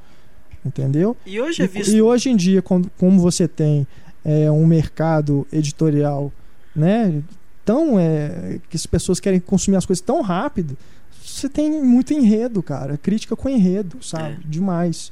[0.66, 1.16] Entendeu?
[1.26, 1.92] E hoje é E, visto.
[1.96, 3.86] e hoje em dia, quando- como você tem
[4.24, 6.34] é, um mercado editorial,
[6.76, 7.22] né,
[7.64, 10.76] tão é, que as pessoas querem consumir as coisas tão rápido,
[11.24, 14.38] você tem muito enredo, cara, crítica com enredo, sabe?
[14.46, 15.12] Demais.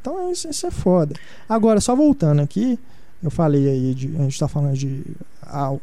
[0.00, 1.14] Então isso, isso é foda.
[1.48, 2.78] Agora, só voltando aqui,
[3.22, 5.04] eu falei aí de a gente tá falando de
[5.42, 5.76] ah,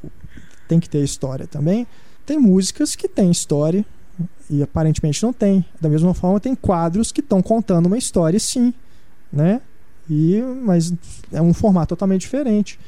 [0.67, 1.85] tem que ter história também.
[2.25, 3.85] Tem músicas que têm história
[4.49, 5.63] e aparentemente não tem.
[5.79, 8.73] Da mesma forma, tem quadros que estão contando uma história, sim,
[9.31, 9.61] né?
[10.09, 10.93] E, mas
[11.31, 12.79] é um formato totalmente diferente.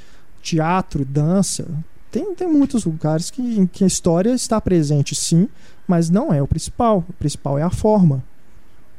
[0.41, 1.65] Teatro, dança.
[2.11, 5.47] Tem, tem muitos lugares que, em que a história está presente, sim,
[5.87, 7.03] mas não é o principal.
[7.07, 8.23] O principal é a forma.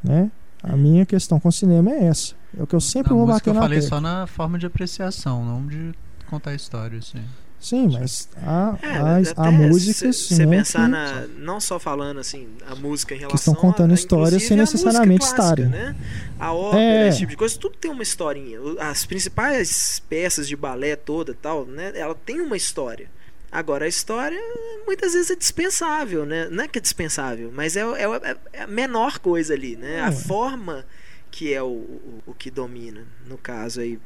[0.02, 0.30] Né?
[0.62, 2.34] A minha questão com o cinema é essa.
[2.58, 3.96] É o que eu sempre na vou bater eu na falei tecla.
[3.96, 5.92] só na forma de apreciação, não de
[6.28, 7.22] contar história, assim.
[7.58, 8.88] Sim, mas a, É,
[9.36, 10.34] a, a música, se sim.
[10.36, 13.94] você pensar que- na, não só falando assim, a música em relação estão contando a,
[13.94, 15.66] histórias sem necessariamente estarem.
[15.66, 15.94] né?
[16.38, 17.08] A ópera, É.
[17.08, 18.58] esse tipo de coisa, tudo tem uma historinha.
[18.80, 21.92] As principais peças de balé toda, tal, né?
[21.94, 23.10] Ela tem uma história.
[23.52, 24.38] Agora a história
[24.86, 26.48] muitas vezes é dispensável, né?
[26.50, 29.96] Não é que é dispensável, mas é, é- é a menor coisa ali, né?
[29.96, 30.00] É.
[30.02, 30.84] A forma
[31.30, 33.02] que é o, o, o que domina.
[33.28, 33.98] No caso aí,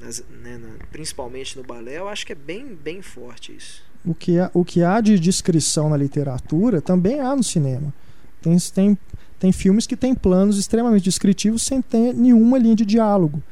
[0.00, 3.82] nas- né, na- principalmente no balé, eu acho que é bem, bem forte isso.
[4.04, 7.92] o que, há, o que há de descrição na literatura também há no cinema.
[8.40, 8.98] Tem, tem,
[9.40, 13.42] Tem filmes que têm planos extremamente descritivos sem ter nenhuma linha de diálogo.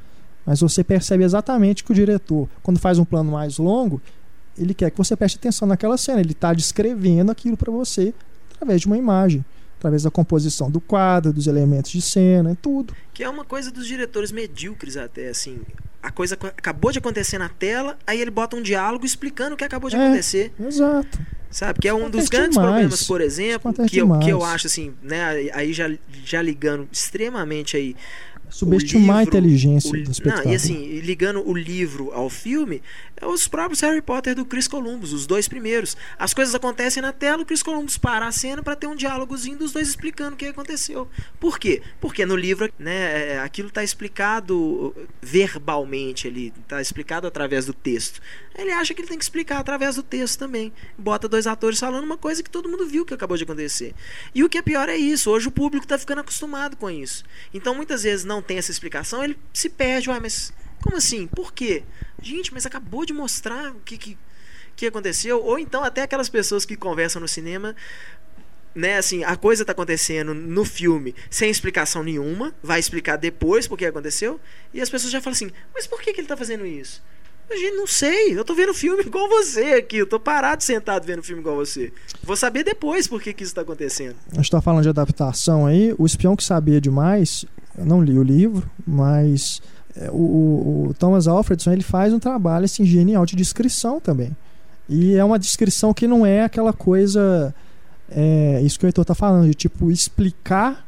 [0.45, 4.01] Mas você percebe exatamente que o diretor, quando faz um plano mais longo,
[4.59, 6.21] ele quer que você preste atenção naquela cena.
[6.21, 8.13] Ele está descrevendo aquilo para você
[8.55, 9.45] através de uma imagem
[9.79, 12.95] através da composição do quadro, dos elementos de cena, tudo.
[13.13, 15.61] Que é uma coisa dos diretores medíocres até, assim.
[16.03, 19.65] A coisa acabou de acontecer na tela, aí ele bota um diálogo explicando o que
[19.65, 20.53] acabou de É, acontecer.
[20.59, 21.19] Exato.
[21.51, 21.79] Sabe?
[21.81, 22.71] Que é um dos grandes demais.
[22.71, 25.51] problemas, por exemplo, que eu, que eu acho assim, né?
[25.53, 25.91] Aí já,
[26.25, 27.97] já ligando extremamente aí
[28.49, 30.45] Subestimar a livro, inteligência o do espectador.
[30.45, 32.81] Não, e assim, ligando o livro ao filme,
[33.23, 35.97] os próprios Harry Potter do Chris Columbus, os dois primeiros.
[36.19, 39.57] As coisas acontecem na tela, o Chris Columbus para a cena para ter um diálogozinho
[39.59, 41.09] dos dois explicando o que aconteceu.
[41.41, 41.83] Por quê?
[42.01, 48.21] Porque no livro, né, é, aquilo está explicado verbalmente ali, está explicado através do texto.
[48.55, 50.73] Ele acha que ele tem que explicar através do texto também.
[50.97, 53.95] Bota dois atores falando uma coisa que todo mundo viu que acabou de acontecer.
[54.35, 57.25] E o que é pior é isso, hoje o público está ficando acostumado com isso.
[57.53, 60.53] Então muitas vezes não tem essa explicação, ele se perde, ué, mas
[60.87, 61.27] como assim?
[61.27, 61.83] Por quê?
[62.23, 64.19] Gente, mas acabou de mostrar o que, que,
[64.77, 65.43] que aconteceu.
[65.45, 67.75] Ou então até aquelas pessoas que conversam no cinema,
[68.75, 73.77] né, assim, a coisa tá acontecendo no filme sem explicação nenhuma, vai explicar depois por
[73.77, 74.39] que aconteceu,
[74.73, 77.03] e as pessoas já falam assim, mas por que, que ele tá fazendo isso?
[77.49, 81.07] Eu, Gente, não sei, eu tô vendo filme igual você aqui, eu tô parado sentado
[81.07, 81.93] vendo filme igual você.
[82.23, 84.17] Vou saber depois por que, que isso tá acontecendo.
[84.33, 85.95] A gente tá falando de adaptação aí.
[85.97, 87.45] O Espião que Sabia Demais,
[87.79, 89.63] eu não li o livro, mas
[90.13, 94.37] o, o- o Thomas Alfredson ele faz um trabalho assim, genial de descrição também.
[94.89, 97.55] E é uma descrição que não é aquela coisa.
[98.09, 100.87] É, isso que o Heitor tá falando, de tipo, explicar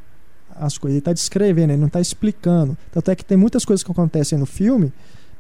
[0.55, 0.97] as coisas.
[0.97, 2.77] Ele tá descrevendo, ele não tá explicando.
[2.93, 4.93] Tanto é que tem muitas coisas que acontecem no filme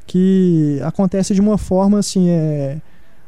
[0.06, 2.30] que acontecem de uma forma assim.
[2.30, 2.78] É,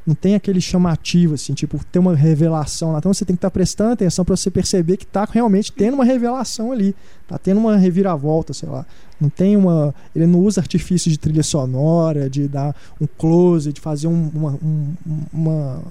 [0.06, 2.98] não tem aquele chamativo, assim, tipo, tem uma revelação lá.
[2.98, 6.04] Então você tem que estar prestando atenção para você perceber que tá realmente tendo uma
[6.04, 6.96] revelação ali.
[7.28, 8.84] Tá tendo uma reviravolta, sei lá.
[9.20, 9.94] Não tem uma.
[10.16, 14.50] Ele não usa artifício de trilha sonora, de dar um close, de fazer um, uma,
[14.62, 14.94] um,
[15.32, 15.82] uma-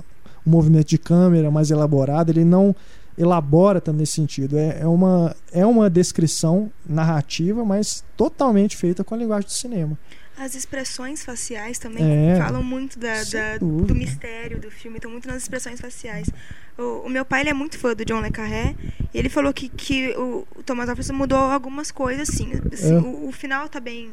[0.48, 2.30] um movimento de câmera mais elaborado.
[2.32, 2.76] Ele não
[3.18, 4.58] elabora também nesse sentido.
[4.58, 9.98] É, é, uma, é uma descrição narrativa, mas totalmente feita com a linguagem do cinema.
[10.40, 12.38] As expressões faciais também É.
[12.38, 16.30] falam muito da, da- do mistério do filme, estão muito nas expressões faciais.
[16.78, 18.74] O, o meu pai ele é muito fã do John Le Carré
[19.14, 22.54] e ele falou que, que o, o Thomas Jefferson mudou algumas coisas, assim.
[22.72, 23.00] Assim, É.
[23.00, 24.12] o, o final tá bem,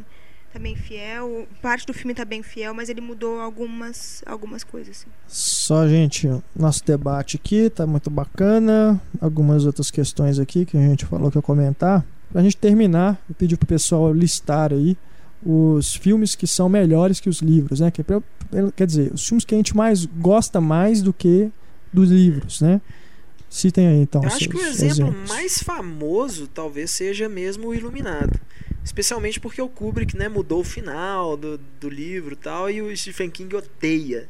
[0.53, 4.97] tá bem fiel, parte do filme tá bem fiel, mas ele mudou algumas, algumas coisas.
[4.97, 5.07] Assim.
[5.29, 9.01] Só, gente, nosso debate aqui tá muito bacana.
[9.21, 12.05] Algumas outras questões aqui que a gente falou que ia comentar.
[12.33, 14.97] Pra gente terminar, eu pedi pro pessoal listar aí
[15.47, 17.91] os filmes que são melhores que os livros, né?
[17.91, 18.05] Que é
[18.75, 21.51] quer dizer, os filmes que a gente mais gosta mais do que
[21.93, 22.81] dos livros, né?
[23.49, 24.23] Citem aí então.
[24.23, 25.29] Eu acho que o exemplo exemplos.
[25.29, 28.41] mais famoso talvez seja mesmo o Iluminado.
[28.85, 32.97] Especialmente porque o Kubrick né, mudou o final do, do livro e tal, e o
[32.97, 34.29] Stephen King odeia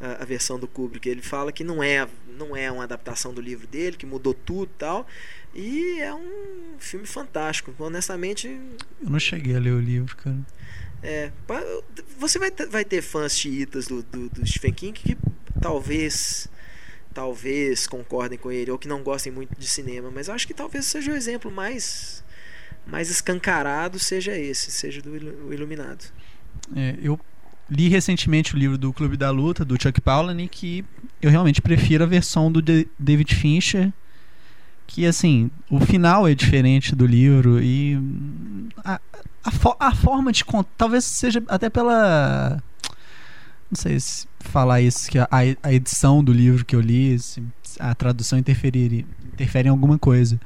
[0.00, 1.08] a, a versão do Kubrick.
[1.08, 2.06] Ele fala que não é,
[2.38, 5.06] não é uma adaptação do livro dele, que mudou tudo e tal.
[5.58, 7.74] E é um filme fantástico.
[7.78, 8.46] Honestamente,
[9.02, 10.36] Eu não cheguei a ler o livro, cara.
[11.02, 11.30] é,
[12.18, 15.16] você vai ter, vai ter fãs chiitas do, do, do Stephen King que
[15.60, 16.48] talvez
[17.14, 20.84] talvez concordem com ele ou que não gostem muito de cinema, mas acho que talvez
[20.84, 22.22] seja o exemplo mais
[22.86, 26.04] mais escancarado seja esse, seja do o Iluminado.
[26.76, 27.18] É, eu
[27.70, 30.84] li recentemente o livro do Clube da Luta, do Chuck Palahniuk, que
[31.22, 33.90] eu realmente prefiro a versão do Da- David Fincher,
[34.86, 37.98] que assim, o final é diferente do livro e
[38.84, 39.00] a,
[39.44, 42.62] a, fo- a forma de contar, talvez seja até pela
[43.70, 45.28] não sei se falar isso, que a,
[45.62, 47.42] a edição do livro que eu li, se
[47.80, 50.40] a tradução interferir, interfere em alguma coisa.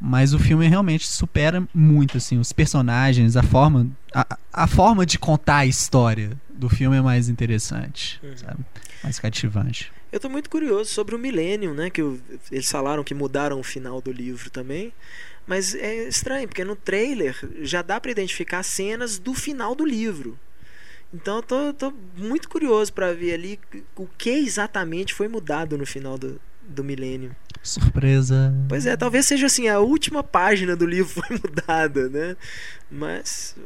[0.00, 5.18] Mas o filme realmente supera muito, assim, os personagens, a forma, a, a forma de
[5.18, 8.36] contar a história do filme é mais interessante, Uhum.
[8.36, 8.64] sabe?
[9.02, 9.92] Mais cativante.
[10.12, 12.20] Eu tô muito curioso sobre o Millennium, né, que o-
[12.50, 14.92] eles falaram que mudaram o final do livro também.
[15.46, 20.38] Mas é estranho, porque no trailer já dá pra identificar cenas do final do livro.
[21.14, 23.60] Então eu tô, tô muito curioso pra ver ali
[23.94, 27.30] o que exatamente foi mudado no final do, do Millennium.
[27.62, 28.52] Surpresa.
[28.68, 32.36] Pois é, talvez seja assim, a última página do livro foi mudada, né?
[32.90, 33.56] Mas.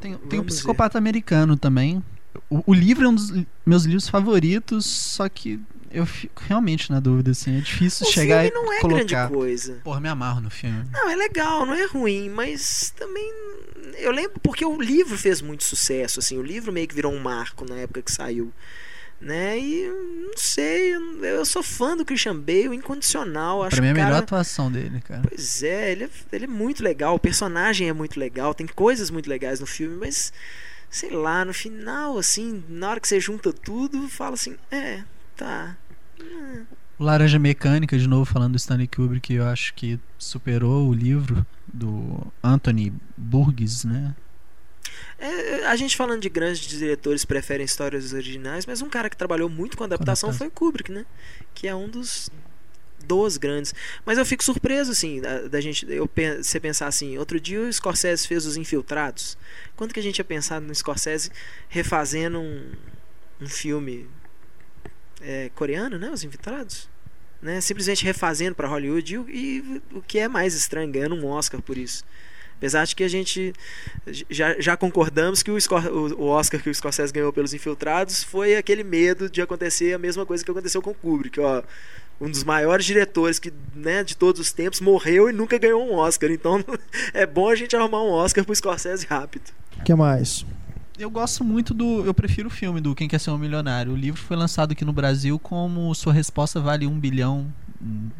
[0.00, 0.44] Tem, tem o vamos ver.
[0.46, 2.02] Psicopata Americano também.
[2.50, 3.32] O, o livro é um dos
[3.66, 5.60] meus livros favoritos, só que
[5.90, 7.56] eu fico realmente na dúvida, assim.
[7.56, 9.04] É difícil O chegar filme e não é colocar.
[9.04, 9.80] grande coisa.
[9.82, 10.84] Porra, me amarro no filme.
[10.92, 13.32] Não, é legal, não é ruim, mas também.
[13.96, 16.36] Eu lembro porque o livro fez muito sucesso, assim.
[16.38, 18.52] O livro meio que virou um marco na época que saiu.
[19.20, 19.58] Né?
[19.58, 23.64] E não sei, eu eu sou fã do Christian Bale incondicional.
[23.64, 25.22] Acho Pra mim é a cara- melhor atuação dele, cara.
[25.28, 29.10] Pois é, ele, é, ele é muito legal, o personagem é muito legal, tem coisas
[29.10, 30.32] muito legais no filme, mas
[30.90, 35.02] sei lá, no final, assim, na hora que você junta tudo, fala assim, é,
[35.36, 35.76] tá.
[36.98, 41.46] O Laranja Mecânica, de novo falando do Stanley Kubrick, eu acho que superou o livro
[41.72, 44.14] do Anthony Burgess, né?
[45.18, 49.48] É, a gente falando de grandes diretores preferem histórias originais, mas um cara que trabalhou
[49.48, 50.38] muito com adaptação adaptação.
[50.38, 51.04] foi o Kubrick, né?
[51.54, 52.30] Que é um dos
[53.08, 53.74] dos grandes.
[54.04, 55.86] Mas eu fico surpreso, assim, da, da gente.
[55.90, 56.08] Eu,
[56.40, 59.36] você pensar assim, outro dia o Scorsese fez Os Infiltrados.
[59.76, 61.30] Quando que a gente ia pensar no Scorsese
[61.68, 62.70] refazendo um,
[63.40, 64.06] um filme
[65.20, 66.10] é, coreano, né?
[66.10, 66.88] Os Infiltrados?
[67.40, 67.60] Né?
[67.60, 71.62] Simplesmente refazendo para Hollywood e, o- e o que é mais estranho, ganhando um Oscar
[71.62, 72.04] por isso.
[72.56, 73.52] Apesar de que a gente
[74.28, 75.56] já, já concordamos que o-
[76.18, 80.26] o Oscar que o Scorsese ganhou pelos Infiltrados foi aquele medo de acontecer a mesma
[80.26, 81.62] coisa que aconteceu com o Kubrick, ó.
[82.20, 85.94] Um dos maiores diretores que, né, de todos os tempos morreu e nunca ganhou um
[85.94, 86.30] Oscar.
[86.30, 86.64] Então
[87.14, 89.44] é bom a gente arrumar um Oscar pro Scorsese rápido.
[89.78, 90.44] O que mais?
[90.98, 92.04] Eu gosto muito do.
[92.04, 93.92] Eu prefiro o filme do Quem Quer Ser um Milionário.
[93.92, 97.46] O livro foi lançado aqui no Brasil como Sua Resposta Vale um bilhão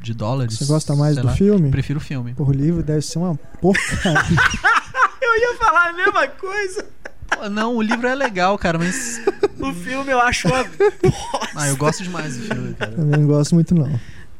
[0.00, 0.56] de dólares.
[0.56, 1.34] Você gosta mais do lá.
[1.34, 1.70] filme?
[1.72, 2.34] Prefiro o filme.
[2.34, 4.38] Porra, o livro deve ser uma porcaria.
[5.20, 6.86] Eu ia falar a mesma coisa.
[7.28, 9.20] Pô, Não, o livro é legal, cara, mas.
[9.60, 10.64] O filme eu acho uma
[11.56, 12.92] Ah, eu gosto demais do filme, cara.
[12.92, 13.90] Também não gosto muito, não.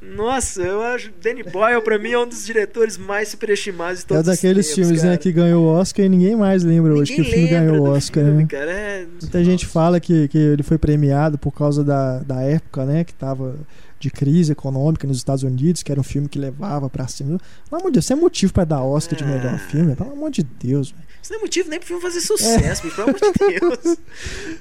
[0.01, 4.09] Nossa, eu acho Danny Boyle pra mim é um dos diretores mais superestimados de É
[4.09, 5.19] todos daqueles os tempos, filmes né, cara.
[5.19, 7.85] que ganhou o Oscar e ninguém mais lembra hoje que o Ninguém filme ganhou o
[7.87, 8.49] do Oscar, filme, né?
[8.49, 8.71] cara.
[8.71, 9.07] É...
[9.21, 13.03] Muita gente fala que, que ele foi premiado por causa da, da época, né?
[13.03, 13.57] Que tava
[14.01, 17.39] de crise econômica nos Estados Unidos, que era um filme que levava pra cima.
[17.69, 19.59] Pelo amor de Deus, isso é motivo pra dar Oscar de melhor Ah.
[19.59, 19.95] filme?
[19.97, 21.03] Pelo amor de Deus, velho.
[21.21, 23.99] Isso não é motivo nem pro filme fazer sucesso, bicho, pelo amor de Deus.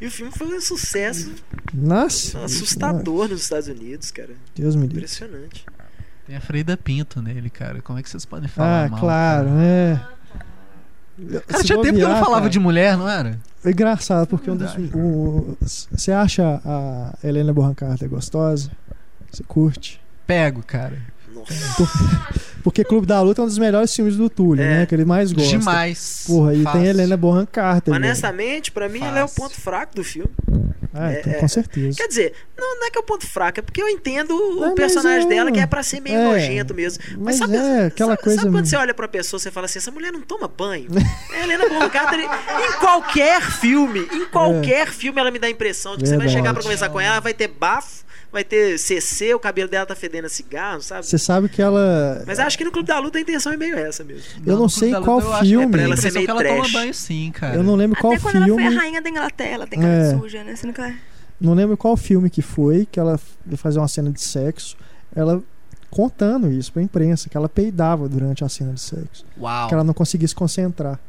[0.01, 1.31] E o filme foi um sucesso
[1.73, 2.43] Nossa.
[2.43, 4.31] assustador nos Estados Unidos, cara.
[4.55, 4.97] Deus me livre.
[4.97, 5.65] Impressionante.
[6.26, 7.81] Tem a Freida Pinto nele, cara.
[7.81, 8.99] Como é que vocês podem falar Ah, mal?
[8.99, 9.64] claro, cara?
[9.64, 9.99] é.
[11.47, 13.39] Cara, tinha tempo que eu não falava de mulher, não era?
[13.65, 14.72] É engraçado, porque um dos.
[14.93, 15.57] O-
[15.91, 18.69] Você acha a Helena Bonham Carter gostosa?
[19.31, 19.99] Você curte?
[20.25, 20.97] Pego, cara.
[21.33, 21.53] Nossa.
[22.63, 24.79] Porque Clube da Luta é um dos melhores filmes do Túlio, É.
[24.79, 24.85] né?
[24.85, 25.57] Que ele mais gosta.
[25.57, 26.23] Demais.
[26.27, 26.79] Porra, e Fácil.
[26.81, 27.93] tem Helena Bonham Carter.
[27.93, 29.43] Honestamente, pra mim, ela é o Fácil.
[29.43, 30.29] ponto fraco do filme.
[30.93, 31.95] Ah, então, é- com certeza.
[31.95, 34.55] Quer dizer, não, não é que é o ponto fraco, é porque eu entendo o
[34.55, 36.23] Não, mas personagem é- dela que é pra ser meio é.
[36.23, 37.03] nojento mesmo.
[37.19, 38.39] Mas sabe, é aquela sabe, coisa.
[38.41, 40.89] Sabe quando você olha pra pessoa e você fala assim: essa mulher não toma banho?
[41.33, 45.95] É Helena Bonham Carter, em qualquer filme, em qualquer filme, ela me dá a impressão
[45.95, 46.29] de que você vai É.
[46.29, 46.39] Verdade.
[46.39, 49.85] chegar pra conversar com ela, ela vai ter bafo, vai ter CC, o cabelo dela
[49.85, 51.05] tá fedendo a cigarro, sabe?
[51.05, 52.23] Você sabe que ela.
[52.27, 54.23] Mas acho que no Clube da Luta a intenção é meio essa mesmo.
[54.45, 55.65] Eu não sei qual Luta eu acho- filme.
[55.65, 56.55] É pra Ela ser meio que ela trash.
[56.57, 57.55] toma banho sim, cara.
[57.55, 58.75] Eu não lembro qual Até quando ela foi a filme.
[58.77, 60.17] rainha da Inglaterra, ela tem cara É.
[60.17, 60.55] suja, né?
[60.55, 60.93] Você nunca...
[61.39, 64.75] Não lembro qual filme que foi que ela ia fazer uma cena de sexo.
[65.15, 65.41] Ela
[65.89, 69.23] contando isso pra imprensa, que ela peidava durante a cena de sexo.
[69.39, 69.67] Uau.
[69.67, 70.99] Que ela não conseguia se concentrar.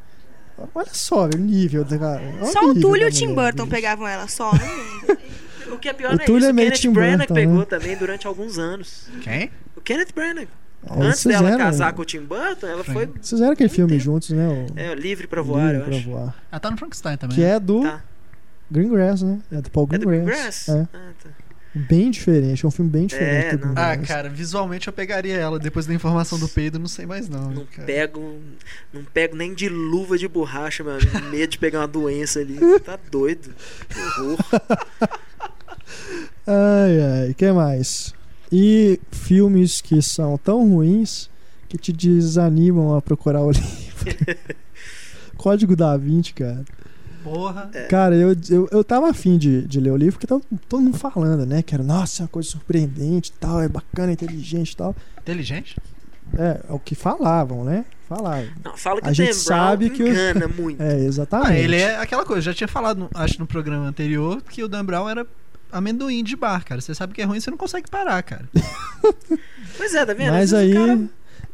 [0.74, 2.22] Olha só o nível da cara.
[2.40, 3.74] Olha Só o Túlio e o Tim mulher, Burton bicho.
[3.76, 5.18] pegavam ela, só mundo.
[5.72, 6.48] O que é pior O não é Túlio isso.
[6.48, 7.64] é O meio Kenneth Tim Branagh Burton, pegou né?
[7.64, 9.08] também durante alguns anos.
[9.22, 9.50] Quem?
[9.76, 10.48] O Kenneth Branagh.
[10.88, 13.98] É, Antes dela fizeram- casar com o Tim Burton, ela foi Vocês fizeram aquele filme
[13.98, 14.46] juntos, né?
[14.48, 16.08] O é, livre pra voar, Livre eu pra acho.
[16.08, 16.34] voar.
[16.52, 17.36] Ela tá no Frankenstein também.
[17.36, 18.02] Que é do Tá.
[18.70, 19.40] Greengrass, né?
[19.50, 20.66] É do Paul É do Greengrass.
[20.66, 20.68] Greengrass?
[20.68, 20.88] É.
[20.96, 21.30] Ah, tá.
[21.74, 23.74] Bem diferente, é um filme bem diferente É, do não.
[23.76, 25.58] Ah, cara, visualmente eu pegaria ela.
[25.58, 27.50] Depois da informação do peido, não sei mais não.
[27.50, 27.84] Não cara.
[27.86, 28.38] pego,
[28.92, 31.20] não pego nem de luva de borracha, meu amigo.
[31.30, 32.58] Medo de pegar uma doença ali.
[32.84, 33.50] Tá doido.
[33.88, 34.38] Que horror.
[36.46, 38.14] Ai, ai, que mais?
[38.50, 41.28] E filmes que são tão ruins
[41.68, 44.36] que te desanimam a procurar o livro.
[45.36, 46.64] Código da Vinci, cara.
[47.22, 47.70] Porra.
[47.74, 47.82] É.
[47.86, 50.96] Cara, eu, eu, eu tava afim de, de ler o livro porque tava todo mundo
[50.96, 51.62] falando, né?
[51.62, 54.96] Que era, nossa, é uma coisa surpreendente tal, é bacana, inteligente e tal.
[55.20, 55.76] Inteligente?
[56.38, 57.84] É, é o que falavam, né?
[58.08, 58.46] Falavam.
[58.64, 60.82] Não, fala que A gente sabe que o- engana muito.
[60.82, 61.50] É, exatamente.
[61.52, 62.38] Ah, ele é aquela coisa.
[62.38, 65.26] Eu já tinha falado, acho, no programa anterior, que o Dan Brown era
[65.72, 66.80] amendoim de bar, cara.
[66.80, 68.48] Você sabe que é ruim, você não consegue parar, cara.
[69.76, 70.32] Pois é, tá vendo?
[70.32, 70.98] Mas aí cara-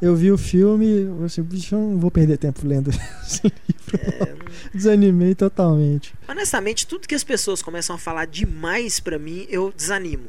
[0.01, 2.91] eu vi o filme, eu assim, bicho, eu não vou perder tempo lendo
[3.23, 4.01] esse livro.
[4.23, 4.35] é,
[4.75, 6.15] Desanimei totalmente.
[6.27, 10.25] Honestamente, tudo que as pessoas começam a falar demais pra mim, eu desanimo.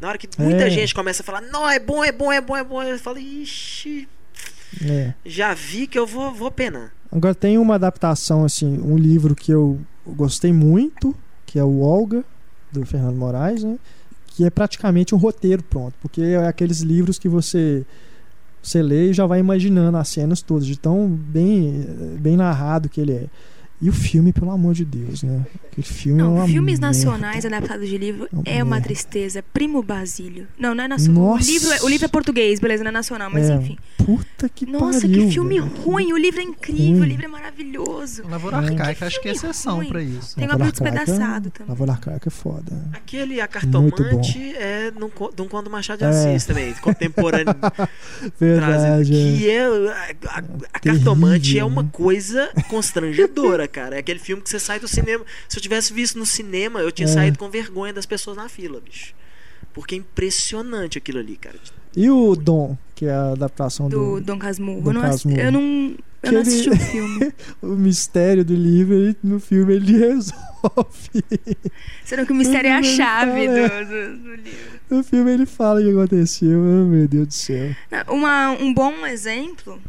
[0.00, 0.70] Na hora que muita É.
[0.70, 3.18] gente começa a falar, não, é bom, é bom, é bom, é bom, eu falo,
[3.18, 4.06] ixi,
[4.84, 5.14] É.
[5.24, 6.92] já vi que eu vou, vou penar.
[7.10, 11.14] Agora tem uma adaptação, assim, um livro que eu gostei muito,
[11.46, 12.22] que é o Olga,
[12.80, 13.76] do Fernando Moraes, né?
[14.28, 17.84] Que é praticamente um roteiro pronto, porque é aqueles livros que você
[18.62, 21.86] você lê e já vai imaginando as cenas todas, de tão bem,
[22.18, 23.26] bem narrado que ele é.
[23.82, 25.44] E o filme, pelo amor de Deus, né?
[25.66, 26.86] Aquele filme é Não, uma filmes merda.
[26.86, 29.42] nacionais adaptados de livro Uma é uma tristeza.
[29.52, 30.46] Primo Basílio.
[30.58, 31.34] Não, não é nacional.
[31.34, 33.76] O livro, é- o livro é português, beleza, não é nacional, mas É, enfim.
[33.98, 35.26] Puta que Nossa, pariu.
[35.26, 35.72] que filme velho.
[35.82, 36.12] ruim.
[36.14, 37.00] O livro é incrível, Ruim.
[37.00, 37.43] o livro é maravilhoso.
[38.28, 38.60] Lavoura É.
[38.60, 39.88] Arcaica, acho que é exceção ruim.
[39.88, 40.34] pra isso.
[40.36, 41.68] Tem Lavoura Gabriel Arcaica- Despedaçado também.
[41.70, 42.72] Lavoura Arcaica é foda.
[42.92, 45.08] Aquele Cartomante é de um
[45.48, 46.08] conto do Machado de É.
[46.08, 47.54] Assis também, contemporâneo.
[48.38, 49.12] Verdade.
[49.14, 49.36] é.
[49.38, 53.96] que é a, a- a Terrível, Cartomante é uma coisa constrangedora, cara.
[53.96, 55.24] É aquele filme que você sai do cinema.
[55.48, 57.12] Se eu tivesse visto no cinema, eu tinha É.
[57.12, 59.14] saído com vergonha das pessoas na fila, bicho.
[59.74, 61.56] Porque é impressionante aquilo ali, cara.
[61.96, 64.80] E o Dom, que é a adaptação Do do, Dom Casmurro.
[64.82, 65.40] Dom eu, não Casmurro.
[65.40, 65.60] eu não,
[66.22, 67.32] eu não ele- assisti o filme.
[67.60, 71.24] o mistério do livro, ele, no filme ele resolve.
[72.04, 73.52] Será que o mistério é a Ele chave do,
[73.86, 74.80] do- do livro.
[74.90, 76.58] No filme ele fala o que aconteceu.
[76.60, 77.74] Oh, meu Deus do céu.
[78.08, 79.80] Uma, um bom exemplo,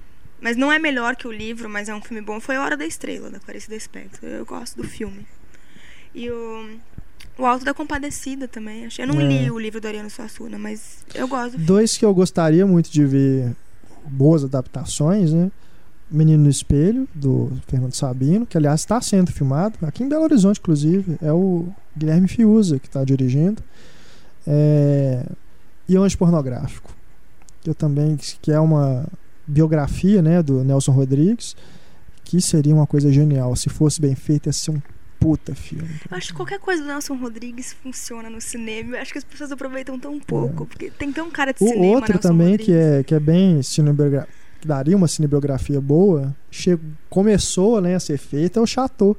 [0.42, 2.86] mas não é melhor que o livro, mas é um filme bom, foi Hora da
[2.86, 4.28] Estrela, da Clarice Lispector.
[4.30, 5.26] Eu gosto do filme.
[6.14, 6.70] E o,
[7.38, 8.88] o Alto da Compadecida também.
[8.98, 9.28] Eu não É.
[9.28, 11.58] li o livro do Ariano Suassuna, mas eu gosto.
[11.58, 13.56] Dois que eu gostaria muito de ver
[14.08, 15.52] boas adaptações, né?
[16.10, 20.60] Menino no Espelho, do Fernando Sabino, que aliás está sendo filmado, aqui em Belo Horizonte,
[20.60, 21.18] inclusive.
[21.22, 21.68] É o
[21.98, 23.62] Guilherme Fiuza que está dirigindo.
[24.46, 25.26] É...
[25.90, 26.96] E Anjo Pornográfico,
[27.62, 29.06] que eu também, que é uma
[29.48, 31.56] biografia né, do Nelson Rodrigues,
[32.24, 33.56] que seria uma coisa genial.
[33.56, 34.82] Se fosse bem feito, ia ser um
[35.26, 35.90] puta filme.
[36.10, 38.96] Eu acho que qualquer coisa do Nelson Rodrigues funciona no cinema.
[38.98, 41.86] Eu acho que as pessoas aproveitam tão pouco, porque tem tão cara de O cinema.
[41.96, 44.30] outro Nelson também que é, que é bem cinebiografia,
[44.62, 46.78] que daria uma cinebiografia boa, che-
[47.10, 49.18] começou né, a ser feito é o Chateau,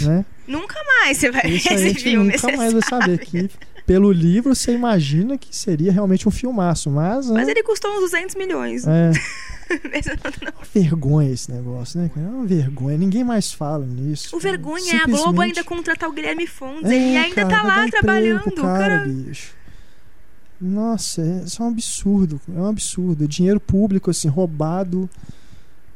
[0.00, 0.24] né?
[0.46, 2.32] Nunca mais você vai ver esse filme.
[2.32, 3.04] nunca mais vai sabe.
[3.04, 3.50] saber que
[3.86, 8.00] pelo livro você imagina que seria realmente um filmaço, mas, Mas né, ele custou uns
[8.00, 8.84] 200 milhões.
[8.86, 9.12] é
[10.42, 12.10] não- uma vergonha esse negócio, né?
[12.14, 12.26] cara?
[12.26, 14.36] É uma vergonha, ninguém mais fala nisso.
[14.36, 14.52] O cara.
[14.52, 16.90] vergonha é a Globo ainda contratar o Guilherme Fontes.
[16.90, 18.48] É, ele ainda cara, tá vai dar lá trabalhando.
[18.48, 19.04] o cara...
[19.06, 19.54] bicho.
[20.60, 22.40] Nossa, é, isso é um absurdo.
[22.48, 23.28] É um absurdo.
[23.28, 25.08] Dinheiro público, assim, roubado.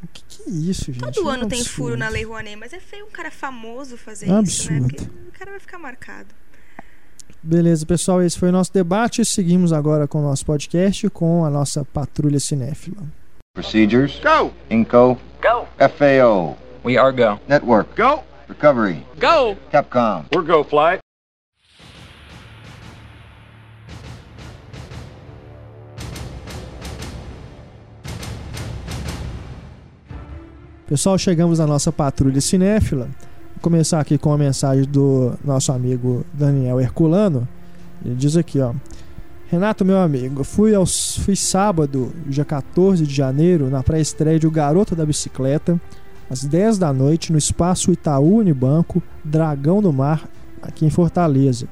[0.03, 0.99] O que, que é isso, gente?
[1.13, 1.77] Todo É ano tem absurdo.
[1.77, 4.79] furo na Lei Rouanet, mas é feio um cara famoso fazer É isso, né?
[4.79, 4.95] absurdo.
[4.97, 6.29] Porque o cara vai ficar marcado.
[7.43, 9.25] Beleza, pessoal, esse foi o nosso debate.
[9.25, 13.03] Seguimos agora com o nosso podcast com a nossa patrulha cinéfila.
[13.55, 14.21] Procedures.
[14.21, 14.53] Go!
[14.71, 15.19] Inco.
[15.43, 15.67] Go!
[15.79, 16.57] FAO.
[16.85, 17.41] We are go.
[17.49, 17.97] Network.
[17.97, 18.23] Go!
[18.49, 19.07] Recovery.
[19.19, 19.57] Go!
[19.73, 20.27] Capcom.
[20.35, 21.01] We're go flight.
[30.87, 33.09] Pessoal, chegamos na nossa patrulha cinéfila.
[33.61, 37.47] Começar aqui com a mensagem do nosso amigo Daniel Herculano.
[38.03, 38.73] Ele diz aqui, ó.
[39.49, 44.51] Renato, meu amigo, fui, aos, fui sábado, dia 14 de janeiro, na pré-estreia de O
[44.51, 45.79] Garoto da Bicicleta,
[46.31, 50.27] às 10 da noite, no espaço Itaú Unibanco, Dragão do Mar,
[50.63, 51.69] aqui em Fortaleza.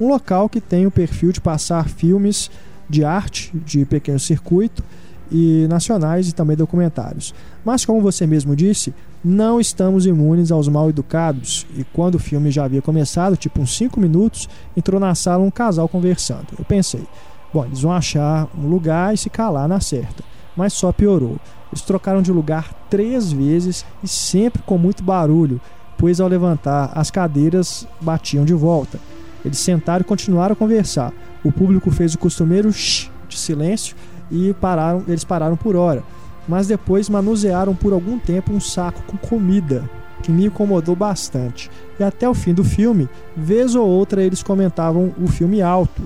[0.00, 2.52] Um local que tem o perfil de passar filmes
[2.88, 4.84] de arte, de pequeno circuito,
[5.28, 7.34] e nacionais e também documentários.
[7.64, 8.92] Mas, como você mesmo disse,
[9.24, 11.66] não estamos imunes aos mal educados.
[11.76, 15.50] E quando o filme já havia começado, tipo uns 5 minutos, entrou na sala um
[15.50, 16.48] casal conversando.
[16.58, 17.06] Eu pensei,
[17.52, 20.24] bom, eles vão achar um lugar e se calar na certa.
[20.56, 21.38] Mas só piorou.
[21.70, 25.60] Eles trocaram de lugar três vezes e sempre com muito barulho,
[25.96, 28.98] pois ao levantar as cadeiras batiam de volta.
[29.44, 31.12] Eles sentaram e continuaram a conversar.
[31.44, 33.96] O público fez o costumeiro shh de silêncio
[34.30, 36.02] e pararam, eles pararam por hora.
[36.48, 39.88] Mas depois manusearam por algum tempo um saco com comida,
[40.22, 41.70] que me incomodou bastante.
[41.98, 46.02] E até o fim do filme, vez ou outra eles comentavam o filme alto.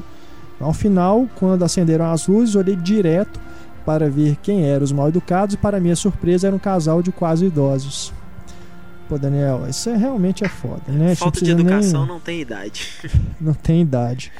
[0.60, 3.40] Ao final, quando acenderam as luzes, olhei direto
[3.84, 7.12] para ver quem eram os mal educados e para minha surpresa era um casal de
[7.12, 8.12] quase idosos.
[9.08, 11.14] Pô, Daniel, isso é, realmente é foda, né?
[11.14, 12.88] Falta de precisa nem- educação não tem idade.
[13.40, 14.32] não tem idade.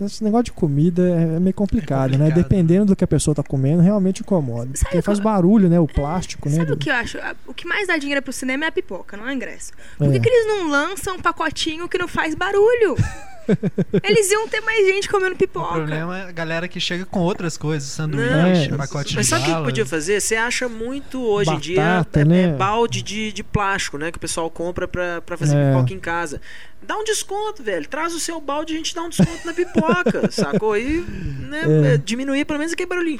[0.00, 2.18] Esse negócio de comida é é meio complicado, né?
[2.18, 2.42] complicado.
[2.42, 4.70] Dependendo do que a pessoa tá comendo, realmente incomoda.
[4.74, 5.78] Sabe Porque faz barulho, né?
[5.80, 6.56] O plástico, né?
[6.56, 7.18] Sabe do- o que eu acho?
[7.46, 9.72] O que mais dá dinheiro pro cinema é a pipoca, não é o ingresso.
[9.98, 10.20] Por que, É.
[10.20, 12.96] que eles não lançam um pacotinho que não faz barulho?
[14.02, 15.74] eles iam ter mais gente comendo O pipoca.
[15.74, 19.50] problema é a galera que chega com outras coisas, sanduíche, Não, pacote Mas de sabe
[19.50, 20.20] o que podia fazer?
[20.20, 22.42] Você acha muito hoje em dia Batata, é, né?
[22.44, 24.10] é balde de, de plástico, né?
[24.10, 25.72] Que o pessoal compra pra, pra fazer É.
[25.74, 26.40] pipoca em casa.
[26.86, 27.86] Dá um desconto, velho.
[27.88, 30.76] Traz o seu balde e a gente dá um desconto na pipoca, sacou?
[30.76, 31.94] E né, É.
[31.94, 33.18] é, diminuir pelo menos aquele barulhinho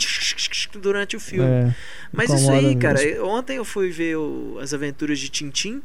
[0.81, 1.49] durante o filme.
[1.49, 1.75] É,
[2.13, 3.27] Mas isso aí, cara, mesmo.
[3.27, 5.83] ontem eu fui ver o- as aventuras de Tintim.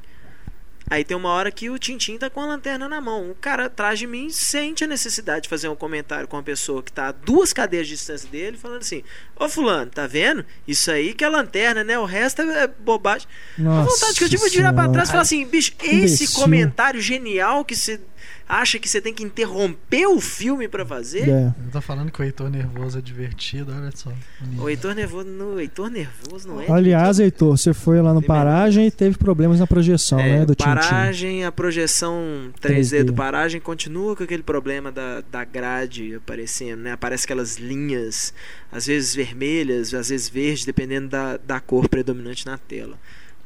[0.89, 3.29] Aí tem uma hora que o Tintim tá com a lanterna na mão.
[3.29, 6.81] O cara atrás de mim sente a necessidade de fazer um comentário com uma pessoa
[6.81, 9.03] que tá a duas cadeiras de distância dele, falando assim:
[9.35, 10.43] Ô Fulano, tá vendo?
[10.67, 11.99] Isso aí que é lanterna, né?
[11.99, 13.27] O resto é bobagem.
[13.57, 15.95] A Nossa vontade que eu tive de virar pra trás e falar assim: bicho, esse
[15.95, 16.39] Imbecil.
[16.39, 17.99] comentário genial que você
[18.47, 21.29] acha que você tem que interromper o filme pra fazer.
[21.29, 21.53] É.
[21.65, 24.11] Eu tô falando que o Heitor nervoso é divertido, olha só.
[24.57, 26.71] O Heitor nervoso, no, o Heitor nervoso não é?
[26.71, 30.55] Aliás, Heitor, você foi lá no Paragem e teve problemas na projeção, É, né, do
[30.55, 30.69] Tintin.
[30.73, 33.03] paragem, a projeção 3D, 3D.
[33.03, 36.91] do paragem continua com aquele problema da, da grade aparecendo, né?
[36.93, 38.33] Aparece aquelas linhas,
[38.71, 42.97] às vezes vermelhas, às vezes verdes, dependendo da, da cor predominante na tela.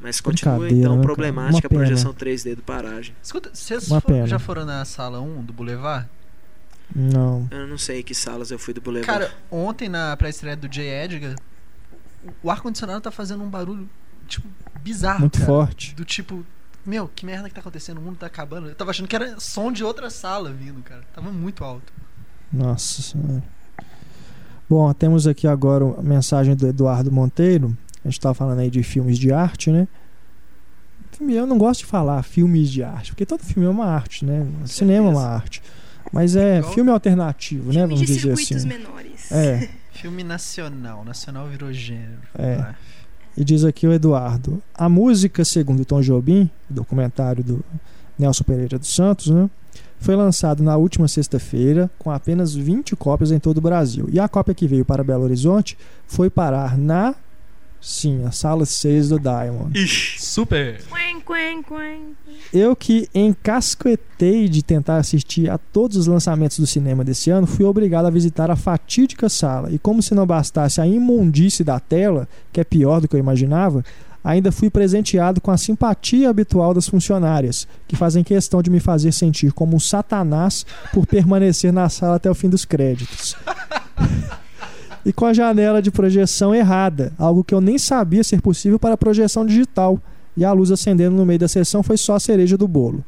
[0.03, 3.15] Mas continua então né, problemática a projeção 3D do paragem.
[3.23, 6.09] Escuta, vocês Uma for- já foram na sala 1 do Boulevard?
[6.93, 7.47] Não.
[7.49, 9.07] Eu não sei que salas eu fui do Boulevard.
[9.07, 10.83] Cara, ontem na pré-estreia do J.
[11.05, 11.35] Edgar,
[12.43, 13.89] o ar-condicionado tá fazendo um barulho,
[14.27, 14.45] tipo,
[14.81, 15.21] bizarro.
[15.21, 15.45] Muito cara.
[15.45, 15.95] forte.
[15.95, 16.45] Do tipo,
[16.85, 17.99] meu, que merda que tá acontecendo?
[17.99, 18.67] O mundo tá acabando.
[18.67, 21.03] Eu tava achando que era som de outra sala vindo, cara.
[21.15, 21.93] Tava muito alto.
[22.51, 23.41] Nossa senhora.
[24.69, 27.75] Bom, temos aqui agora a mensagem do Eduardo Monteiro.
[28.03, 29.87] A gente tava falando aí de filmes de arte, né?
[31.21, 34.45] Eu não gosto de falar filmes de arte, porque todo filme é uma arte, né?
[34.65, 35.61] Cinema é uma arte.
[36.11, 37.73] Mas é Igual- filme alternativo, né?
[37.73, 38.67] Filme Vamos de dizer circuitos assim.
[38.67, 39.31] menores.
[39.31, 41.05] É, Filme nacional.
[41.05, 42.17] Nacional virou gênero.
[42.37, 42.55] É.
[42.55, 42.75] Ah,
[43.37, 44.61] e diz aqui o Eduardo.
[44.73, 47.63] A música, segundo Tom Jobim, documentário do
[48.19, 49.49] Nelson Pereira dos Santos, né?
[49.99, 54.09] Foi lançado na última sexta-feira com apenas 20 cópias em todo o Brasil.
[54.11, 55.77] E a cópia que veio para Belo Horizonte
[56.07, 57.15] foi parar na.
[57.83, 59.77] Sim, a sala 6 do Diamond.
[60.17, 60.81] Super!
[60.89, 62.15] Quen, quen, quen.
[62.53, 67.65] Eu que encasquetei de tentar assistir a todos os lançamentos do cinema desse ano, fui
[67.65, 69.69] obrigado a visitar a fatídica sala.
[69.69, 73.19] E como se não bastasse a imundície da tela, que é pior do que eu
[73.19, 73.83] imaginava,
[74.23, 79.11] ainda fui presenteado com a simpatia habitual das funcionárias, que fazem questão de me fazer
[79.11, 83.35] sentir como um satanás por permanecer na sala até o fim dos créditos.
[85.05, 88.97] e com a janela de projeção errada, algo que eu nem sabia ser possível para
[88.97, 89.99] projeção digital
[90.35, 93.03] e a luz acendendo no meio da sessão foi só a cereja do bolo.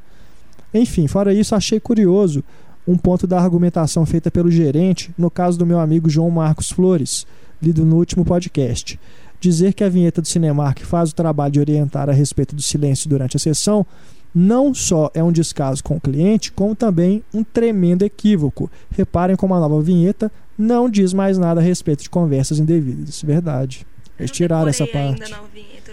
[0.73, 2.43] Enfim, fora isso, achei curioso
[2.87, 7.25] um ponto da argumentação feita pelo gerente, no caso do meu amigo João Marcos Flores,
[7.61, 8.99] lido no último podcast.
[9.39, 13.09] Dizer que a vinheta do Cinemark faz o trabalho de orientar a respeito do silêncio
[13.09, 13.85] durante a sessão
[14.35, 18.69] não só é um descaso com o cliente, como também um tremendo equívoco.
[18.91, 23.21] Reparem como a nova vinheta não diz mais nada a respeito de conversas indevidas.
[23.21, 23.85] Verdade.
[24.17, 25.23] Eles Eu não tiraram essa parte.
[25.23, 25.35] ainda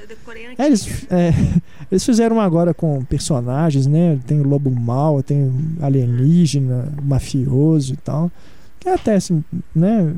[0.01, 1.33] eu decorei É, eles, é,
[1.91, 4.19] eles fizeram agora com personagens, né?
[4.27, 8.31] Tem o lobo mau, tem o alienígena, o mafioso e tal.
[8.79, 9.43] Que é até assim,
[9.75, 10.13] né?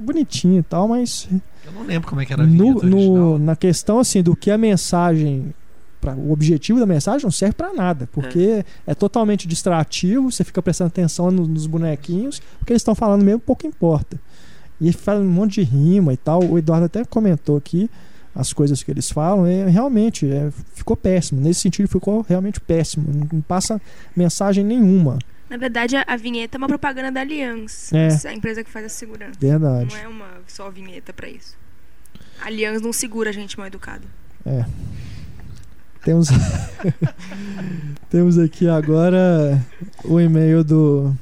[0.00, 1.28] Bonitinho e tal, mas
[1.66, 4.50] Eu não lembro como é que era a no, no- na questão assim do que
[4.50, 5.54] a mensagem.
[6.00, 8.94] Pra- o objetivo da mensagem não serve pra nada, porque é.
[8.94, 13.40] totalmente distrativo, você fica prestando atenção no- nos bonequinhos, o que eles estão falando mesmo
[13.40, 14.18] pouco importa.
[14.80, 16.42] E faz um monte de rima e tal.
[16.42, 17.90] O Eduardo até comentou aqui
[18.34, 21.40] as coisas que eles falam, é, realmente é, ficou péssimo.
[21.40, 23.06] Nesse sentido, ficou realmente péssimo.
[23.12, 23.80] Não, não passa
[24.16, 25.18] mensagem nenhuma.
[25.50, 28.08] Na verdade, a, a vinheta é uma propaganda da Allianz, É.
[28.28, 29.32] a empresa que faz a segurança.
[29.38, 29.92] Verdade.
[29.94, 31.58] Não é uma só vinheta pra isso.
[32.40, 34.04] A Allianz não segura a gente mal educada.
[34.46, 34.64] É.
[36.04, 36.28] Temos
[38.10, 39.64] Temos aqui agora
[40.04, 41.14] o e-mail do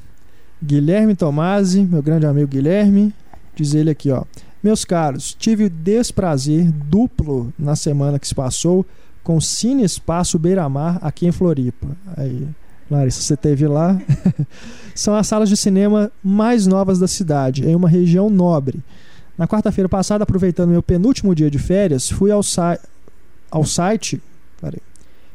[0.63, 3.13] Guilherme Tomasi, meu grande amigo Guilherme.
[3.55, 4.25] Diz ele aqui, ó:
[4.63, 8.87] Meus caros, tive o desprazer duplo na semana que se passou
[9.23, 11.89] com o Cine Espaço Beira-Mar aqui em Floripa.
[12.17, 12.49] Aí,
[12.91, 14.01] Larissa, você teve lá?
[14.95, 18.83] São as salas de cinema mais novas da cidade, em uma região nobre.
[19.37, 22.41] Na quarta-feira passada, aproveitando meu penúltimo dia de férias, fui ao,
[23.51, 24.21] ao site.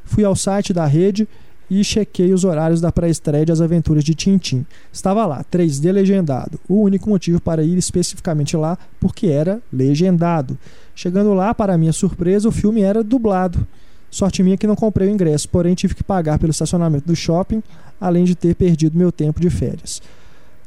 [0.03, 1.27] Fui ao site da rede
[1.69, 4.65] e chequei os horários da pré-estreia de As Aventuras de Tintim.
[4.91, 6.59] Estava lá, 3D legendado.
[6.67, 10.57] O único motivo para ir especificamente lá, porque era legendado.
[10.93, 13.65] Chegando lá, para minha surpresa, o filme era dublado.
[14.11, 17.63] Sorte minha que não comprei o ingresso, porém tive que pagar pelo estacionamento do shopping,
[17.99, 20.01] além de ter perdido meu tempo de férias.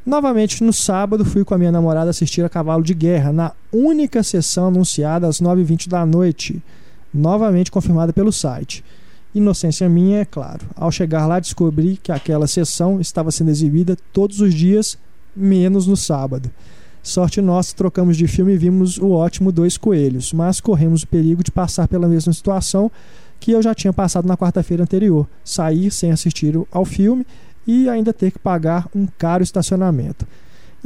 [0.04, 4.22] Novamente, no sábado, fui com a minha namorada assistir a Cavalo de Guerra, na única
[4.22, 6.62] sessão anunciada às 9h20 da noite,
[7.16, 8.84] novamente confirmada pelo site.
[9.34, 10.66] Inocência minha, é claro.
[10.74, 14.98] Ao chegar lá, descobri que aquela sessão estava sendo exibida todos os dias,
[15.34, 16.50] menos no sábado.
[17.02, 21.44] Sorte nossa, trocamos de filme e vimos o ótimo Dois Coelhos, mas corremos o perigo
[21.44, 22.90] de passar pela mesma situação
[23.38, 27.24] que eu já tinha passado na quarta-feira anterior: sair sem assistir ao filme
[27.66, 30.26] e ainda ter que pagar um caro estacionamento.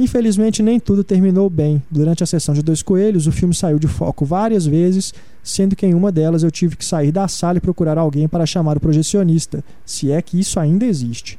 [0.01, 1.79] Infelizmente, nem tudo terminou bem.
[1.91, 5.13] Durante a sessão de Dois Coelhos, o filme saiu de foco várias vezes,
[5.43, 8.43] sendo que em uma delas eu tive que sair da sala e procurar alguém para
[8.47, 11.37] chamar o projecionista, se é que isso ainda existe.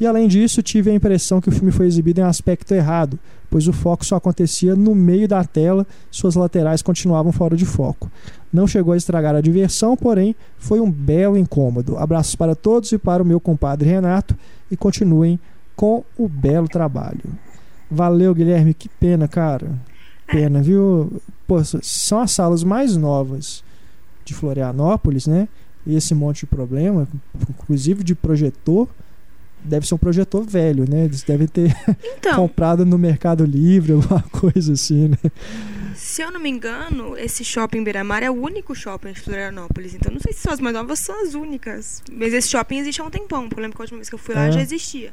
[0.00, 3.16] E além disso, tive a impressão que o filme foi exibido em aspecto errado,
[3.48, 8.10] pois o foco só acontecia no meio da tela, suas laterais continuavam fora de foco.
[8.52, 11.96] Não chegou a estragar a diversão, porém foi um belo incômodo.
[11.96, 14.36] Abraços para todos e para o meu compadre Renato
[14.68, 15.38] e continuem
[15.76, 17.22] com o belo trabalho.
[17.90, 19.72] Valeu, Guilherme, que pena, cara.
[20.26, 21.20] Pena, viu?
[21.46, 23.64] Pô, são as salas mais novas
[24.24, 25.48] de Florianópolis, né?
[25.86, 27.08] E esse monte de problema,
[27.48, 28.86] inclusive de projetor
[29.62, 31.04] deve ser um projetor velho, né?
[31.04, 31.74] Eles devem ter
[32.18, 35.18] Então, comprado no Mercado Livre, alguma coisa assim, né?
[35.96, 39.94] se eu não me engano, esse shopping Beira-Mar é o único shopping de Florianópolis.
[39.94, 42.02] Então, não sei se só as mais novas são as únicas.
[42.10, 43.48] Mas esse shopping existe há um tempão.
[43.54, 44.52] Eu lembro que a última vez que eu fui lá É.
[44.52, 45.12] já existia.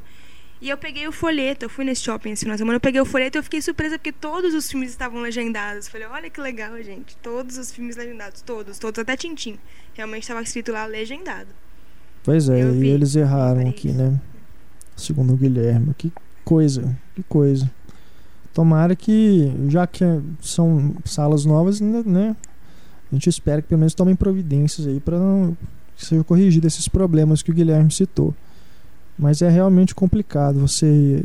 [0.60, 3.00] E eu peguei o folheto, eu fui nesse shopping esse final de semana, eu peguei
[3.00, 5.88] o folheto e eu fiquei surpresa porque todos os filmes estavam legendados.
[5.88, 7.16] Falei, olha que legal, gente.
[7.18, 9.60] Todos os filmes legendados, todos, todos, até Tintim.
[9.94, 11.50] Realmente estava escrito lá legendado.
[12.24, 14.20] Pois é, Eu e vi, eles erraram aqui, né?
[14.96, 15.94] Segundo o Guilherme.
[15.96, 16.12] Que
[16.44, 17.70] coisa, que coisa.
[18.52, 20.04] Tomara que, já que
[20.42, 22.36] são salas novas, né, né?
[23.12, 25.56] A gente espera que pelo menos tomem providências aí para não
[25.96, 28.34] que seja corrigido esses problemas que o Guilherme citou.
[29.18, 31.24] Mas é realmente complicado você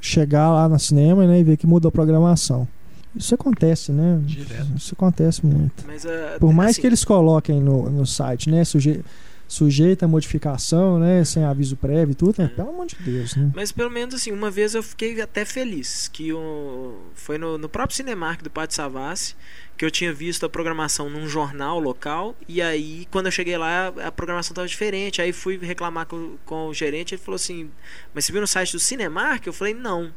[0.00, 2.66] chegar lá no cinema né, e ver que mudou a programação.
[3.14, 4.20] Isso acontece, né?
[4.22, 4.68] Direto.
[4.76, 5.84] Isso acontece muito.
[5.86, 8.64] Mas, ah, Por mais assim, que eles coloquem no, no site, né?
[8.64, 9.02] Suje,
[9.48, 11.24] sujeita a modificação, né?
[11.24, 12.48] Sem aviso prévio e tudo, né?
[12.48, 13.50] Pelo amor de Deus, né?
[13.54, 16.08] Mas pelo menos assim, uma vez eu fiquei até feliz.
[16.08, 19.34] Que o, foi no, no próprio Cinemark do Pátio Savassi
[19.78, 22.36] que eu tinha visto a programação num jornal local.
[22.48, 25.22] E aí, quando eu cheguei lá, a programação estava diferente.
[25.22, 27.14] Aí fui reclamar com, com o gerente.
[27.14, 27.70] Ele falou assim:
[28.12, 29.46] Mas você viu no site do Cinemark?
[29.46, 30.12] Eu falei: Não.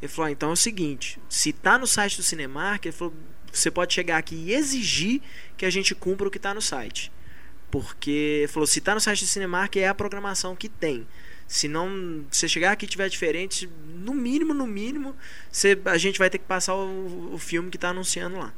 [0.00, 3.12] Ele falou: ah, Então é o seguinte: se tá no site do Cinemark, ele falou,
[3.52, 5.20] você pode chegar aqui e exigir
[5.56, 7.12] que a gente cumpra o que tá no site.
[7.72, 11.06] Porque falou: se tá no site do Cinemark, é a programação que tem.
[11.48, 15.14] Se não, você chegar aqui e tiver diferente, no mínimo, no mínimo,
[15.50, 18.52] você, a gente vai ter que passar o, o filme que tá anunciando lá.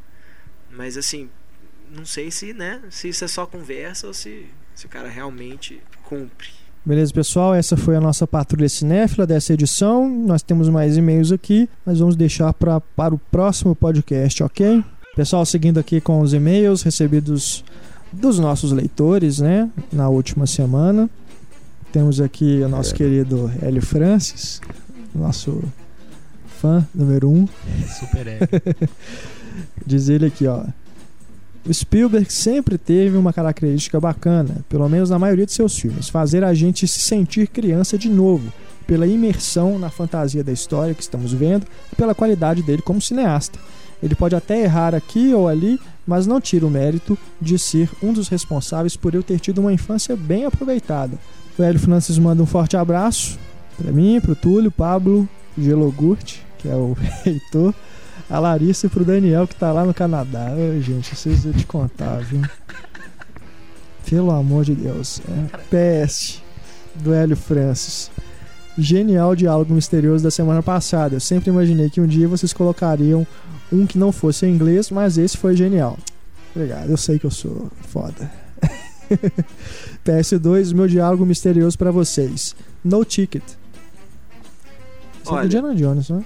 [0.70, 1.30] Mas assim,
[1.90, 5.80] não sei se, né, se isso é só conversa ou se, se o cara realmente
[6.02, 6.48] cumpre.
[6.84, 7.54] Beleza, pessoal?
[7.54, 10.08] Essa foi a nossa patrulha cinéfila dessa edição.
[10.08, 14.84] Nós temos mais e-mails aqui, mas vamos deixar pra, para o próximo podcast, ok?
[15.16, 17.64] Pessoal, seguindo aqui com os e-mails recebidos
[18.14, 19.70] dos nossos leitores, né?
[19.92, 21.08] Na última semana.
[21.92, 24.60] Temos aqui o nosso querido Hélio Francis,
[25.14, 25.62] nosso
[26.60, 27.46] fã número um.
[28.00, 28.26] Super.
[29.86, 30.64] Diz ele aqui, ó.
[31.66, 36.44] O Spielberg sempre teve uma característica bacana, pelo menos na maioria de seus filmes, fazer
[36.44, 38.52] a gente se sentir criança de novo,
[38.86, 43.58] pela imersão na fantasia da história que estamos vendo e pela qualidade dele como cineasta.
[44.02, 48.12] Ele pode até errar aqui ou ali, mas não tira o mérito de ser um
[48.12, 51.18] dos responsáveis por eu ter tido uma infância bem aproveitada.
[51.58, 53.38] O Hélio Francis manda um forte abraço
[53.76, 55.28] para mim, para o Túlio, Pablo,
[55.58, 57.74] Gelogurt, que é o reitor,
[58.28, 60.48] a Larissa e pro Daniel que tá lá no Canadá.
[60.50, 62.42] Ai, gente, vocês vão te contar, viu?
[64.08, 65.20] Pelo amor de Deus.
[65.72, 66.04] É.
[66.04, 66.42] PS
[66.96, 68.10] do Hélio Francis.
[68.76, 71.16] Genial diálogo misterioso da semana passada.
[71.16, 73.26] Eu sempre imaginei que um dia vocês colocariam
[73.74, 75.98] um que não fosse em inglês, mas esse foi genial.
[76.54, 78.30] Obrigado, eu sei que eu sou foda.
[80.04, 82.54] PS2, meu diálogo misterioso pra vocês.
[82.84, 83.42] No ticket.
[83.44, 83.56] Isso
[85.22, 85.46] é do Olha.
[85.46, 86.24] Indiana Jones, né?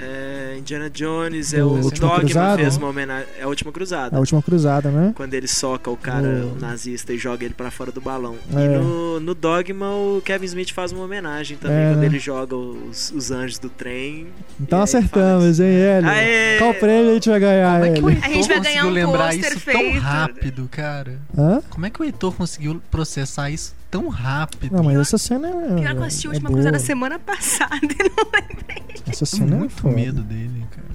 [0.00, 2.62] É, Indiana Jones é o Dogma Cruzada?
[2.62, 3.26] fez uma homenagem.
[3.38, 4.16] É a última cruzada.
[4.16, 5.12] A última cruzada, né?
[5.14, 8.36] Quando ele soca o cara, o nazista, e joga ele pra fora do balão.
[8.54, 8.64] É.
[8.64, 12.06] E no, no Dogma, o Kevin Smith faz uma homenagem também, É, quando né?
[12.06, 14.28] ele joga os, os anjos do trem.
[14.60, 16.08] Então aí acertamos, hein, Hélio?
[16.10, 16.58] Aê!
[16.58, 18.24] Qual prêmio a gente vai ganhar, Como é que?
[18.24, 20.00] A gente vai ganhar conseguiu um lembrar isso tão feito.
[20.00, 21.18] rápido, cara?
[21.36, 21.60] Hã?
[21.68, 24.76] Como é que o Heitor conseguiu processar isso tão rápido?
[24.76, 25.74] Não, mas essa cena é.
[25.80, 26.56] Pior que eu assisti a é última boa.
[26.62, 28.82] cruzada semana passada e não lembrei.
[29.06, 29.94] Essa cena é muito foda.
[29.94, 30.86] medo dele, cara.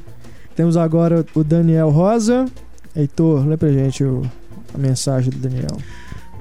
[0.55, 2.45] Temos agora o Daniel Rosa.
[2.95, 4.21] Heitor, lê pra gente o-
[4.73, 5.77] a mensagem do Daniel.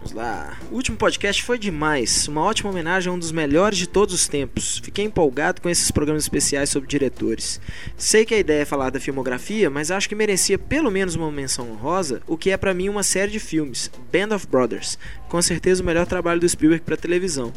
[0.02, 0.58] Vamos lá.
[0.68, 2.26] O último podcast foi demais.
[2.26, 4.80] Uma ótima homenagem a um dos melhores de todos os tempos.
[4.82, 7.60] Fiquei empolgado com esses programas especiais sobre diretores.
[7.96, 11.30] Sei que a ideia é falar da filmografia, mas acho que merecia pelo menos uma
[11.30, 14.98] menção honrosa, o que é pra mim uma série de filmes, Band of Brothers.
[15.28, 17.52] Com certeza o melhor trabalho do Spielberg pra televisão.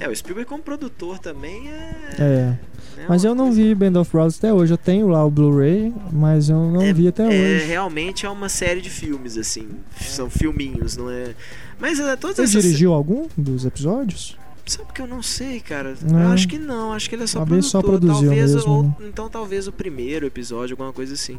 [0.00, 2.14] É, o Spielberg como produtor também é.
[2.18, 2.58] É.
[2.96, 4.72] né, Mas eu não coisa- vi Band of Brothers até hoje.
[4.72, 7.26] Eu tenho lá o Blu-ray, mas eu não É- vi até é,
[7.58, 7.66] hoje.
[7.66, 9.68] realmente é uma série de filmes, assim.
[10.00, 11.34] São filminhos, não é.
[11.80, 12.62] Mas é, todas Você essas.
[12.62, 14.36] dirigiu algum dos episódios?
[14.66, 15.94] Sabe que eu não sei, cara.
[16.02, 16.20] Não.
[16.20, 18.00] Eu acho que não, acho que ele é só Talvez só produtor.
[18.10, 18.94] produziu talvez, mesmo, ou, né?
[19.08, 21.38] Então talvez o primeiro episódio, alguma coisa assim.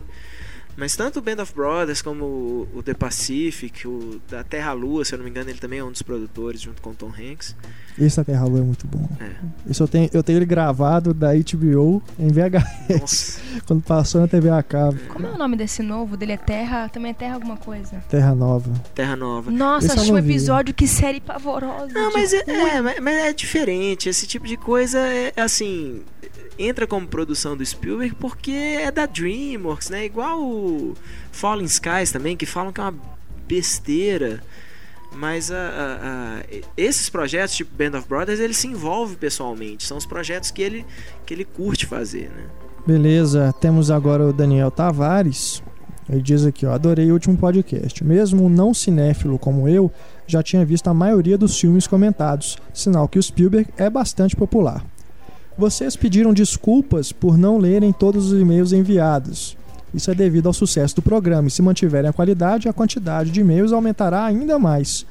[0.78, 5.14] Mas tanto o Band of Brothers como o, The Pacific, o da Terra Lua, se
[5.14, 7.56] eu não me engano, ele também é um dos produtores junto com o Tom Hanks.
[8.00, 9.08] Esse da Terra Lua é muito bom.
[9.20, 9.32] É.
[9.70, 14.28] Esse eu tenho, eu tenho ele gravado da HBO em VHS, Nossa, quando passou na
[14.28, 14.98] TV a cabo.
[15.10, 16.16] Como é o nome desse novo?
[16.16, 16.88] Dele é Terra.
[16.88, 17.98] Também é Terra alguma coisa.
[18.10, 18.72] Terra Nova.
[18.96, 19.52] Terra Nova.
[19.52, 21.92] Nossa, Esse achei um episódio, que série pavorosa.
[21.94, 24.08] Não, mas é, é, mas é diferente.
[24.08, 26.02] Esse tipo de coisa é assim.
[26.60, 30.06] Entra como produção do Spielberg porque é da Dreamworks, né?
[30.06, 30.94] Igual o
[31.32, 32.96] Fallen Skies também, que falam que é uma
[33.48, 34.42] besteira.
[35.16, 36.44] Mas a- a- a-
[36.78, 39.84] esses projetos, tipo Band of Brothers, ele se envolve pessoalmente.
[39.86, 40.86] São os projetos que ele,
[41.26, 42.44] que ele curte fazer, né?
[42.86, 45.64] Beleza, temos agora o Daniel Tavares.
[46.08, 48.04] Ele diz aqui, ó, adorei o último podcast.
[48.04, 49.92] Mesmo um não cinéfilo como eu,
[50.28, 54.84] já tinha visto a maioria dos filmes comentados, sinal que o Spielberg é bastante popular.
[55.60, 59.58] Vocês pediram desculpas por não lerem todos os e-mails enviados.
[59.94, 63.42] Isso é devido ao sucesso do programa, e se mantiverem a qualidade, a quantidade de
[63.42, 65.06] e-mails aumentará ainda mais.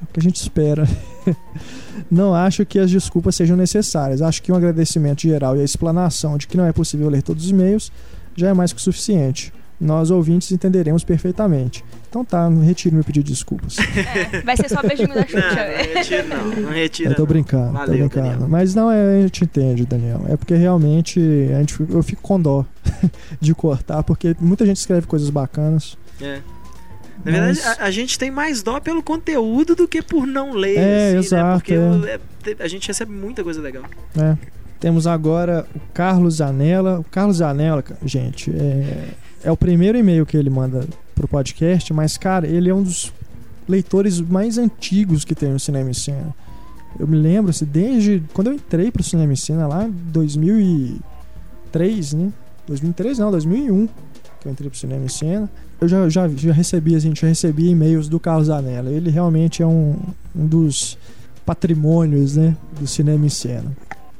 [0.00, 0.88] É o que a gente espera.
[2.10, 4.22] Não acho que as desculpas sejam necessárias.
[4.22, 7.44] Acho que um agradecimento geral e a explanação de que não é possível ler todos
[7.44, 7.92] os e-mails
[8.34, 9.52] já é mais que o suficiente.
[9.80, 11.82] Nós, ouvintes, entenderemos perfeitamente.
[12.10, 13.76] Então tá, não retiro meu pedido de desculpas.
[13.96, 15.40] É, vai ser só beijinho da Não, Xuxa.
[15.40, 16.44] não retira não.
[16.62, 17.26] Não retira Eu tô não.
[17.28, 18.28] brincando, Valeu, tô brincando.
[18.28, 18.48] Daniel.
[18.48, 20.24] Mas não, é, a gente entende, Daniel.
[20.28, 21.18] É porque realmente
[21.54, 22.64] a gente, eu fico com dó
[23.40, 25.96] de cortar, porque muita gente escreve coisas bacanas.
[26.20, 26.40] É.
[27.24, 30.52] Na verdade, Mas- a, a gente tem mais dó pelo conteúdo do que por não
[30.52, 30.76] ler.
[30.78, 31.18] É, assim, Né?
[31.18, 32.20] exato, Porque é.
[32.58, 33.84] é, a gente recebe muita coisa legal.
[34.14, 34.36] né?
[34.78, 37.00] Temos agora o Carlos Zanella.
[37.00, 39.08] O Carlos Zanella, ca- gente, é,
[39.42, 43.12] é o primeiro e-mail que ele manda pro podcast, mas, cara, ele é um dos
[43.68, 46.34] leitores mais antigos que tem no Cinema em Cena.
[46.98, 52.12] Eu me lembro, assim, desde quando eu entrei pro Cinema em Cena lá em 2003,
[52.14, 52.32] né?
[52.66, 53.88] 2003 não, 2001
[54.40, 55.50] que eu entrei pro Cinema em Cena.
[55.80, 58.90] Eu já, já, já recebi, assim, já recebi e-mails do Carlos Zanella.
[58.90, 59.96] Ele realmente é um,
[60.34, 60.96] um dos
[61.44, 63.70] patrimônios, né, do Cinema em Cena.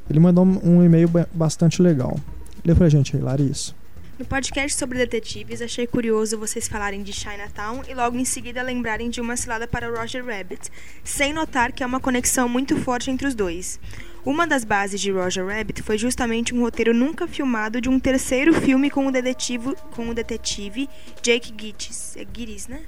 [0.09, 2.17] Ele mandou um e-mail ba- bastante legal.
[2.63, 3.73] Lê pra gente aí, Larissa.
[4.21, 9.09] No podcast sobre detetives, achei curioso vocês falarem de Chinatown e logo em seguida lembrarem
[9.09, 10.69] de uma cilada para Roger Rabbit,
[11.03, 13.79] sem notar que há uma conexão muito forte entre os dois.
[14.23, 18.53] Uma das bases de Roger Rabbit foi justamente um roteiro nunca filmado de um terceiro
[18.53, 20.87] filme com o detetive, com o detetive
[21.23, 22.15] Jake Gittis.
[22.15, 22.83] É Gittis, né?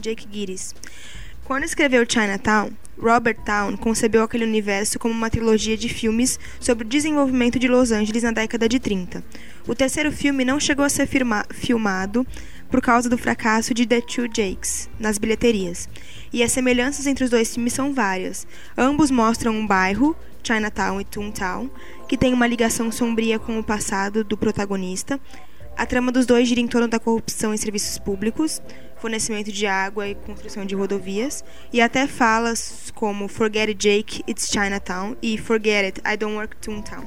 [0.00, 0.72] Jake Gittis.
[1.46, 6.88] Quando escreveu Chinatown, Robert Town concebeu aquele universo como uma trilogia de filmes sobre o
[6.88, 9.22] desenvolvimento de Los Angeles na década de 30.
[9.66, 12.26] O terceiro filme não chegou a ser firma- filmado
[12.70, 15.88] por causa do fracasso de The Two Jakes nas bilheterias.
[16.32, 18.44] E as semelhanças entre os dois filmes são várias.
[18.76, 21.70] Ambos mostram um bairro, Chinatown e Toontown,
[22.08, 25.20] que tem uma ligação sombria com o passado do protagonista.
[25.76, 28.62] A trama dos dois gira em torno da corrupção em serviços públicos,
[29.06, 34.48] fornecimento de água e construção de rodovias, e até falas como Forget it, Jake, it's
[34.50, 37.04] Chinatown e Forget it, I don't work Toontown.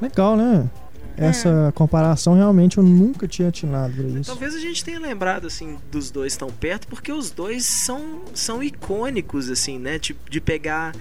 [0.00, 0.68] Legal, né?
[1.16, 4.30] Essa comparação realmente eu nunca tinha atinado pra isso.
[4.30, 8.62] Talvez a gente tenha lembrado assim dos dois tão perto, porque os dois são, são
[8.62, 9.98] icônicos assim, né?
[9.98, 10.94] Tipo de pegar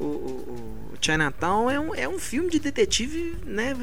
[0.00, 3.76] o, o- o Chinatown é um, é um filme de detetive, né?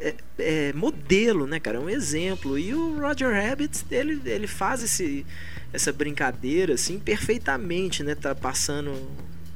[0.00, 1.78] É, é modelo, né, cara?
[1.78, 2.58] É um exemplo.
[2.58, 5.24] E o Roger Rabbit, ele, ele faz esse,
[5.72, 8.14] essa brincadeira assim perfeitamente, né?
[8.14, 8.90] Tá passando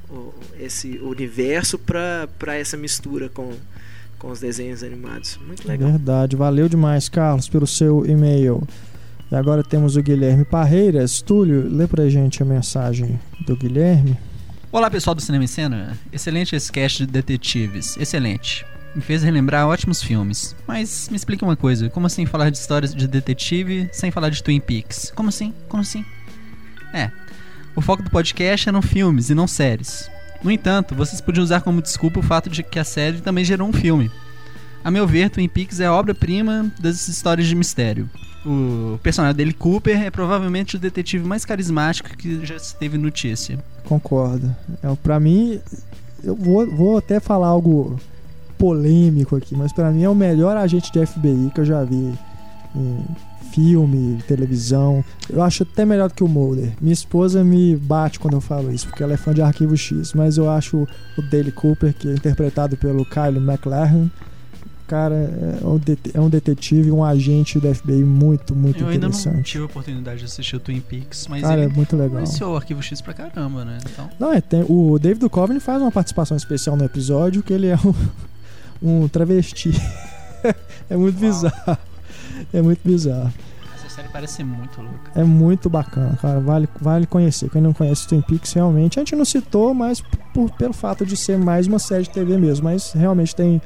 [0.09, 3.53] o- esse universo pra, pra essa mistura com,
[4.19, 5.39] com os desenhos animados.
[5.45, 5.89] Muito legal.
[5.91, 8.61] Verdade, valeu demais, Carlos, pelo seu e-mail.
[9.31, 11.21] E agora temos o Guilherme Parreiras.
[11.21, 14.17] Túlio, lê pra gente a mensagem do Guilherme.
[14.73, 18.65] Olá pessoal do Cinema em Cena, excelente esse cast de detetives, excelente.
[18.95, 20.55] Me fez relembrar ótimos filmes.
[20.67, 24.43] Mas me explica uma coisa, como assim falar de histórias de detetive sem falar de
[24.43, 25.11] Twin Peaks?
[25.15, 25.53] Como assim?
[25.69, 26.05] Como assim?
[26.93, 27.09] É,
[27.75, 30.09] o foco do podcast eram filmes e não séries.
[30.43, 33.67] No entanto, vocês podiam usar como desculpa o fato de que a série também gerou
[33.67, 34.11] um filme.
[34.83, 38.09] A meu ver, Twin Peaks é obra-prima das histórias de mistério.
[38.45, 43.63] O personagem dele, Cooper, é provavelmente o detetive mais carismático que já se teve notícia.
[43.85, 44.53] Concordo.
[44.81, 45.61] É, pra mim,
[46.23, 47.99] eu vou, vou até falar algo
[48.61, 52.13] polêmico aqui, mas pra mim é o melhor agente de FBI que eu já vi
[52.75, 53.05] em
[53.51, 55.03] filme, televisão.
[55.27, 56.71] Eu acho até melhor do que o Mulder.
[56.79, 60.13] Minha esposa me bate quando eu falo isso, porque ela é fã de Arquivo X,
[60.13, 64.09] mas eu acho o Dale Cooper, que é interpretado pelo Kyle MacLachlan,
[64.87, 65.79] cara, é um,
[66.13, 69.51] é um detetive, um agente do FBI muito, muito Eu ainda não interessante.
[69.51, 72.21] tive a oportunidade de assistir o Twin Peaks, mas Cara, é ele muito legal.
[72.23, 73.77] o Arquivo X pra caramba, né?
[73.89, 77.67] Então, Não, é, tem, o David Duchovny faz uma participação especial no episódio que ele
[77.67, 77.93] é um,
[78.81, 79.71] um travesti.
[80.89, 81.31] é muito Uau.
[81.31, 81.77] bizarro.
[82.53, 83.33] É muito bizarro.
[83.75, 85.11] essa série parece ser muito louca.
[85.15, 86.39] É muito bacana, cara.
[86.39, 87.49] Vale, vale conhecer.
[87.49, 88.99] Quem não conhece Twin Peaks, realmente.
[88.99, 90.01] A gente não citou, mas
[90.33, 92.63] por, pelo fato de ser mais uma série de TV mesmo.
[92.63, 93.61] Mas realmente tem,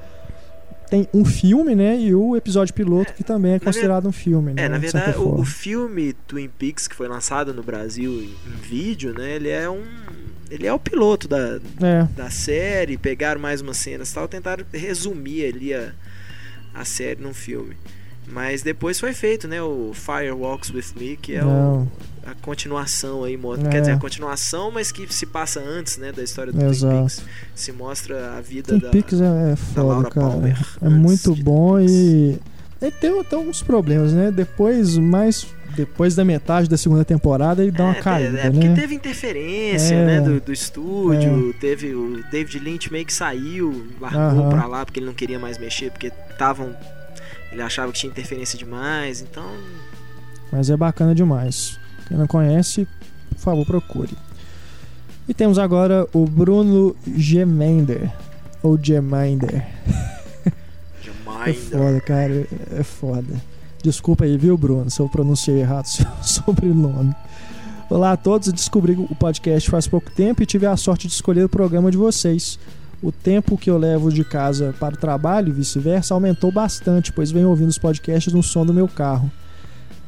[0.89, 1.99] tem um filme, né?
[1.99, 4.63] E o episódio piloto, que também é na considerado um filme, né?
[4.65, 8.61] É, na verdade, o, o filme Twin Peaks que foi lançado no Brasil em, em
[8.61, 9.35] vídeo, né?
[9.35, 9.83] Ele é um.
[10.49, 14.63] Ele é o piloto da, É, da série, pegaram mais umas cenas e tal, tentaram
[14.73, 15.91] resumir ali a,
[16.73, 17.75] a série num filme.
[18.27, 19.61] Mas depois foi feito, né?
[19.61, 21.87] O Fire Walks With Me, que é o,
[22.25, 23.69] a continuação aí, É.
[23.69, 26.91] quer dizer, a continuação, mas que se passa antes, né, da história do Exato.
[26.91, 27.23] Twin Peaks.
[27.53, 30.27] Se mostra a vida Twin da Peaks é, é foda, Laura cara.
[30.27, 32.39] Palmer, É muito bom e.
[32.81, 34.31] Ele tem até alguns problemas, né?
[34.31, 35.45] Depois, mais.
[35.75, 38.75] Depois da metade da segunda temporada, ele dá uma é, caída, é, porque né?
[38.75, 40.05] teve interferência, É.
[40.05, 44.49] né, do, do estúdio, teve o David Lynch meio que saiu, largou Aham.
[44.49, 46.75] pra lá porque ele não queria mais mexer, porque estavam
[47.51, 49.49] ele achava que tinha interferência demais, então
[50.51, 51.79] Mas é bacana demais.
[52.07, 52.85] Quem não conhece,
[53.29, 54.11] por favor, procure.
[55.27, 58.11] E temos agora o Bruno Gemender.
[58.61, 59.65] Ou Gemender.
[60.45, 62.47] É jamais foda, cara.
[62.77, 63.41] É foda.
[63.85, 67.13] Desculpa aí, viu, Bruno, se eu pronunciei errado seu sobrenome.
[67.87, 71.43] Olá a todos, descobri o podcast faz pouco tempo e tive a sorte de escolher
[71.43, 72.57] o programa de vocês.
[72.99, 77.29] O tempo que eu levo de casa para o trabalho e vice-versa aumentou bastante, pois
[77.29, 79.31] venho ouvindo os podcasts no som do meu carro.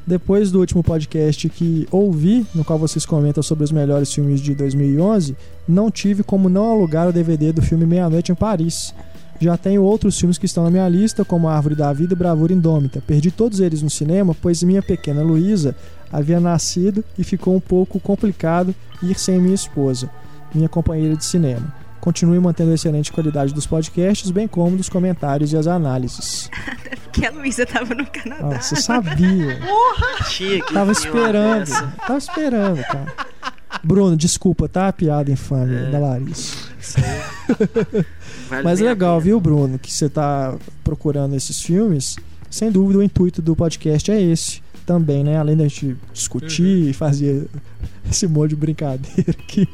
[0.07, 4.55] Depois do último podcast que ouvi, no qual vocês comentam sobre os melhores filmes de
[4.55, 5.37] 2011,
[5.67, 8.91] não tive como não alugar o DVD do filme Meia-Noite em Paris.
[9.39, 12.51] Já tenho outros filmes que estão na minha lista, como Árvore da Vida e Bravura
[12.53, 13.01] Indômita.
[13.05, 15.75] Perdi todos eles no cinema, pois minha pequena Luísa
[16.11, 18.73] havia nascido e ficou um pouco complicado
[19.03, 20.09] ir sem minha esposa,
[20.55, 21.71] minha companheira de cinema.
[21.99, 26.49] Continue mantendo a excelente qualidade dos podcasts, bem como dos comentários e as análises.
[27.03, 28.55] Porque a Luísa tava no Canadá.
[28.57, 29.59] Ah, você sabia.
[30.29, 31.67] tinha que Tava esperando.
[31.97, 33.13] Tava esperando, cara.
[33.83, 34.87] Bruno, desculpa, tá?
[34.87, 35.89] A piada infame É.
[35.91, 36.66] da Larissa.
[36.79, 38.05] Isso aí.
[38.49, 42.15] Vale Mas é legal, viu, Bruno, que você tá procurando esses filmes.
[42.49, 45.37] Sem dúvida, o intuito do podcast é esse também, né?
[45.37, 47.47] Além da gente discutir e fazer
[48.09, 49.67] esse monte de brincadeira aqui.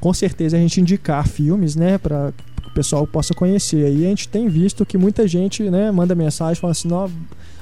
[0.00, 1.98] Com certeza a gente indicar filmes, né?
[1.98, 2.32] Pra
[2.62, 3.92] que o pessoal possa conhecer.
[3.92, 7.08] E a gente tem visto que muita gente, né, manda mensagem falando assim, "Nó,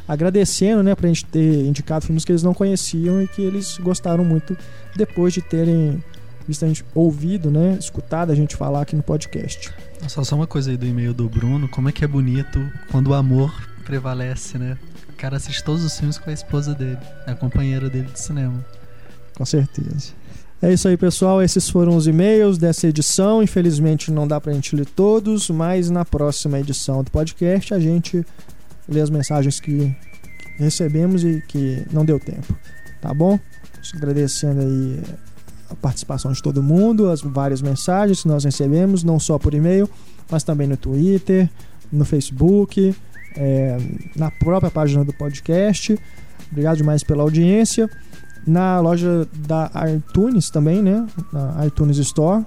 [0.06, 4.24] agradecendo, né, pra gente ter indicado filmes que eles não conheciam e que eles gostaram
[4.24, 4.56] muito
[4.94, 6.02] depois de terem
[6.46, 9.72] visto a gente ouvido, né, escutado a gente falar aqui no podcast.
[10.08, 12.60] Só, só uma coisa aí do e-mail do Bruno, como é que é bonito
[12.90, 13.52] quando o amor
[13.84, 14.78] prevalece, né?
[15.08, 18.64] O cara assiste todos os filmes com a esposa dele, a companheira dele de cinema.
[19.34, 20.12] Com certeza.
[20.60, 21.42] É isso aí, pessoal.
[21.42, 23.42] Esses foram os e-mails dessa edição.
[23.42, 28.24] Infelizmente não dá pra gente ler todos, mas na próxima edição do podcast a gente
[28.88, 29.92] lê as mensagens que
[30.56, 32.56] recebemos e que não deu tempo.
[33.00, 33.38] Tá bom?
[33.96, 35.02] Agradecendo aí
[35.72, 39.88] a participação de todo mundo, as várias mensagens que nós recebemos, não só por e-mail,
[40.30, 41.48] mas também no Twitter,
[41.90, 42.94] no Facebook,
[43.36, 43.78] é,
[44.16, 45.98] na própria página do podcast.
[46.50, 47.88] Obrigado demais pela audiência
[48.46, 51.06] na loja da iTunes também, né?
[51.32, 52.44] Na iTunes Store.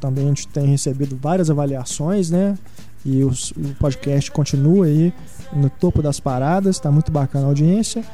[0.00, 2.58] Também a gente tem recebido várias avaliações, né?
[3.04, 5.12] E os- o podcast continua aí
[5.52, 8.04] no topo das paradas, tá muito bacana a audiência.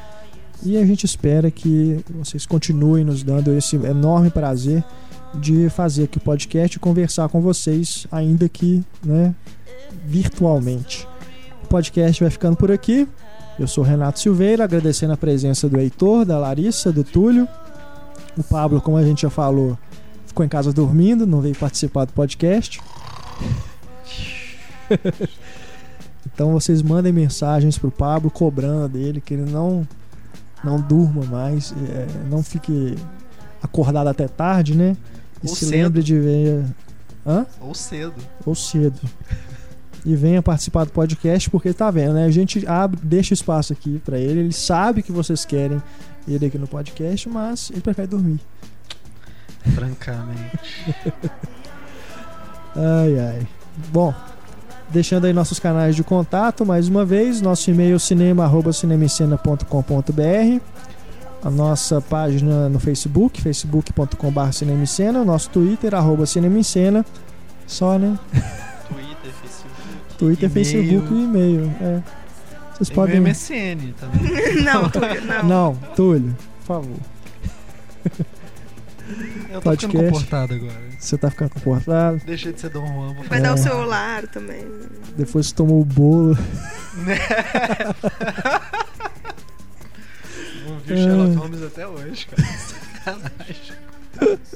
[0.61, 4.83] E a gente espera que vocês continuem nos dando esse enorme prazer
[5.35, 9.33] de fazer aqui o podcast e conversar com vocês, ainda que né,
[10.05, 11.07] virtualmente.
[11.63, 13.07] O podcast vai ficando por aqui.
[13.57, 17.47] Eu sou Renato Silveira, agradecendo a presença do Heitor, da Larissa, do Túlio.
[18.37, 19.77] O Pablo, como a gente já falou,
[20.25, 22.81] ficou em casa dormindo, não veio participar do podcast.
[26.25, 29.87] então vocês mandem mensagens pro Pablo cobrando dele que ele não
[30.63, 32.95] não durma mais, é, não fique
[33.61, 34.95] acordado até tarde, né?
[35.43, 35.71] E Ou se cedo.
[35.71, 36.65] lembre de ver.
[37.25, 37.45] Hã?
[37.61, 38.15] Ou cedo.
[38.45, 38.99] ou cedo.
[40.05, 42.25] E venha participar do podcast, porque tá vendo, né?
[42.25, 44.39] A gente abre, deixa espaço aqui pra ele.
[44.39, 45.81] Ele sabe que vocês querem
[46.27, 48.39] ele aqui no podcast, mas ele prefere dormir.
[49.75, 50.59] Francamente.
[52.75, 53.47] Ai, ai.
[53.91, 54.13] Bom,
[54.91, 60.61] deixando aí nossos canais de contato, mais uma vez, nosso e-mail cinema@cinemicena.com.br,
[61.43, 67.05] a nossa página no Facebook, facebook.com.br cinemicena, o nosso Twitter, arroba cinemicena,
[67.67, 68.17] só, né?
[68.87, 69.73] Twitter, Facebook.
[70.17, 70.65] Twitter, E-mail.
[70.65, 71.71] Facebook e e-mail.
[71.81, 72.01] É.
[72.73, 73.19] Vocês Tem podem.
[73.19, 74.63] meu MSN também.
[74.63, 75.43] Não, Túlio, não.
[75.43, 76.97] Não, Túlio, por favor.
[79.51, 79.95] Eu tô ficando Podcast.
[80.11, 80.73] comportado agora.
[80.99, 82.21] Você tá ficando comportado.
[82.25, 83.13] Deixei de ser Dom Juan.
[83.13, 83.41] vou Vai É.
[83.41, 84.65] dar o celular também.
[85.17, 86.37] Depois você tomou o bolo.
[90.67, 93.19] Não vi o Sherlock Holmes até hoje, cara.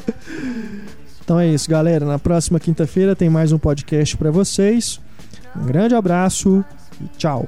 [1.23, 2.05] Então é isso, galera.
[2.05, 4.99] Na próxima quinta-feira tem mais um podcast pra vocês.
[5.55, 6.65] Um grande abraço
[6.99, 7.47] e tchau.